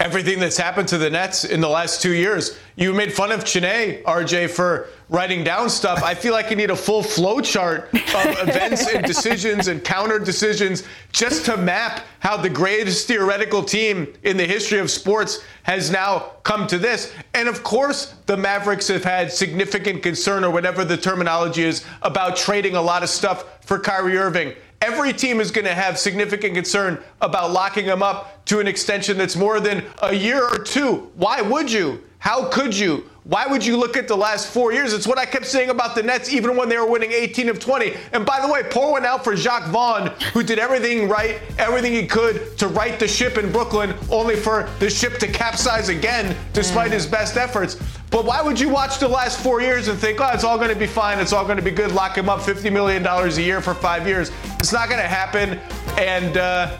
everything 0.00 0.40
that's 0.40 0.56
happened 0.56 0.88
to 0.88 0.96
the 0.96 1.10
Nets 1.10 1.44
in 1.44 1.60
the 1.60 1.68
last 1.68 2.00
two 2.00 2.14
years. 2.14 2.58
You 2.74 2.94
made 2.94 3.12
fun 3.12 3.30
of 3.30 3.44
Chiney, 3.44 4.02
RJ, 4.04 4.48
for 4.48 4.88
writing 5.10 5.44
down 5.44 5.68
stuff. 5.68 6.02
I 6.02 6.14
feel 6.14 6.32
like 6.32 6.48
you 6.48 6.56
need 6.56 6.70
a 6.70 6.76
full 6.76 7.02
flow 7.02 7.40
chart 7.40 7.90
of 7.92 7.94
events 8.48 8.88
and 8.88 9.04
decisions 9.04 9.68
and 9.68 9.84
counter 9.84 10.18
decisions 10.18 10.84
just 11.12 11.44
to 11.44 11.56
map 11.58 12.06
how 12.20 12.38
the 12.38 12.48
greatest 12.48 13.06
theoretical 13.08 13.62
team 13.62 14.10
in 14.22 14.38
the 14.38 14.46
history 14.46 14.78
of 14.78 14.90
sports 14.90 15.42
has 15.64 15.90
now 15.90 16.32
come 16.44 16.66
to 16.68 16.78
this. 16.78 17.12
And 17.34 17.46
of 17.46 17.62
course, 17.62 18.14
the 18.24 18.36
Mavericks 18.36 18.88
have 18.88 19.04
had 19.04 19.30
significant 19.30 20.02
concern, 20.02 20.44
or 20.44 20.50
whatever 20.50 20.82
the 20.82 20.96
terminology 20.96 21.62
is, 21.62 21.84
about 22.00 22.36
trading 22.36 22.74
a 22.74 22.82
lot 22.82 23.02
of 23.02 23.10
stuff 23.10 23.44
for 23.66 23.78
Kyrie 23.78 24.16
Irving. 24.16 24.54
Every 24.82 25.12
team 25.12 25.40
is 25.40 25.50
going 25.50 25.66
to 25.66 25.74
have 25.74 25.98
significant 25.98 26.54
concern 26.54 27.02
about 27.20 27.50
locking 27.52 27.84
him 27.84 28.02
up 28.02 28.44
to 28.46 28.60
an 28.60 28.66
extension 28.66 29.18
that's 29.18 29.36
more 29.36 29.60
than 29.60 29.84
a 30.02 30.14
year 30.14 30.42
or 30.42 30.58
two. 30.58 31.10
Why 31.16 31.42
would 31.42 31.70
you? 31.70 32.02
How 32.18 32.48
could 32.48 32.74
you? 32.74 33.04
Why 33.24 33.46
would 33.46 33.64
you 33.64 33.76
look 33.76 33.96
at 33.96 34.08
the 34.08 34.16
last 34.16 34.50
four 34.50 34.72
years? 34.72 34.94
It's 34.94 35.06
what 35.06 35.18
I 35.18 35.26
kept 35.26 35.44
saying 35.46 35.68
about 35.68 35.94
the 35.94 36.02
Nets, 36.02 36.32
even 36.32 36.56
when 36.56 36.70
they 36.70 36.78
were 36.78 36.86
winning 36.86 37.12
18 37.12 37.50
of 37.50 37.58
20. 37.58 37.92
And 38.12 38.24
by 38.24 38.40
the 38.40 38.50
way, 38.50 38.62
pour 38.62 38.92
one 38.92 39.04
out 39.04 39.22
for 39.22 39.36
Jacques 39.36 39.68
Vaughn, 39.68 40.08
who 40.32 40.42
did 40.42 40.58
everything 40.58 41.08
right, 41.08 41.38
everything 41.58 41.92
he 41.92 42.06
could 42.06 42.56
to 42.58 42.68
right 42.68 42.98
the 42.98 43.06
ship 43.06 43.36
in 43.36 43.52
Brooklyn, 43.52 43.94
only 44.10 44.36
for 44.36 44.68
the 44.78 44.88
ship 44.88 45.18
to 45.18 45.28
capsize 45.28 45.90
again, 45.90 46.34
despite 46.54 46.90
mm. 46.90 46.94
his 46.94 47.06
best 47.06 47.36
efforts. 47.36 47.76
But 48.10 48.24
why 48.24 48.42
would 48.42 48.58
you 48.58 48.68
watch 48.68 48.98
the 48.98 49.06
last 49.06 49.40
four 49.40 49.62
years 49.62 49.86
and 49.86 49.96
think, 49.98 50.20
oh, 50.20 50.30
it's 50.34 50.42
all 50.42 50.56
going 50.56 50.70
to 50.70 50.76
be 50.76 50.86
fine, 50.86 51.20
it's 51.20 51.32
all 51.32 51.44
going 51.44 51.58
to 51.58 51.62
be 51.62 51.70
good, 51.70 51.92
lock 51.92 52.18
him 52.18 52.28
up 52.28 52.40
$50 52.40 52.72
million 52.72 53.06
a 53.06 53.28
year 53.40 53.60
for 53.60 53.72
five 53.72 54.06
years? 54.06 54.32
It's 54.58 54.72
not 54.72 54.88
going 54.88 55.00
to 55.00 55.06
happen. 55.08 55.60
And 55.96 56.36
uh, 56.36 56.76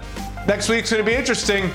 next 0.48 0.68
week's 0.68 0.90
going 0.90 1.04
to 1.04 1.08
be 1.08 1.16
interesting. 1.16 1.70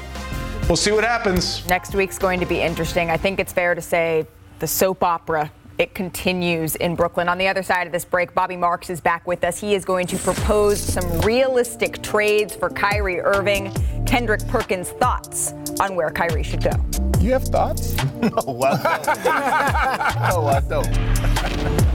We'll 0.67 0.75
see 0.75 0.91
what 0.91 1.05
happens. 1.05 1.65
Next 1.67 1.95
week's 1.95 2.17
going 2.17 2.41
to 2.41 2.45
be 2.45 2.61
interesting. 2.61 3.09
I 3.09 3.17
think 3.17 3.39
it's 3.39 3.53
fair 3.53 3.75
to 3.75 3.81
say 3.81 4.27
the 4.59 4.67
soap 4.67 5.03
opera 5.03 5.51
it 5.77 5.93
continues 5.93 6.75
in 6.75 6.95
Brooklyn. 6.95 7.27
On 7.27 7.37
the 7.37 7.47
other 7.47 7.63
side 7.63 7.85
of 7.87 7.93
this 7.93 8.05
break, 8.05 8.33
Bobby 8.33 8.55
Marks 8.55 8.89
is 8.89 9.01
back 9.01 9.25
with 9.27 9.43
us. 9.43 9.59
He 9.59 9.75
is 9.75 9.83
going 9.83 10.07
to 10.07 10.17
propose 10.17 10.79
some 10.79 11.21
realistic 11.21 12.01
trades 12.01 12.55
for 12.55 12.69
Kyrie 12.69 13.19
Irving. 13.19 13.73
Kendrick 14.05 14.45
Perkins' 14.47 14.89
thoughts 14.91 15.53
on 15.79 15.95
where 15.95 16.09
Kyrie 16.09 16.43
should 16.43 16.63
go. 16.63 16.71
You 17.19 17.31
have 17.31 17.43
thoughts? 17.43 17.95
no, 18.21 18.61
I 18.61 19.01
don't. 19.03 19.25
no, 20.29 20.47
I 20.47 20.61
don't. 20.67 21.94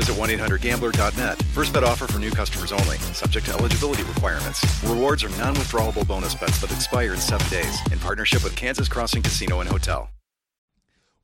visit 0.01 0.15
1-800-GAMBLER.net. 0.15 1.41
First 1.53 1.73
bet 1.73 1.83
offer 1.83 2.07
for 2.07 2.17
new 2.17 2.31
customers 2.31 2.71
only. 2.71 2.97
Subject 3.13 3.45
to 3.45 3.53
eligibility 3.53 4.03
requirements. 4.03 4.65
Rewards 4.83 5.23
are 5.23 5.29
non-withdrawable 5.37 6.07
bonus 6.07 6.33
bets 6.33 6.59
that 6.61 6.71
expire 6.71 7.13
in 7.13 7.19
seven 7.19 7.47
days. 7.49 7.79
In 7.91 7.99
partnership 7.99 8.43
with 8.43 8.55
Kansas 8.55 8.87
Crossing 8.87 9.21
Casino 9.21 9.59
and 9.59 9.69
Hotel. 9.69 10.09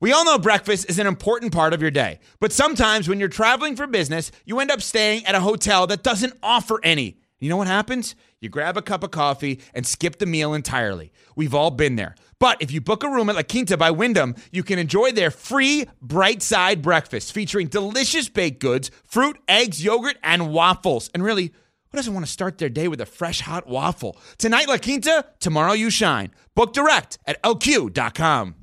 We 0.00 0.12
all 0.12 0.24
know 0.24 0.38
breakfast 0.38 0.88
is 0.88 1.00
an 1.00 1.08
important 1.08 1.52
part 1.52 1.72
of 1.72 1.82
your 1.82 1.90
day, 1.90 2.20
but 2.38 2.52
sometimes 2.52 3.08
when 3.08 3.18
you're 3.18 3.28
traveling 3.28 3.74
for 3.74 3.88
business, 3.88 4.30
you 4.44 4.60
end 4.60 4.70
up 4.70 4.80
staying 4.80 5.26
at 5.26 5.34
a 5.34 5.40
hotel 5.40 5.88
that 5.88 6.04
doesn't 6.04 6.34
offer 6.40 6.78
any. 6.84 7.18
You 7.40 7.48
know 7.48 7.56
what 7.56 7.66
happens? 7.66 8.14
You 8.40 8.48
grab 8.48 8.76
a 8.76 8.82
cup 8.82 9.02
of 9.02 9.10
coffee 9.10 9.60
and 9.74 9.84
skip 9.84 10.20
the 10.20 10.26
meal 10.26 10.54
entirely. 10.54 11.12
We've 11.34 11.54
all 11.54 11.72
been 11.72 11.96
there. 11.96 12.14
But 12.40 12.62
if 12.62 12.70
you 12.70 12.80
book 12.80 13.02
a 13.02 13.08
room 13.08 13.28
at 13.28 13.36
La 13.36 13.42
Quinta 13.42 13.76
by 13.76 13.90
Wyndham, 13.90 14.36
you 14.52 14.62
can 14.62 14.78
enjoy 14.78 15.10
their 15.12 15.30
free 15.30 15.86
bright 16.00 16.42
side 16.42 16.82
breakfast 16.82 17.32
featuring 17.32 17.66
delicious 17.66 18.28
baked 18.28 18.60
goods, 18.60 18.90
fruit, 19.04 19.38
eggs, 19.48 19.82
yogurt, 19.82 20.16
and 20.22 20.52
waffles. 20.52 21.10
And 21.12 21.22
really, 21.24 21.46
who 21.90 21.96
doesn't 21.96 22.14
want 22.14 22.24
to 22.24 22.30
start 22.30 22.58
their 22.58 22.68
day 22.68 22.86
with 22.86 23.00
a 23.00 23.06
fresh 23.06 23.40
hot 23.40 23.66
waffle? 23.66 24.16
Tonight, 24.36 24.68
La 24.68 24.78
Quinta, 24.78 25.24
tomorrow, 25.40 25.72
you 25.72 25.90
shine. 25.90 26.30
Book 26.54 26.72
direct 26.72 27.18
at 27.26 27.42
lq.com. 27.42 28.54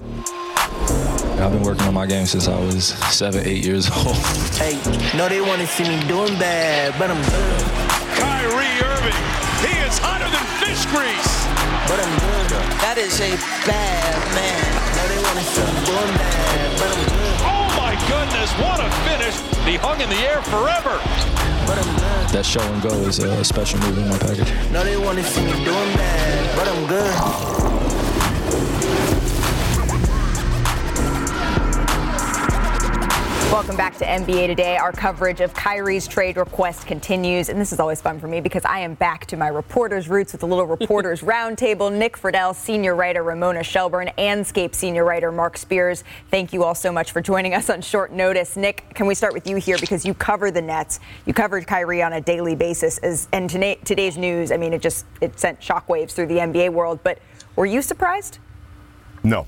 I've 0.00 1.50
been 1.50 1.62
working 1.62 1.86
on 1.86 1.94
my 1.94 2.06
game 2.06 2.26
since 2.26 2.46
I 2.46 2.58
was 2.60 2.86
seven, 3.14 3.44
eight 3.44 3.64
years 3.64 3.90
old. 3.96 4.16
Hey, 4.56 4.74
no, 5.16 5.28
they 5.28 5.40
want 5.40 5.60
to 5.60 5.66
see 5.66 5.84
me 5.84 6.00
doing 6.08 6.38
bad, 6.38 6.94
but 6.98 7.10
I'm 7.10 7.20
good. 7.22 7.62
Kyrie 8.18 8.78
Irving, 8.82 9.68
he 9.68 9.78
is 9.86 9.98
hotter 9.98 10.30
than 10.30 10.44
fish 10.62 10.86
grease. 10.86 11.51
But 11.88 11.98
I'm 12.00 12.14
good. 12.18 12.50
That 12.82 12.98
is 12.98 13.20
a 13.20 13.32
bad 13.66 14.14
man. 14.34 14.62
No, 14.96 15.02
they 15.08 15.20
want 15.22 15.38
to 15.38 15.44
see 15.44 15.64
me 15.64 15.80
doing 15.86 16.12
bad, 16.18 16.68
but 16.78 16.88
I'm 16.92 17.04
good. 17.08 17.36
Oh 17.42 17.66
my 17.78 17.94
goodness, 18.10 18.50
what 18.58 18.78
a 18.78 18.88
finish! 19.06 19.36
He 19.66 19.76
hung 19.76 20.00
in 20.00 20.08
the 20.08 20.20
air 20.22 20.42
forever. 20.42 20.98
But 21.66 21.78
I'm 21.78 21.90
good. 21.96 22.28
That 22.34 22.44
show 22.46 22.60
and 22.60 22.82
go 22.82 22.90
is 23.06 23.18
a 23.18 23.44
special 23.44 23.80
move 23.80 23.98
in 23.98 24.08
my 24.08 24.18
package. 24.18 24.50
No, 24.70 24.84
they 24.84 24.96
want 24.96 25.18
to 25.18 25.24
see 25.24 25.44
me 25.44 25.52
doing 25.64 25.92
bad, 25.94 26.56
but 26.56 26.68
I'm 26.68 26.86
good. 26.86 27.81
Welcome 33.52 33.76
back 33.76 33.98
to 33.98 34.06
NBA 34.06 34.46
Today. 34.46 34.78
Our 34.78 34.92
coverage 34.92 35.42
of 35.42 35.52
Kyrie's 35.52 36.08
trade 36.08 36.38
request 36.38 36.86
continues, 36.86 37.50
and 37.50 37.60
this 37.60 37.70
is 37.70 37.80
always 37.80 38.00
fun 38.00 38.18
for 38.18 38.26
me 38.26 38.40
because 38.40 38.64
I 38.64 38.78
am 38.78 38.94
back 38.94 39.26
to 39.26 39.36
my 39.36 39.48
reporter's 39.48 40.08
roots 40.08 40.32
with 40.32 40.42
a 40.42 40.46
little 40.46 40.64
reporter's 40.78 41.20
roundtable. 41.20 41.92
Nick 41.92 42.16
Friedell, 42.16 42.54
senior 42.54 42.94
writer 42.94 43.22
Ramona 43.22 43.62
Shelburne, 43.62 44.10
Andscape 44.16 44.74
senior 44.74 45.04
writer 45.04 45.30
Marc 45.30 45.58
Spears. 45.58 46.02
Thank 46.30 46.54
you 46.54 46.64
all 46.64 46.74
so 46.74 46.90
much 46.90 47.12
for 47.12 47.20
joining 47.20 47.52
us 47.52 47.68
on 47.68 47.82
short 47.82 48.10
notice. 48.10 48.56
Nick, 48.56 48.86
can 48.94 49.06
we 49.06 49.14
start 49.14 49.34
with 49.34 49.46
you 49.46 49.56
here 49.56 49.76
because 49.78 50.06
you 50.06 50.14
cover 50.14 50.50
the 50.50 50.62
Nets, 50.62 50.98
you 51.26 51.34
covered 51.34 51.66
Kyrie 51.66 52.02
on 52.02 52.14
a 52.14 52.22
daily 52.22 52.54
basis, 52.54 52.96
as, 53.00 53.28
and 53.34 53.50
today's 53.50 54.16
news. 54.16 54.50
I 54.50 54.56
mean, 54.56 54.72
it 54.72 54.80
just 54.80 55.04
it 55.20 55.38
sent 55.38 55.60
shockwaves 55.60 56.12
through 56.12 56.28
the 56.28 56.38
NBA 56.38 56.70
world. 56.70 57.00
But 57.02 57.18
were 57.54 57.66
you 57.66 57.82
surprised? 57.82 58.38
No, 59.22 59.46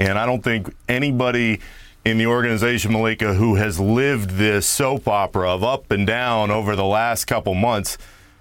and 0.00 0.18
I 0.18 0.26
don't 0.26 0.42
think 0.42 0.74
anybody 0.88 1.60
in 2.04 2.18
the 2.18 2.26
organization, 2.26 2.92
Malika, 2.92 3.34
who 3.34 3.56
has 3.56 3.78
lived 3.78 4.30
this 4.30 4.66
soap 4.66 5.06
opera 5.06 5.50
of 5.50 5.62
up 5.62 5.90
and 5.90 6.06
down 6.06 6.50
over 6.50 6.74
the 6.74 6.84
last 6.84 7.26
couple 7.26 7.54
months, 7.54 7.98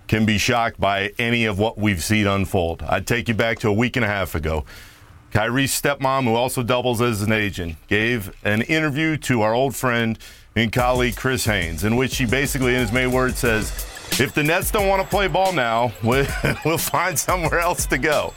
can 0.07 0.25
be 0.25 0.37
shocked 0.37 0.79
by 0.79 1.13
any 1.19 1.45
of 1.45 1.59
what 1.59 1.77
we've 1.77 2.03
seen 2.03 2.25
unfold. 2.25 2.81
I'd 2.83 3.05
take 3.05 3.27
you 3.27 3.33
back 3.33 3.59
to 3.59 3.69
a 3.69 3.73
week 3.73 3.95
and 3.95 4.05
a 4.05 4.07
half 4.07 4.33
ago. 4.33 4.65
Kyrie's 5.31 5.79
stepmom, 5.79 6.23
who 6.23 6.33
also 6.33 6.63
doubles 6.63 7.01
as 7.01 7.21
an 7.21 7.31
agent, 7.31 7.75
gave 7.87 8.31
an 8.43 8.63
interview 8.63 9.17
to 9.17 9.41
our 9.41 9.53
old 9.53 9.75
friend 9.75 10.17
and 10.55 10.71
colleague 10.71 11.15
Chris 11.15 11.45
Haynes, 11.45 11.83
in 11.83 11.95
which 11.95 12.13
she 12.13 12.25
basically, 12.25 12.73
in 12.73 12.81
his 12.81 12.91
main 12.91 13.11
words, 13.11 13.39
says, 13.39 13.85
if 14.19 14.33
the 14.33 14.41
Nets 14.41 14.71
don't 14.71 14.87
want 14.87 15.03
to 15.03 15.07
play 15.07 15.27
ball 15.27 15.53
now, 15.53 15.91
we'll, 16.03 16.25
we'll 16.65 16.77
find 16.79 17.17
somewhere 17.17 17.59
else 17.59 17.85
to 17.87 17.97
go. 17.97 18.33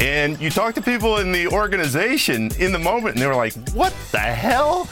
And 0.00 0.40
you 0.40 0.50
talk 0.50 0.74
to 0.74 0.82
people 0.82 1.18
in 1.18 1.32
the 1.32 1.48
organization 1.48 2.50
in 2.58 2.72
the 2.72 2.78
moment, 2.78 3.14
and 3.14 3.22
they 3.22 3.26
were 3.26 3.34
like, 3.34 3.54
what 3.70 3.94
the 4.12 4.18
hell? 4.18 4.88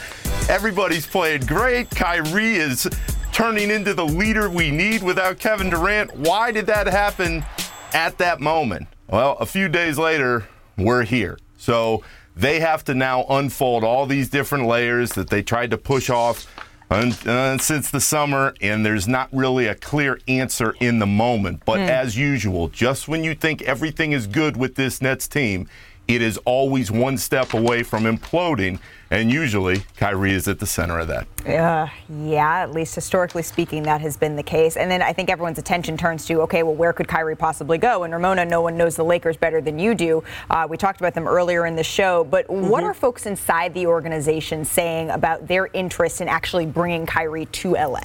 Everybody's 0.48 1.06
playing 1.06 1.42
great. 1.46 1.90
Kyrie 1.90 2.56
is 2.56 2.88
turning 3.32 3.70
into 3.70 3.94
the 3.94 4.04
leader 4.04 4.50
we 4.50 4.70
need 4.70 5.02
without 5.02 5.38
Kevin 5.38 5.70
Durant. 5.70 6.14
Why 6.16 6.52
did 6.52 6.66
that 6.66 6.86
happen 6.86 7.44
at 7.92 8.18
that 8.18 8.40
moment? 8.40 8.88
Well, 9.08 9.36
a 9.40 9.46
few 9.46 9.68
days 9.68 9.98
later, 9.98 10.46
we're 10.76 11.04
here. 11.04 11.38
So 11.56 12.02
they 12.36 12.60
have 12.60 12.84
to 12.84 12.94
now 12.94 13.24
unfold 13.28 13.84
all 13.84 14.06
these 14.06 14.28
different 14.28 14.66
layers 14.66 15.12
that 15.12 15.30
they 15.30 15.42
tried 15.42 15.70
to 15.70 15.78
push 15.78 16.10
off 16.10 16.46
uh, 16.92 17.58
since 17.58 17.90
the 17.90 18.00
summer, 18.00 18.54
and 18.60 18.84
there's 18.84 19.08
not 19.08 19.28
really 19.32 19.66
a 19.66 19.74
clear 19.74 20.20
answer 20.28 20.74
in 20.80 20.98
the 20.98 21.06
moment. 21.06 21.62
But 21.64 21.80
Hmm. 21.80 21.88
as 21.88 22.16
usual, 22.16 22.68
just 22.68 23.08
when 23.08 23.24
you 23.24 23.34
think 23.34 23.62
everything 23.62 24.12
is 24.12 24.26
good 24.26 24.56
with 24.56 24.74
this 24.74 25.00
Nets 25.00 25.26
team, 25.26 25.68
it 26.14 26.22
is 26.22 26.38
always 26.44 26.90
one 26.90 27.16
step 27.16 27.54
away 27.54 27.82
from 27.82 28.04
imploding, 28.04 28.78
and 29.10 29.30
usually 29.30 29.82
Kyrie 29.96 30.32
is 30.32 30.46
at 30.46 30.58
the 30.58 30.66
center 30.66 30.98
of 30.98 31.08
that. 31.08 31.26
Uh, 31.46 31.88
yeah, 32.08 32.60
at 32.60 32.72
least 32.72 32.94
historically 32.94 33.42
speaking, 33.42 33.82
that 33.84 34.00
has 34.00 34.16
been 34.16 34.36
the 34.36 34.42
case. 34.42 34.76
And 34.76 34.90
then 34.90 35.00
I 35.02 35.12
think 35.12 35.30
everyone's 35.30 35.58
attention 35.58 35.96
turns 35.96 36.26
to, 36.26 36.40
okay, 36.42 36.62
well, 36.62 36.74
where 36.74 36.92
could 36.92 37.08
Kyrie 37.08 37.36
possibly 37.36 37.78
go? 37.78 38.04
And 38.04 38.12
Ramona, 38.12 38.44
no 38.44 38.60
one 38.60 38.76
knows 38.76 38.96
the 38.96 39.04
Lakers 39.04 39.36
better 39.36 39.60
than 39.60 39.78
you 39.78 39.94
do. 39.94 40.22
Uh, 40.50 40.66
we 40.68 40.76
talked 40.76 41.00
about 41.00 41.14
them 41.14 41.26
earlier 41.26 41.66
in 41.66 41.76
the 41.76 41.84
show, 41.84 42.24
but 42.24 42.48
what 42.48 42.84
are 42.84 42.94
folks 42.94 43.26
inside 43.26 43.74
the 43.74 43.86
organization 43.86 44.64
saying 44.64 45.10
about 45.10 45.48
their 45.48 45.68
interest 45.72 46.20
in 46.20 46.28
actually 46.28 46.66
bringing 46.66 47.06
Kyrie 47.06 47.46
to 47.46 47.72
LA? 47.72 48.02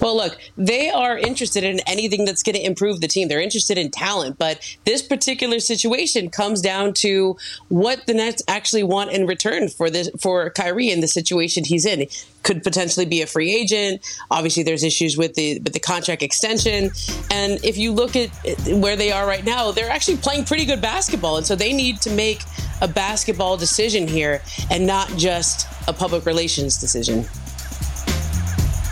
Well, 0.00 0.16
look, 0.16 0.38
they 0.56 0.90
are 0.90 1.18
interested 1.18 1.64
in 1.64 1.80
anything 1.86 2.24
that's 2.24 2.42
going 2.42 2.56
to 2.56 2.64
improve 2.64 3.00
the 3.00 3.08
team. 3.08 3.28
They're 3.28 3.40
interested 3.40 3.78
in 3.78 3.90
talent, 3.90 4.38
but 4.38 4.60
this 4.84 5.02
particular 5.02 5.60
situation 5.60 6.30
comes 6.30 6.60
down 6.60 6.94
to 6.94 7.36
what 7.68 8.06
the 8.06 8.14
Nets 8.14 8.42
actually 8.48 8.82
want 8.82 9.10
in 9.10 9.26
return 9.26 9.68
for 9.68 9.90
this 9.90 10.10
for 10.20 10.50
Kyrie 10.50 10.90
in 10.90 11.00
the 11.00 11.08
situation 11.08 11.64
he's 11.64 11.84
in. 11.84 12.06
Could 12.42 12.62
potentially 12.62 13.06
be 13.06 13.22
a 13.22 13.26
free 13.26 13.54
agent. 13.54 14.00
Obviously, 14.30 14.62
there's 14.62 14.84
issues 14.84 15.16
with 15.16 15.34
the 15.34 15.58
with 15.60 15.72
the 15.72 15.80
contract 15.80 16.22
extension, 16.22 16.90
and 17.30 17.64
if 17.64 17.76
you 17.76 17.92
look 17.92 18.14
at 18.14 18.30
where 18.68 18.96
they 18.96 19.10
are 19.10 19.26
right 19.26 19.44
now, 19.44 19.72
they're 19.72 19.90
actually 19.90 20.18
playing 20.18 20.44
pretty 20.44 20.64
good 20.64 20.80
basketball, 20.80 21.36
and 21.36 21.46
so 21.46 21.56
they 21.56 21.72
need 21.72 22.00
to 22.02 22.10
make 22.10 22.40
a 22.82 22.88
basketball 22.88 23.56
decision 23.56 24.06
here 24.06 24.42
and 24.70 24.86
not 24.86 25.08
just 25.16 25.66
a 25.88 25.92
public 25.92 26.24
relations 26.26 26.78
decision. 26.78 27.26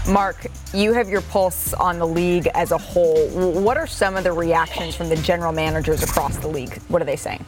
Marc, 0.07 0.47
you 0.75 0.93
have 0.93 1.09
your 1.09 1.23
pulse 1.23 1.73
on 1.75 1.99
the 1.99 2.07
league 2.07 2.47
as 2.49 2.73
a 2.73 2.79
whole. 2.79 3.27
What 3.29 3.79
are 3.79 3.87
some 3.87 4.17
of 4.17 4.25
the 4.25 4.33
reactions 4.33 4.95
from 4.95 5.09
the 5.09 5.17
general 5.17 5.53
managers 5.53 6.03
across 6.03 6.37
the 6.37 6.49
league? 6.49 6.75
What 6.89 7.01
are 7.01 7.07
they 7.07 7.17
saying? 7.17 7.45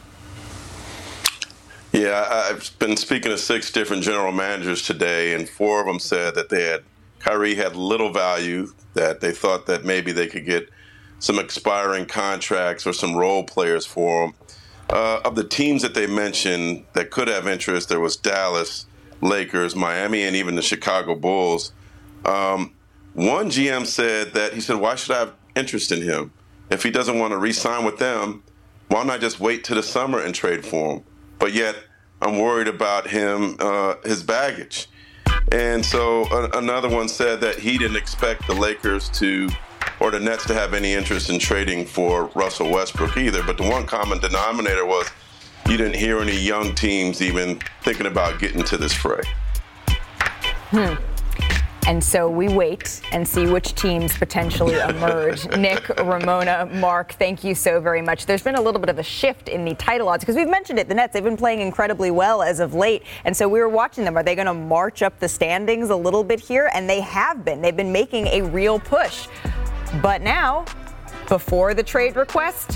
Yeah, 1.93 2.27
I've 2.29 2.71
been 2.79 2.97
speaking 2.97 3.31
to 3.31 3.39
six 3.39 3.71
different 3.71 4.03
general 4.03 4.33
managers 4.33 4.83
today, 4.83 5.35
and 5.35 5.49
four 5.49 5.81
of 5.81 5.87
them 5.87 5.99
said 5.99 6.35
that 6.35 6.49
they 6.49 6.63
had 6.65 6.83
Kyrie 7.19 7.55
had 7.55 7.77
little 7.77 8.13
value, 8.13 8.73
that 8.95 9.21
they 9.21 9.33
thought 9.33 9.67
that 9.67 9.85
maybe 9.85 10.13
they 10.13 10.27
could 10.27 10.47
get 10.47 10.69
some 11.19 11.39
expiring 11.39 12.07
contracts 12.07 12.87
or 12.87 12.93
some 12.93 13.17
role 13.17 13.45
players 13.45 13.85
for 13.85 14.27
him. 14.27 14.35
Uh, 14.89 15.21
of 15.25 15.35
the 15.35 15.45
teams 15.45 15.83
that 15.83 15.95
they 15.95 16.07
mentioned 16.07 16.85
that 16.93 17.11
could 17.11 17.29
have 17.29 17.49
interest, 17.49 17.89
there 17.89 18.01
was 18.01 18.17
Dallas, 18.17 18.87
Lakers, 19.21 19.75
Miami, 19.75 20.23
and 20.23 20.37
even 20.37 20.55
the 20.55 20.63
Chicago 20.63 21.15
Bulls. 21.15 21.73
Um, 22.27 22.75
one 23.15 23.49
GM 23.49 23.87
said 23.87 24.35
that 24.35 24.53
he 24.53 24.61
said, 24.61 24.77
"Why 24.77 24.95
should 24.95 25.15
I 25.17 25.21
have 25.21 25.33
interest 25.55 25.93
in 25.93 26.03
him 26.03 26.33
if 26.71 26.83
he 26.83 26.91
doesn't 26.91 27.19
want 27.19 27.33
to 27.33 27.39
re-sign 27.39 27.85
with 27.85 27.99
them? 27.99 28.43
Why 28.89 29.05
not 29.05 29.21
just 29.21 29.41
wait 29.41 29.65
to 29.65 29.75
the 29.75 29.83
summer 29.83 30.21
and 30.21 30.35
trade 30.35 30.65
for 30.65 30.97
him?" 30.97 31.05
But 31.39 31.55
yet, 31.55 31.77
I'm 32.21 32.39
worried 32.39 32.69
about 32.69 33.09
him, 33.09 33.57
uh, 33.59 33.95
his 34.05 34.23
baggage. 34.23 34.89
And 35.53 35.85
so 35.85 36.27
a- 36.27 36.59
another 36.59 36.89
one 36.89 37.09
said 37.09 37.41
that 37.41 37.59
he 37.59 37.79
didn't 37.79 37.97
expect 37.97 38.47
the 38.47 38.55
Lakers 38.55 39.09
to 39.11 39.49
or 40.01 40.11
the 40.11 40.21
Nets 40.21 40.45
to 40.47 40.55
have 40.55 40.75
any 40.75 40.93
interest 40.93 41.31
in 41.31 41.39
trading 41.39 41.87
for 41.87 42.31
Russell 42.35 42.71
Westbrook 42.71 43.17
either. 43.17 43.43
But 43.43 43.57
the 43.57 43.63
one 43.63 43.87
common 43.87 44.19
denominator 44.19 44.85
was 44.85 45.09
you 45.69 45.77
didn't 45.77 45.97
hear 45.97 46.19
any 46.21 46.37
young 46.37 46.75
teams 46.75 47.23
even 47.23 47.61
thinking 47.83 48.07
about 48.07 48.39
getting 48.39 48.63
to 48.65 48.77
this 48.77 48.93
fray. 48.93 49.23
Hmm. 50.71 50.95
And 51.87 52.03
so 52.03 52.29
we 52.29 52.49
wait 52.49 53.01
and 53.13 53.27
see 53.27 53.47
which 53.47 53.77
teams 53.77 54.17
potentially 54.17 54.75
emerge. 54.89 55.47
Nick, 55.57 55.89
Ramona, 56.01 56.69
Marc, 56.73 57.13
thank 57.13 57.45
you 57.45 57.55
so 57.55 57.81
very 57.81 58.03
much. 58.03 58.27
There's 58.27 58.43
been 58.43 58.57
a 58.57 58.61
little 58.61 58.81
bit 58.81 58.91
of 58.91 58.99
a 58.99 59.05
shift 59.05 59.49
in 59.49 59.65
the 59.65 59.75
title 59.75 60.09
odds 60.09 60.25
because 60.25 60.35
we've 60.35 60.49
mentioned 60.49 60.81
it. 60.81 60.89
The 60.89 60.95
Nets, 60.95 61.13
they've 61.13 61.23
been 61.23 61.37
playing 61.37 61.61
incredibly 61.61 62.11
well 62.11 62.43
as 62.43 62.59
of 62.59 62.75
late. 62.75 63.05
And 63.25 63.37
so 63.37 63.49
we 63.49 63.61
were 63.61 63.69
watching 63.69 64.05
them. 64.05 64.17
Are 64.17 64.25
they 64.25 64.35
going 64.35 64.47
to 64.47 64.55
march 64.55 65.03
up 65.03 65.19
the 65.21 65.29
standings 65.29 65.91
a 65.91 65.97
little 65.97 66.25
bit 66.25 66.41
here? 66.41 66.71
And 66.75 66.91
they 66.91 67.01
have 67.03 67.45
been. 67.45 67.63
They've 67.63 67.77
been 67.77 67.93
making 67.93 68.27
a 68.29 68.43
real 68.43 68.81
push. 68.81 69.29
But 70.03 70.23
now, 70.23 70.65
before 71.29 71.73
the 71.73 71.85
trade 71.85 72.17
request, 72.17 72.76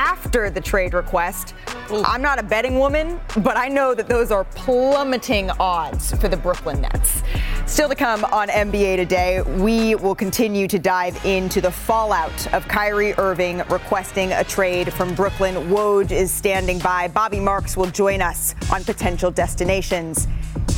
after 0.00 0.48
the 0.48 0.60
trade 0.62 0.94
request. 0.94 1.52
I'm 1.90 2.22
not 2.22 2.38
a 2.38 2.42
betting 2.42 2.78
woman, 2.78 3.20
but 3.42 3.58
I 3.58 3.68
know 3.68 3.94
that 3.94 4.08
those 4.08 4.30
are 4.30 4.44
plummeting 4.44 5.50
odds 5.60 6.14
for 6.14 6.28
the 6.28 6.38
Brooklyn 6.38 6.80
Nets. 6.80 7.22
Still 7.66 7.90
to 7.90 7.94
come 7.94 8.24
on 8.24 8.48
NBA 8.48 8.96
today, 8.96 9.42
we 9.42 9.94
will 9.96 10.14
continue 10.14 10.66
to 10.68 10.78
dive 10.78 11.22
into 11.26 11.60
the 11.60 11.70
fallout 11.70 12.54
of 12.54 12.66
Kyrie 12.66 13.12
Irving 13.18 13.58
requesting 13.68 14.32
a 14.32 14.42
trade 14.42 14.90
from 14.90 15.14
Brooklyn. 15.14 15.54
Woj 15.68 16.12
is 16.12 16.32
standing 16.32 16.78
by. 16.78 17.08
Bobby 17.08 17.38
Marks 17.38 17.76
will 17.76 17.90
join 17.90 18.22
us 18.22 18.54
on 18.72 18.82
potential 18.84 19.30
destinations, 19.30 20.26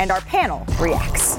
and 0.01 0.11
our 0.11 0.21
panel 0.23 0.67
reacts. 0.81 1.39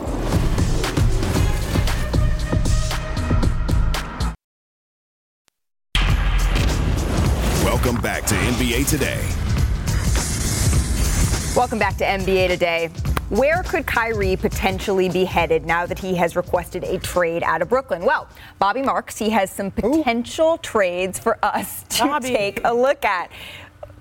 Welcome 7.94 8.10
back 8.10 8.26
to 8.26 8.34
NBA 8.34 8.88
Today. 8.90 9.22
Welcome 11.56 11.78
back 11.78 11.96
to 11.98 12.04
NBA 12.04 12.48
Today. 12.48 12.88
Where 13.30 13.62
could 13.62 13.86
Kyrie 13.86 14.36
potentially 14.36 15.10
be 15.10 15.26
headed 15.26 15.68
now 15.68 15.86
that 15.86 16.00
he 16.00 16.16
has 16.16 16.36
requested 16.36 16.84
a 16.86 16.98
trade 16.98 17.44
out 17.44 17.62
of 17.62 17.70
Brooklyn? 17.70 18.04
Well, 18.04 18.28
Bobby 18.58 18.82
Marks, 18.82 19.20
he 19.20 19.30
has 19.30 19.52
some 19.52 19.70
potential 19.70 20.58
trades 20.58 21.20
for 21.20 21.38
us 21.46 21.84
to 21.90 22.18
take 22.20 22.62
a 22.64 22.74
look 22.74 23.06
at. 23.06 23.30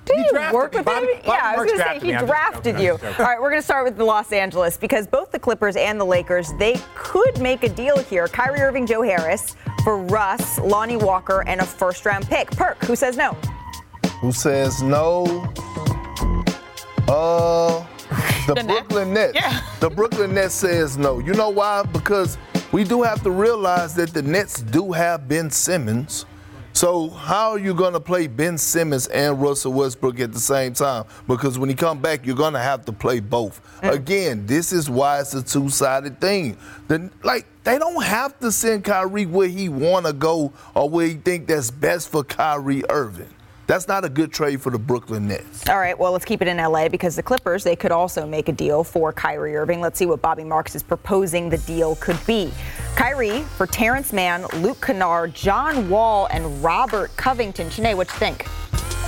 Did 0.06 0.16
you 0.24 0.30
drafted 0.30 0.54
work 0.54 0.72
me. 0.72 0.78
with 0.78 0.86
Bobby- 0.86 1.06
him? 1.08 1.12
Bobby 1.16 1.28
yeah, 1.28 1.40
I 1.44 1.56
was 1.58 1.66
going 1.66 1.78
to 1.78 1.84
say 1.84 1.98
he 2.00 2.12
me. 2.14 2.18
Drafted 2.26 2.80
you. 2.80 2.92
I'm 2.92 2.98
just 2.98 3.02
joking. 3.10 3.24
All 3.26 3.30
right, 3.30 3.40
we're 3.42 3.50
going 3.50 3.60
to 3.60 3.64
start 3.64 3.84
with 3.84 4.00
Los 4.00 4.32
Angeles 4.32 4.78
because 4.78 5.06
both 5.06 5.30
the 5.30 5.38
Clippers 5.38 5.76
and 5.76 6.00
the 6.00 6.06
Lakers 6.06 6.48
they 6.58 6.80
could 6.94 7.38
make 7.42 7.62
a 7.62 7.68
deal 7.68 7.98
here. 7.98 8.26
Kyrie 8.26 8.60
Irving, 8.60 8.86
Joe 8.86 9.02
Harris 9.02 9.54
for 9.84 9.98
Russ, 9.98 10.58
Lonnie 10.60 10.96
Walker, 10.96 11.44
and 11.46 11.60
a 11.60 11.64
first-round 11.66 12.26
pick. 12.26 12.50
Perk, 12.52 12.82
who 12.84 12.96
says 12.96 13.18
no? 13.18 13.36
Who 14.22 14.30
says 14.30 14.84
no? 14.84 15.24
Uh, 17.08 17.84
the, 18.46 18.62
Brooklyn 18.68 19.12
Nets. 19.12 19.36
The 19.80 19.90
Brooklyn 19.90 20.32
Nets 20.32 20.54
says 20.54 20.96
no. 20.96 21.18
You 21.18 21.34
know 21.34 21.50
why? 21.50 21.82
Because 21.82 22.38
we 22.70 22.84
do 22.84 23.02
have 23.02 23.24
to 23.24 23.32
realize 23.32 23.96
that 23.96 24.14
the 24.14 24.22
Nets 24.22 24.62
do 24.62 24.92
have 24.92 25.26
Ben 25.26 25.50
Simmons. 25.50 26.24
So 26.72 27.10
how 27.10 27.50
are 27.50 27.58
you 27.58 27.74
going 27.74 27.94
to 27.94 28.00
play 28.00 28.28
Ben 28.28 28.58
Simmons 28.58 29.08
and 29.08 29.42
Russell 29.42 29.72
Westbrook 29.72 30.20
at 30.20 30.32
the 30.32 30.38
same 30.38 30.72
time? 30.72 31.04
Because 31.26 31.58
when 31.58 31.68
he 31.68 31.74
come 31.74 32.00
back, 32.00 32.24
you're 32.24 32.36
going 32.36 32.54
to 32.54 32.60
have 32.60 32.84
to 32.84 32.92
play 32.92 33.18
both. 33.18 33.60
Again, 33.82 34.46
this 34.46 34.72
is 34.72 34.88
why 34.88 35.18
it's 35.18 35.34
a 35.34 35.42
two-sided 35.42 36.20
thing. 36.20 36.56
The, 36.86 37.10
like 37.24 37.46
they 37.64 37.76
don't 37.76 38.04
have 38.04 38.38
to 38.38 38.52
send 38.52 38.84
Kyrie 38.84 39.26
where 39.26 39.48
he 39.48 39.68
want 39.68 40.06
to 40.06 40.12
go 40.12 40.52
or 40.76 40.88
where 40.88 41.08
he 41.08 41.14
think 41.14 41.48
that's 41.48 41.72
best 41.72 42.08
for 42.08 42.22
Kyrie 42.22 42.84
Irving. 42.88 43.34
That's 43.66 43.88
not 43.88 44.04
a 44.04 44.08
good 44.08 44.32
trade 44.32 44.60
for 44.60 44.70
the 44.70 44.78
Brooklyn 44.78 45.28
Nets. 45.28 45.68
All 45.68 45.78
right, 45.78 45.98
well, 45.98 46.12
let's 46.12 46.24
keep 46.24 46.42
it 46.42 46.48
in 46.48 46.56
LA 46.56 46.88
because 46.88 47.16
the 47.16 47.22
Clippers, 47.22 47.64
they 47.64 47.76
could 47.76 47.92
also 47.92 48.26
make 48.26 48.48
a 48.48 48.52
deal 48.52 48.84
for 48.84 49.12
Kyrie 49.12 49.56
Irving. 49.56 49.80
Let's 49.80 49.98
see 49.98 50.06
what 50.06 50.20
Bobby 50.20 50.44
Marks 50.44 50.74
is 50.74 50.82
proposing 50.82 51.48
the 51.48 51.58
deal 51.58 51.96
could 51.96 52.18
be. 52.26 52.52
Kyrie 52.96 53.42
for 53.56 53.66
Terance 53.66 54.12
Mann, 54.12 54.46
Luke 54.56 54.80
Kennard, 54.80 55.34
John 55.34 55.88
Wall, 55.88 56.28
and 56.30 56.62
Robert 56.62 57.16
Covington. 57.16 57.70
Chiney, 57.70 57.94
what 57.94 58.08
you 58.08 58.18
think? 58.18 58.46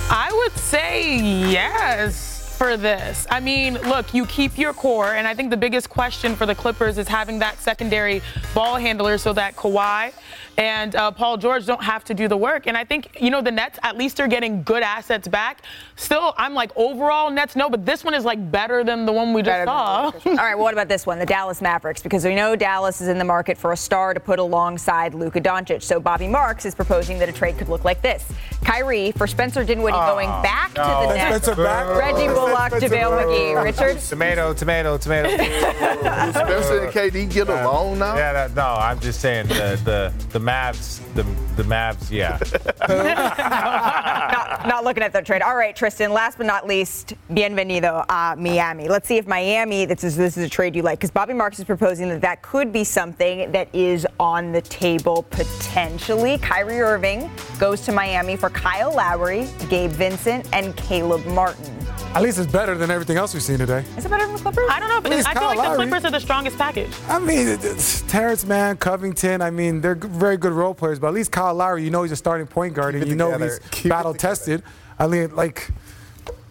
I 0.09 0.29
would 0.31 0.57
say 0.57 1.17
yes 1.19 2.34
for 2.55 2.77
this. 2.77 3.27
I 3.29 3.39
mean, 3.39 3.75
look, 3.83 4.13
you 4.13 4.25
keep 4.25 4.57
your 4.57 4.73
core, 4.73 5.13
and 5.13 5.27
I 5.27 5.33
think 5.33 5.49
the 5.49 5.57
biggest 5.57 5.89
question 5.89 6.35
for 6.35 6.45
the 6.45 6.55
Clippers 6.55 6.97
is 6.97 7.07
having 7.07 7.39
that 7.39 7.59
secondary 7.59 8.21
ball 8.53 8.75
handler 8.77 9.17
so 9.17 9.33
that 9.33 9.55
Kawhi 9.55 10.13
and 10.57 10.95
uh, 10.95 11.11
Paul 11.11 11.35
George 11.35 11.65
don't 11.65 11.83
have 11.83 12.05
to 12.05 12.13
do 12.13 12.29
the 12.29 12.37
work. 12.37 12.65
And 12.65 12.77
I 12.77 12.85
think, 12.85 13.17
you 13.19 13.29
know, 13.29 13.41
the 13.41 13.51
Nets 13.51 13.77
at 13.83 13.97
least 13.97 14.21
are 14.21 14.27
getting 14.27 14.63
good 14.63 14.83
assets 14.83 15.27
back. 15.27 15.59
Still, 15.97 16.33
I'm 16.37 16.53
like, 16.53 16.71
overall, 16.77 17.29
Nets, 17.29 17.57
no, 17.57 17.69
but 17.69 17.85
this 17.85 18.05
one 18.05 18.13
is 18.13 18.23
like 18.23 18.51
better 18.51 18.83
than 18.83 19.05
the 19.05 19.11
one 19.11 19.33
we 19.33 19.41
just 19.41 19.65
saw. 19.65 20.05
All 20.05 20.11
right, 20.35 20.55
well, 20.55 20.63
what 20.63 20.73
about 20.73 20.87
this 20.87 21.05
one, 21.05 21.19
the 21.19 21.25
Dallas 21.25 21.61
Mavericks? 21.61 22.01
Because 22.01 22.23
we 22.23 22.35
know 22.35 22.55
Dallas 22.55 23.01
is 23.01 23.09
in 23.09 23.17
the 23.17 23.25
market 23.25 23.57
for 23.57 23.73
a 23.73 23.77
star 23.77 24.13
to 24.13 24.19
put 24.19 24.39
alongside 24.39 25.13
Luka 25.13 25.41
Doncic. 25.41 25.83
So 25.83 25.99
Bobby 25.99 26.27
Marks 26.27 26.63
is 26.63 26.73
proposing 26.73 27.19
that 27.19 27.27
a 27.27 27.33
trade 27.33 27.57
could 27.57 27.67
look 27.67 27.83
like 27.83 28.01
this: 28.01 28.23
Kyrie 28.63 29.11
for 29.11 29.27
Spencer 29.27 29.65
Dinwiddie 29.65 29.97
going 29.97 30.29
back 30.41 30.69
to 30.69 30.75
the 30.75 31.15
Nets. 31.15 31.45
Spencer 31.45 31.61
back? 31.61 31.85
Reggie 31.97 32.27
Bullock, 32.27 32.44
Spencer 32.47 32.87
JaVale 32.87 33.25
McGee, 33.25 33.55
back. 33.55 33.65
Richard. 33.65 33.99
Tomato, 34.01 34.53
tomato, 34.53 34.97
tomato. 34.97 35.29
Spencer 35.29 36.85
and 36.85 36.93
KD 36.93 37.31
get 37.31 37.49
along 37.49 37.99
now? 37.99 38.15
Yeah, 38.15 38.33
that, 38.33 38.55
no, 38.55 38.75
I'm 38.79 38.99
just 38.99 39.21
saying 39.21 39.47
the 39.47 39.79
the 39.83 40.13
the 40.31 40.39
Mavs, 40.39 41.01
the 41.13 41.23
the 41.55 41.63
Mavs, 41.63 42.11
yeah. 42.11 42.39
not, 42.89 44.67
not 44.67 44.83
looking 44.83 45.03
at 45.03 45.13
the 45.13 45.21
trade. 45.21 45.41
All 45.41 45.55
right, 45.55 45.75
Tristan. 45.75 46.11
Last 46.11 46.37
but 46.37 46.47
not 46.47 46.67
least, 46.67 47.13
bienvenido 47.31 48.05
a 48.09 48.35
Miami. 48.35 48.87
Let's 48.87 49.07
see 49.07 49.17
if 49.17 49.27
Miami. 49.27 49.85
This 49.85 50.03
is 50.03 50.15
this 50.15 50.37
is 50.37 50.45
a 50.45 50.49
trade 50.49 50.75
you 50.75 50.81
like 50.81 50.99
because 50.99 51.11
Bobby 51.11 51.33
Marks 51.33 51.59
is 51.59 51.65
proposing 51.65 52.09
that 52.09 52.21
that 52.21 52.41
could 52.41 52.71
be 52.71 52.83
something 52.83 53.51
that 53.51 53.73
is 53.73 54.05
on 54.19 54.51
the 54.51 54.61
table 54.61 55.25
potentially. 55.29 56.37
Kyrie 56.39 56.81
Irving 56.81 57.29
goes 57.59 57.81
to 57.81 57.91
Miami 57.91 58.35
for 58.35 58.49
Kyle 58.49 58.93
Lowry, 58.93 59.47
Gabe 59.69 59.91
Vincent, 59.91 60.47
and 60.53 60.75
Caleb 60.75 61.25
Martin. 61.27 61.84
At 62.15 62.21
least 62.21 62.37
it's 62.39 62.49
better 62.49 62.75
than 62.75 62.89
everything 62.89 63.17
else 63.17 63.33
we've 63.33 63.43
seen 63.43 63.57
today. 63.57 63.83
Is 63.97 64.05
it 64.05 64.09
better 64.09 64.25
than 64.25 64.35
the 64.35 64.41
Clippers? 64.41 64.63
I 64.71 64.79
don't 64.79 64.87
know, 64.87 65.01
but 65.01 65.11
At 65.11 65.17
least 65.17 65.27
I 65.27 65.33
feel 65.33 65.41
Kyle 65.41 65.49
like 65.49 65.57
the 65.57 65.63
Lowry. 65.63 65.77
Clippers 65.89 66.05
are 66.05 66.11
the 66.11 66.19
strongest 66.21 66.57
package. 66.57 66.89
I 67.09 67.19
mean, 67.19 67.47
it- 67.49 67.65
it's 67.65 68.03
Terance 68.03 68.45
Mann, 68.45 68.77
Covington. 68.77 69.41
I 69.41 69.49
mean, 69.51 69.81
they're 69.81 69.95
very 69.95 70.37
good 70.37 70.53
role 70.53 70.73
players, 70.73 70.97
but 70.97 71.07
at 71.09 71.13
least 71.13 71.31
Kyle 71.33 71.53
Lowry, 71.53 71.83
you 71.83 71.89
know 71.91 72.03
he's 72.03 72.13
a 72.13 72.15
starting 72.15 72.47
point 72.47 72.73
guard, 72.73 72.95
and 72.95 73.03
it 73.03 73.09
you 73.09 73.15
know 73.15 73.31
together. 73.33 73.59
he's 73.73 73.89
battle 73.89 74.13
tested. 74.13 74.63
I 74.97 75.07
mean, 75.07 75.35
like, 75.35 75.67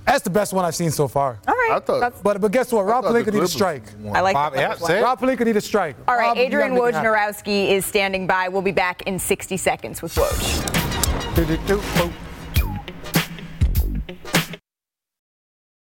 that's 0.04 0.20
the 0.22 0.28
best 0.28 0.52
one 0.52 0.66
I've 0.66 0.74
seen 0.74 0.90
so 0.90 1.08
far. 1.08 1.38
All 1.48 1.54
right. 1.54 1.70
I 1.72 1.78
thought, 1.80 2.22
But 2.22 2.42
but 2.42 2.52
guess 2.52 2.70
what? 2.70 2.84
Rob 2.84 3.04
thought 3.04 3.14
the 3.14 3.20
Pelinka 3.24 3.32
need 3.32 3.42
a 3.44 3.48
strike. 3.48 3.84
I 4.12 4.20
like 4.20 4.34
Bob- 4.34 4.52
the 4.52 4.58
yeah, 4.58 4.66
Clippers 4.66 4.80
one. 4.82 4.90
say 4.90 4.98
it. 4.98 5.02
Rob 5.02 5.18
Pelinka 5.20 5.44
need 5.46 5.56
a 5.56 5.60
strike. 5.62 5.96
All 6.06 6.14
right, 6.14 6.26
Rob, 6.28 6.36
Adrian 6.36 6.74
gotta 6.74 6.82
make 6.82 6.90
it 6.90 6.94
happen. 6.94 7.10
Wojnarowski 7.10 7.70
is 7.70 7.86
standing 7.86 8.26
by. 8.26 8.48
We'll 8.48 8.60
be 8.60 8.70
back 8.70 9.00
in 9.06 9.18
60 9.18 9.56
seconds 9.56 10.02
with 10.02 10.14
Woj. 10.14 11.70
Oh. 11.70 12.12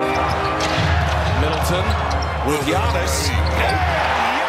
Middleton 0.00 1.84
with 2.48 2.60
Giannis. 2.64 3.28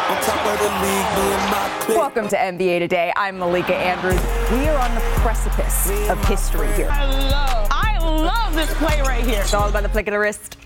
On 0.08 0.16
top 0.24 0.46
of 0.46 0.58
the 0.58 0.70
league, 0.80 1.08
me 1.12 1.26
and 1.34 1.50
my 1.50 1.76
clique. 1.80 1.98
Welcome 1.98 2.26
to 2.28 2.36
NBA 2.36 2.78
Today. 2.78 3.12
I'm 3.16 3.38
Malika 3.38 3.76
Andrews. 3.76 4.18
We 4.50 4.66
are 4.68 4.78
on 4.78 4.94
the 4.94 5.02
precipice 5.20 5.90
of 6.08 6.24
history 6.26 6.72
here. 6.72 6.88
I 6.90 7.04
love, 7.04 7.68
I 7.70 7.98
love 7.98 8.54
this 8.54 8.72
play 8.78 9.02
right 9.02 9.22
here. 9.26 9.42
It's 9.42 9.52
all 9.52 9.68
about 9.68 9.82
the 9.82 9.90
flick 9.90 10.08
of 10.08 10.12
the 10.12 10.18
wrist. 10.18 10.56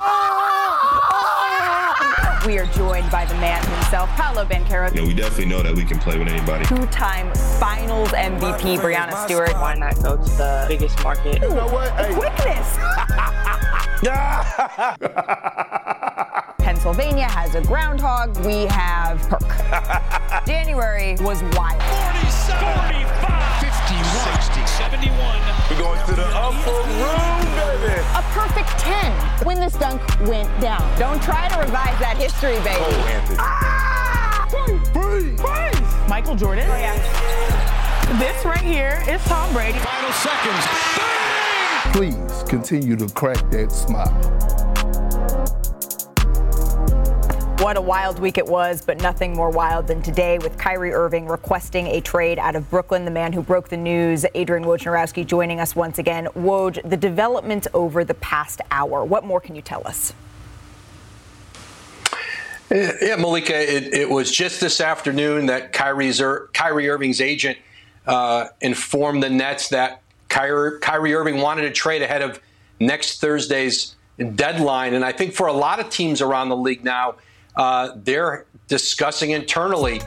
We 2.46 2.58
are 2.58 2.66
joined 2.66 3.10
by 3.10 3.24
the 3.24 3.34
man 3.40 3.60
himself, 3.66 4.08
Paolo 4.10 4.44
Banchero, 4.44 4.94
You 4.94 5.00
know, 5.02 5.08
we 5.08 5.14
definitely 5.14 5.46
know 5.46 5.64
that 5.64 5.74
we 5.74 5.84
can 5.84 5.98
play 5.98 6.16
with 6.16 6.28
anybody. 6.28 6.64
two-time 6.64 7.34
Finals 7.58 8.10
MVP 8.10 8.78
Breanna 8.78 9.24
Stewart. 9.24 9.52
Why 9.54 9.74
not 9.74 9.96
go 10.00 10.16
to 10.16 10.22
the 10.22 10.64
biggest 10.68 11.02
market? 11.02 11.42
You 11.42 11.48
know 11.48 11.66
what? 11.66 11.90
Hey. 11.94 12.14
Quickness. 12.14 12.76
Pennsylvania 16.58 17.26
has 17.28 17.54
a 17.54 17.62
groundhog. 17.62 18.36
We 18.44 18.66
have 18.66 19.18
Perk. 19.30 19.40
January 20.46 21.16
was 21.20 21.42
wild. 21.56 21.80
47, 22.12 22.60
45, 22.92 23.64
51, 23.64 24.42
60, 24.42 24.66
71. 24.66 25.16
We're 25.70 25.78
going 25.78 26.04
to 26.06 26.14
the 26.14 26.26
upper 26.36 26.82
room, 27.00 27.40
baby. 27.56 27.96
A 28.12 28.20
perfect 28.36 28.68
10 28.80 29.12
when 29.46 29.58
this 29.60 29.72
dunk 29.74 30.02
went 30.28 30.50
down. 30.60 30.82
Don't 30.98 31.22
try 31.22 31.48
to 31.48 31.58
revise 31.58 31.98
that 31.98 32.16
history, 32.18 32.58
baby. 32.60 32.80
Oh, 32.80 33.36
ah! 33.38 34.46
Anthony. 34.68 35.36
Michael 36.08 36.34
Jordan. 36.34 36.66
Oh, 36.68 36.76
yeah. 36.76 36.98
This 38.18 38.44
right 38.44 38.58
here 38.58 39.02
is 39.08 39.22
Tom 39.24 39.50
Brady. 39.54 39.78
Final 39.78 40.12
seconds. 40.12 41.15
Please 41.96 42.42
continue 42.46 42.94
to 42.94 43.08
crack 43.14 43.38
that 43.50 43.72
smile. 43.72 44.12
What 47.64 47.78
a 47.78 47.80
wild 47.80 48.18
week 48.18 48.36
it 48.36 48.44
was, 48.44 48.84
but 48.84 49.00
nothing 49.00 49.34
more 49.34 49.48
wild 49.48 49.86
than 49.86 50.02
today 50.02 50.36
with 50.36 50.58
Kyrie 50.58 50.92
Irving 50.92 51.26
requesting 51.26 51.86
a 51.86 52.02
trade 52.02 52.38
out 52.38 52.54
of 52.54 52.68
Brooklyn. 52.68 53.06
The 53.06 53.10
man 53.10 53.32
who 53.32 53.40
broke 53.40 53.70
the 53.70 53.78
news, 53.78 54.26
Adrian 54.34 54.66
Wojnarowski, 54.66 55.26
joining 55.26 55.58
us 55.58 55.74
once 55.74 55.98
again. 55.98 56.28
Woj, 56.36 56.86
the 56.86 56.98
developments 56.98 57.66
over 57.72 58.04
the 58.04 58.12
past 58.12 58.60
hour. 58.70 59.02
What 59.02 59.24
more 59.24 59.40
can 59.40 59.56
you 59.56 59.62
tell 59.62 59.80
us? 59.88 60.12
Yeah, 62.70 63.16
Malika, 63.16 63.56
it, 63.56 63.94
it 63.94 64.10
was 64.10 64.30
just 64.30 64.60
this 64.60 64.82
afternoon 64.82 65.46
that 65.46 65.72
Kyrie's, 65.72 66.22
Kyrie 66.52 66.90
Irving's 66.90 67.22
agent 67.22 67.56
uh, 68.06 68.48
informed 68.60 69.22
the 69.22 69.30
Nets 69.30 69.70
that 69.70 70.02
Kyrie, 70.28 70.80
Kyrie 70.80 71.14
Irving 71.14 71.40
wanted 71.40 71.62
to 71.62 71.70
trade 71.70 72.02
ahead 72.02 72.22
of 72.22 72.40
next 72.80 73.20
Thursday's 73.20 73.96
deadline. 74.34 74.94
And 74.94 75.04
I 75.04 75.12
think 75.12 75.34
for 75.34 75.46
a 75.46 75.52
lot 75.52 75.80
of 75.80 75.90
teams 75.90 76.20
around 76.20 76.48
the 76.48 76.56
league 76.56 76.84
now, 76.84 77.16
uh, 77.56 77.92
they're 77.96 78.46
discussing 78.68 79.30
internally, 79.30 80.00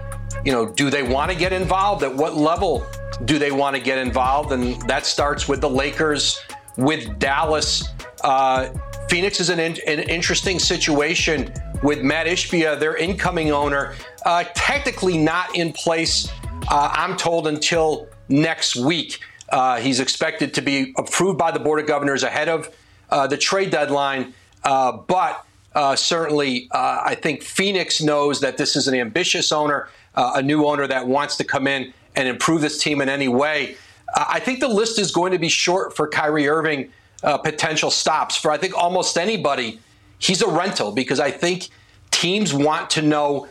you 0.46 0.52
know, 0.52 0.68
do 0.68 0.90
they 0.90 1.04
want 1.04 1.32
to 1.32 1.38
get 1.38 1.54
involved? 1.54 2.04
At 2.04 2.14
what 2.14 2.36
level 2.36 2.86
do 3.26 3.40
they 3.40 3.52
want 3.52 3.76
to 3.76 3.82
get 3.82 3.98
involved? 3.98 4.52
And 4.52 4.82
that 4.84 5.06
starts 5.06 5.48
with 5.48 5.62
the 5.62 5.70
Lakers, 5.70 6.40
with 6.78 7.20
Dallas. 7.20 7.90
Uh, 8.24 8.70
Phoenix 9.10 9.40
is 9.40 9.50
an, 9.50 9.60
in, 9.60 9.78
an 9.88 10.00
interesting 10.00 10.60
situation 10.60 11.52
with 11.82 12.02
Mat 12.02 12.28
Ishbia, 12.28 12.80
their 12.80 12.96
incoming 12.98 13.52
owner, 13.52 13.96
uh, 14.26 14.44
technically 14.54 15.18
not 15.18 15.56
in 15.56 15.74
place 15.74 16.30
uh, 16.70 16.92
I'm 16.94 17.18
told, 17.18 17.48
until 17.48 18.08
next 18.28 18.76
week. 18.76 19.20
Uh, 19.52 19.80
he's 19.80 20.00
expected 20.00 20.54
to 20.54 20.62
be 20.62 20.94
approved 20.98 21.38
by 21.38 21.52
the 21.52 21.60
Board 21.60 21.80
of 21.80 21.88
Governors 21.88 22.24
ahead 22.24 22.50
of 22.50 22.74
uh, 23.10 23.28
the 23.28 23.38
trade 23.38 23.72
deadline. 23.72 24.34
Uh, 24.64 24.92
but 24.92 25.46
uh, 25.74 25.96
certainly, 25.96 26.68
uh, 26.72 27.02
I 27.06 27.16
think 27.16 27.44
Phoenix 27.44 28.02
knows 28.02 28.42
that 28.42 28.58
this 28.58 28.76
is 28.76 28.88
an 28.88 28.96
ambitious 28.96 29.52
owner, 29.52 29.90
uh, 30.16 30.34
a 30.36 30.42
new 30.42 30.66
owner 30.66 30.88
that 30.88 31.08
wants 31.08 31.38
to 31.38 31.44
come 31.44 31.68
in 31.68 31.94
and 32.16 32.28
improve 32.28 32.62
this 32.62 32.82
team 32.82 33.02
in 33.02 33.10
any 33.10 33.28
way. 33.28 33.76
I 34.16 34.40
think 34.40 34.60
the 34.60 34.68
list 34.68 34.98
is 34.98 35.12
going 35.12 35.32
to 35.34 35.38
be 35.38 35.50
short 35.50 35.96
for 35.96 36.08
Kyrie 36.08 36.48
Irving 36.48 36.92
potential 37.22 37.92
stops. 37.92 38.36
For 38.36 38.50
I 38.50 38.58
think 38.58 38.76
almost 38.76 39.18
anybody, 39.18 39.80
he's 40.18 40.42
a 40.42 40.50
rental 40.50 40.92
because 40.92 41.20
I 41.20 41.30
think 41.30 41.70
teams 42.10 42.52
want 42.52 42.90
to 42.92 43.04
know 43.04 43.48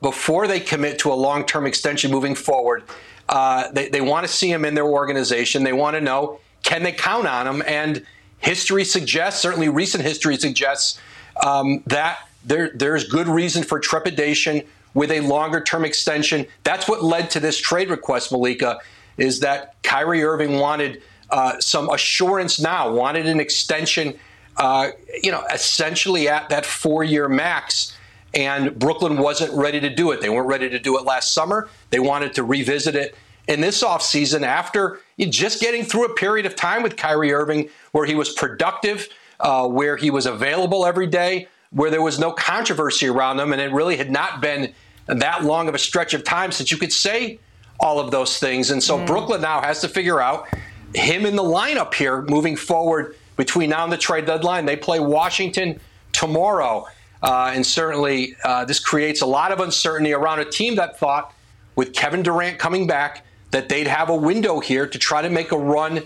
before 0.00 0.46
they 0.46 0.60
commit 0.60 1.00
to 1.00 1.12
a 1.12 1.14
long 1.14 1.44
term 1.44 1.66
extension 1.66 2.12
moving 2.12 2.36
forward. 2.36 2.84
Uh, 3.30 3.70
they, 3.70 3.88
they 3.88 4.00
want 4.00 4.26
to 4.26 4.32
see 4.32 4.50
him 4.50 4.64
in 4.64 4.74
their 4.74 4.84
organization. 4.84 5.62
They 5.62 5.72
want 5.72 5.94
to 5.94 6.00
know 6.00 6.40
can 6.62 6.82
they 6.82 6.92
count 6.92 7.26
on 7.26 7.46
him? 7.46 7.62
And 7.66 8.04
history 8.38 8.84
suggests, 8.84 9.40
certainly 9.40 9.68
recent 9.68 10.04
history 10.04 10.36
suggests, 10.36 11.00
um, 11.42 11.82
that 11.86 12.28
there, 12.44 12.70
there's 12.74 13.08
good 13.08 13.28
reason 13.28 13.62
for 13.62 13.78
trepidation 13.78 14.62
with 14.92 15.10
a 15.10 15.20
longer 15.20 15.62
term 15.62 15.84
extension. 15.84 16.46
That's 16.64 16.88
what 16.88 17.02
led 17.02 17.30
to 17.30 17.40
this 17.40 17.58
trade 17.58 17.88
request, 17.88 18.32
Malika, 18.32 18.80
is 19.16 19.40
that 19.40 19.80
Kyrie 19.82 20.24
Irving 20.24 20.58
wanted 20.58 21.02
uh, 21.30 21.58
some 21.60 21.88
assurance 21.88 22.60
now, 22.60 22.92
wanted 22.92 23.26
an 23.26 23.40
extension, 23.40 24.18
uh, 24.56 24.90
you 25.22 25.30
know, 25.30 25.44
essentially 25.52 26.28
at 26.28 26.48
that 26.48 26.66
four 26.66 27.04
year 27.04 27.28
max. 27.28 27.96
And 28.34 28.78
Brooklyn 28.78 29.16
wasn't 29.16 29.52
ready 29.54 29.80
to 29.80 29.90
do 29.90 30.12
it. 30.12 30.20
They 30.20 30.28
weren't 30.28 30.46
ready 30.46 30.68
to 30.70 30.78
do 30.78 30.98
it 30.98 31.04
last 31.04 31.32
summer. 31.32 31.68
They 31.90 31.98
wanted 31.98 32.34
to 32.34 32.44
revisit 32.44 32.94
it 32.94 33.16
in 33.48 33.60
this 33.60 33.82
offseason 33.82 34.42
after 34.42 35.00
just 35.18 35.60
getting 35.60 35.84
through 35.84 36.04
a 36.04 36.14
period 36.14 36.46
of 36.46 36.54
time 36.54 36.82
with 36.82 36.96
Kyrie 36.96 37.32
Irving 37.32 37.68
where 37.90 38.06
he 38.06 38.14
was 38.14 38.30
productive, 38.30 39.08
uh, 39.40 39.66
where 39.66 39.96
he 39.96 40.10
was 40.10 40.26
available 40.26 40.86
every 40.86 41.08
day, 41.08 41.48
where 41.70 41.90
there 41.90 42.02
was 42.02 42.18
no 42.18 42.30
controversy 42.30 43.08
around 43.08 43.40
him. 43.40 43.52
And 43.52 43.60
it 43.60 43.72
really 43.72 43.96
had 43.96 44.10
not 44.10 44.40
been 44.40 44.72
that 45.06 45.42
long 45.44 45.68
of 45.68 45.74
a 45.74 45.78
stretch 45.78 46.14
of 46.14 46.22
time 46.22 46.52
since 46.52 46.70
you 46.70 46.76
could 46.76 46.92
say 46.92 47.40
all 47.80 47.98
of 47.98 48.12
those 48.12 48.38
things. 48.38 48.70
And 48.70 48.80
so 48.82 48.98
Mm. 48.98 49.06
Brooklyn 49.06 49.40
now 49.40 49.60
has 49.62 49.80
to 49.80 49.88
figure 49.88 50.20
out 50.20 50.46
him 50.94 51.26
in 51.26 51.34
the 51.34 51.42
lineup 51.42 51.94
here 51.94 52.22
moving 52.22 52.54
forward 52.54 53.16
between 53.36 53.70
now 53.70 53.82
and 53.82 53.92
the 53.92 53.96
trade 53.96 54.26
deadline. 54.26 54.66
They 54.66 54.76
play 54.76 55.00
Washington 55.00 55.80
tomorrow. 56.12 56.86
Uh, 57.22 57.52
and 57.54 57.66
certainly, 57.66 58.34
uh, 58.44 58.64
this 58.64 58.80
creates 58.80 59.20
a 59.20 59.26
lot 59.26 59.52
of 59.52 59.60
uncertainty 59.60 60.12
around 60.12 60.40
a 60.40 60.44
team 60.44 60.76
that 60.76 60.98
thought, 60.98 61.34
with 61.76 61.92
Kevin 61.92 62.22
Durant 62.22 62.58
coming 62.58 62.86
back, 62.86 63.24
that 63.50 63.68
they'd 63.68 63.86
have 63.86 64.08
a 64.08 64.16
window 64.16 64.60
here 64.60 64.86
to 64.86 64.98
try 64.98 65.22
to 65.22 65.30
make 65.30 65.52
a 65.52 65.58
run 65.58 66.02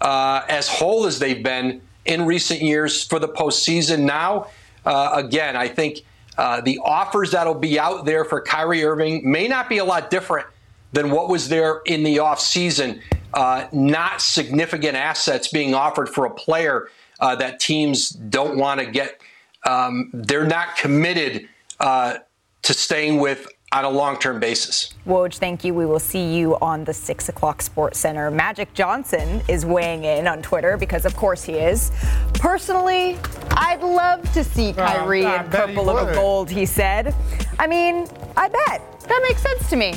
uh, 0.00 0.42
as 0.48 0.68
whole 0.68 1.06
as 1.06 1.18
they've 1.18 1.42
been 1.42 1.80
in 2.04 2.24
recent 2.26 2.60
years 2.60 3.04
for 3.04 3.18
the 3.18 3.28
postseason. 3.28 4.00
Now, 4.00 4.48
uh, 4.84 5.12
again, 5.14 5.56
I 5.56 5.68
think 5.68 6.04
uh, 6.36 6.60
the 6.60 6.78
offers 6.84 7.30
that'll 7.32 7.54
be 7.54 7.78
out 7.78 8.04
there 8.04 8.24
for 8.24 8.40
Kyrie 8.40 8.84
Irving 8.84 9.30
may 9.30 9.48
not 9.48 9.68
be 9.68 9.78
a 9.78 9.84
lot 9.84 10.10
different 10.10 10.46
than 10.92 11.10
what 11.10 11.28
was 11.28 11.48
there 11.48 11.80
in 11.86 12.02
the 12.02 12.18
offseason. 12.18 13.00
Uh, 13.32 13.66
not 13.72 14.20
significant 14.20 14.96
assets 14.96 15.48
being 15.48 15.74
offered 15.74 16.08
for 16.08 16.24
a 16.26 16.30
player 16.30 16.88
uh, 17.20 17.34
that 17.34 17.58
teams 17.58 18.10
don't 18.10 18.56
want 18.56 18.80
to 18.80 18.86
get. 18.86 19.20
Um, 19.66 20.10
they're 20.12 20.46
not 20.46 20.76
committed 20.76 21.48
uh, 21.80 22.18
to 22.62 22.74
staying 22.74 23.18
with 23.18 23.48
on 23.72 23.84
a 23.84 23.90
long 23.90 24.18
term 24.18 24.38
basis. 24.38 24.94
Woj, 25.06 25.36
thank 25.38 25.64
you. 25.64 25.74
We 25.74 25.84
will 25.84 25.98
see 25.98 26.34
you 26.36 26.56
on 26.60 26.84
the 26.84 26.92
six 26.94 27.28
o'clock 27.28 27.60
Sports 27.60 27.98
Center. 27.98 28.30
Magic 28.30 28.72
Johnson 28.72 29.42
is 29.48 29.66
weighing 29.66 30.04
in 30.04 30.26
on 30.28 30.42
Twitter 30.42 30.76
because, 30.76 31.04
of 31.04 31.16
course, 31.16 31.42
he 31.42 31.54
is. 31.54 31.90
Personally, 32.34 33.18
I'd 33.50 33.82
love 33.82 34.32
to 34.34 34.44
see 34.44 34.72
Kyrie 34.72 35.26
I 35.26 35.42
in 35.42 35.50
purple 35.50 35.90
over 35.90 36.04
would. 36.06 36.14
gold. 36.14 36.50
He 36.50 36.66
said. 36.66 37.14
I 37.58 37.66
mean, 37.66 38.06
I 38.36 38.48
bet 38.48 39.00
that 39.08 39.20
makes 39.28 39.42
sense 39.42 39.68
to 39.70 39.76
me. 39.76 39.94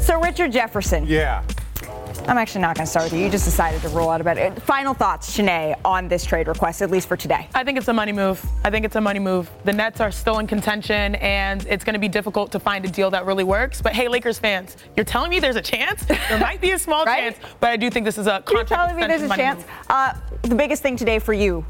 So, 0.00 0.20
Richard 0.20 0.52
Jefferson. 0.52 1.04
Yeah. 1.06 1.42
I'm 2.28 2.36
actually 2.36 2.60
not 2.60 2.76
going 2.76 2.84
to 2.84 2.90
start 2.90 3.04
with 3.04 3.14
you. 3.14 3.24
You 3.24 3.30
just 3.30 3.46
decided 3.46 3.80
to 3.80 3.88
roll 3.88 4.10
out 4.10 4.20
about 4.20 4.36
it. 4.36 4.60
Final 4.60 4.92
thoughts, 4.92 5.34
Chiney, 5.34 5.74
on 5.82 6.08
this 6.08 6.26
trade 6.26 6.46
request, 6.46 6.82
at 6.82 6.90
least 6.90 7.08
for 7.08 7.16
today. 7.16 7.48
I 7.54 7.64
think 7.64 7.78
it's 7.78 7.88
a 7.88 7.92
money 7.94 8.12
move. 8.12 8.44
I 8.64 8.70
think 8.70 8.84
it's 8.84 8.96
a 8.96 9.00
money 9.00 9.18
move. 9.18 9.50
The 9.64 9.72
Nets 9.72 9.98
are 10.02 10.10
still 10.10 10.38
in 10.38 10.46
contention, 10.46 11.14
and 11.16 11.66
it's 11.66 11.84
going 11.84 11.94
to 11.94 11.98
be 11.98 12.08
difficult 12.08 12.52
to 12.52 12.60
find 12.60 12.84
a 12.84 12.88
deal 12.88 13.10
that 13.12 13.24
really 13.24 13.44
works. 13.44 13.80
But 13.80 13.94
hey, 13.94 14.08
Lakers 14.08 14.38
fans, 14.38 14.76
you're 14.94 15.06
telling 15.06 15.30
me 15.30 15.40
there's 15.40 15.56
a 15.56 15.62
chance? 15.62 16.04
There 16.28 16.38
might 16.38 16.60
be 16.60 16.72
a 16.72 16.78
small 16.78 17.06
chance, 17.06 17.38
but 17.58 17.70
I 17.70 17.76
do 17.78 17.88
think 17.88 18.04
this 18.04 18.18
is 18.18 18.26
a 18.26 18.42
contract. 18.42 18.52
You're 18.52 18.64
telling 18.64 18.96
me 18.96 19.06
there's 19.06 19.22
a 19.22 19.34
chance. 19.34 19.64
Uh, 19.88 20.12
the 20.42 20.54
biggest 20.54 20.82
thing 20.82 20.94
today 20.94 21.18
for 21.18 21.32
you. 21.32 21.64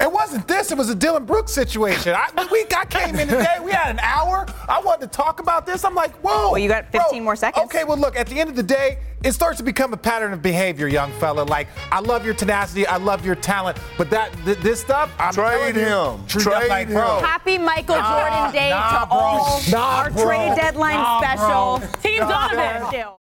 It 0.00 0.10
wasn't 0.10 0.48
this. 0.48 0.70
It 0.72 0.78
was 0.78 0.88
a 0.90 0.94
Dillon 0.94 1.24
Brooks 1.24 1.52
situation. 1.52 2.14
I, 2.16 2.28
we 2.50 2.64
I 2.74 2.84
came 2.86 3.16
in 3.16 3.28
today. 3.28 3.58
We 3.62 3.70
had 3.72 3.90
an 3.90 3.98
hour. 4.00 4.46
I 4.68 4.80
wanted 4.80 5.10
to 5.12 5.16
talk 5.16 5.40
about 5.40 5.66
this. 5.66 5.84
I'm 5.84 5.94
like, 5.94 6.12
whoa. 6.24 6.52
Well, 6.52 6.58
you 6.58 6.68
got 6.68 6.90
15 6.92 7.00
bro. 7.18 7.20
more 7.20 7.36
seconds. 7.36 7.64
Okay, 7.66 7.84
well, 7.84 7.98
look. 7.98 8.16
At 8.16 8.26
the 8.26 8.40
end 8.40 8.48
of 8.50 8.56
the 8.56 8.62
day, 8.62 8.98
it 9.22 9.32
starts 9.32 9.58
to 9.58 9.62
become 9.62 9.92
a 9.92 9.96
pattern 9.96 10.32
of 10.32 10.40
behavior, 10.42 10.86
young 10.88 11.12
fella. 11.12 11.42
Like, 11.42 11.68
I 11.92 12.00
love 12.00 12.24
your 12.24 12.34
tenacity. 12.34 12.86
I 12.86 12.96
love 12.96 13.24
your 13.24 13.34
talent. 13.34 13.78
But 13.98 14.08
that 14.10 14.32
th- 14.44 14.58
this 14.58 14.80
stuff, 14.80 15.12
I'm 15.18 15.32
Trade 15.34 15.74
telling 15.74 15.74
you, 15.76 15.80
him. 16.20 16.26
treat 16.26 16.42
Trade 16.44 16.68
like, 16.68 16.88
him. 16.88 16.94
bro. 16.94 17.20
Happy 17.20 17.58
Michael 17.58 17.96
Nah, 17.96 18.20
Jordan 18.30 18.52
Day 18.54 18.70
nah, 18.70 19.00
to 19.00 19.06
bro. 19.06 19.16
all 19.18 19.60
Nah, 19.70 19.78
our 19.98 20.10
bro. 20.10 20.24
trade 20.24 20.56
deadline 20.56 20.94
Nah, 20.96 21.20
special. 21.20 21.82
Team 22.02 22.20
Donovan. 22.20 22.86
Still. 22.88 23.19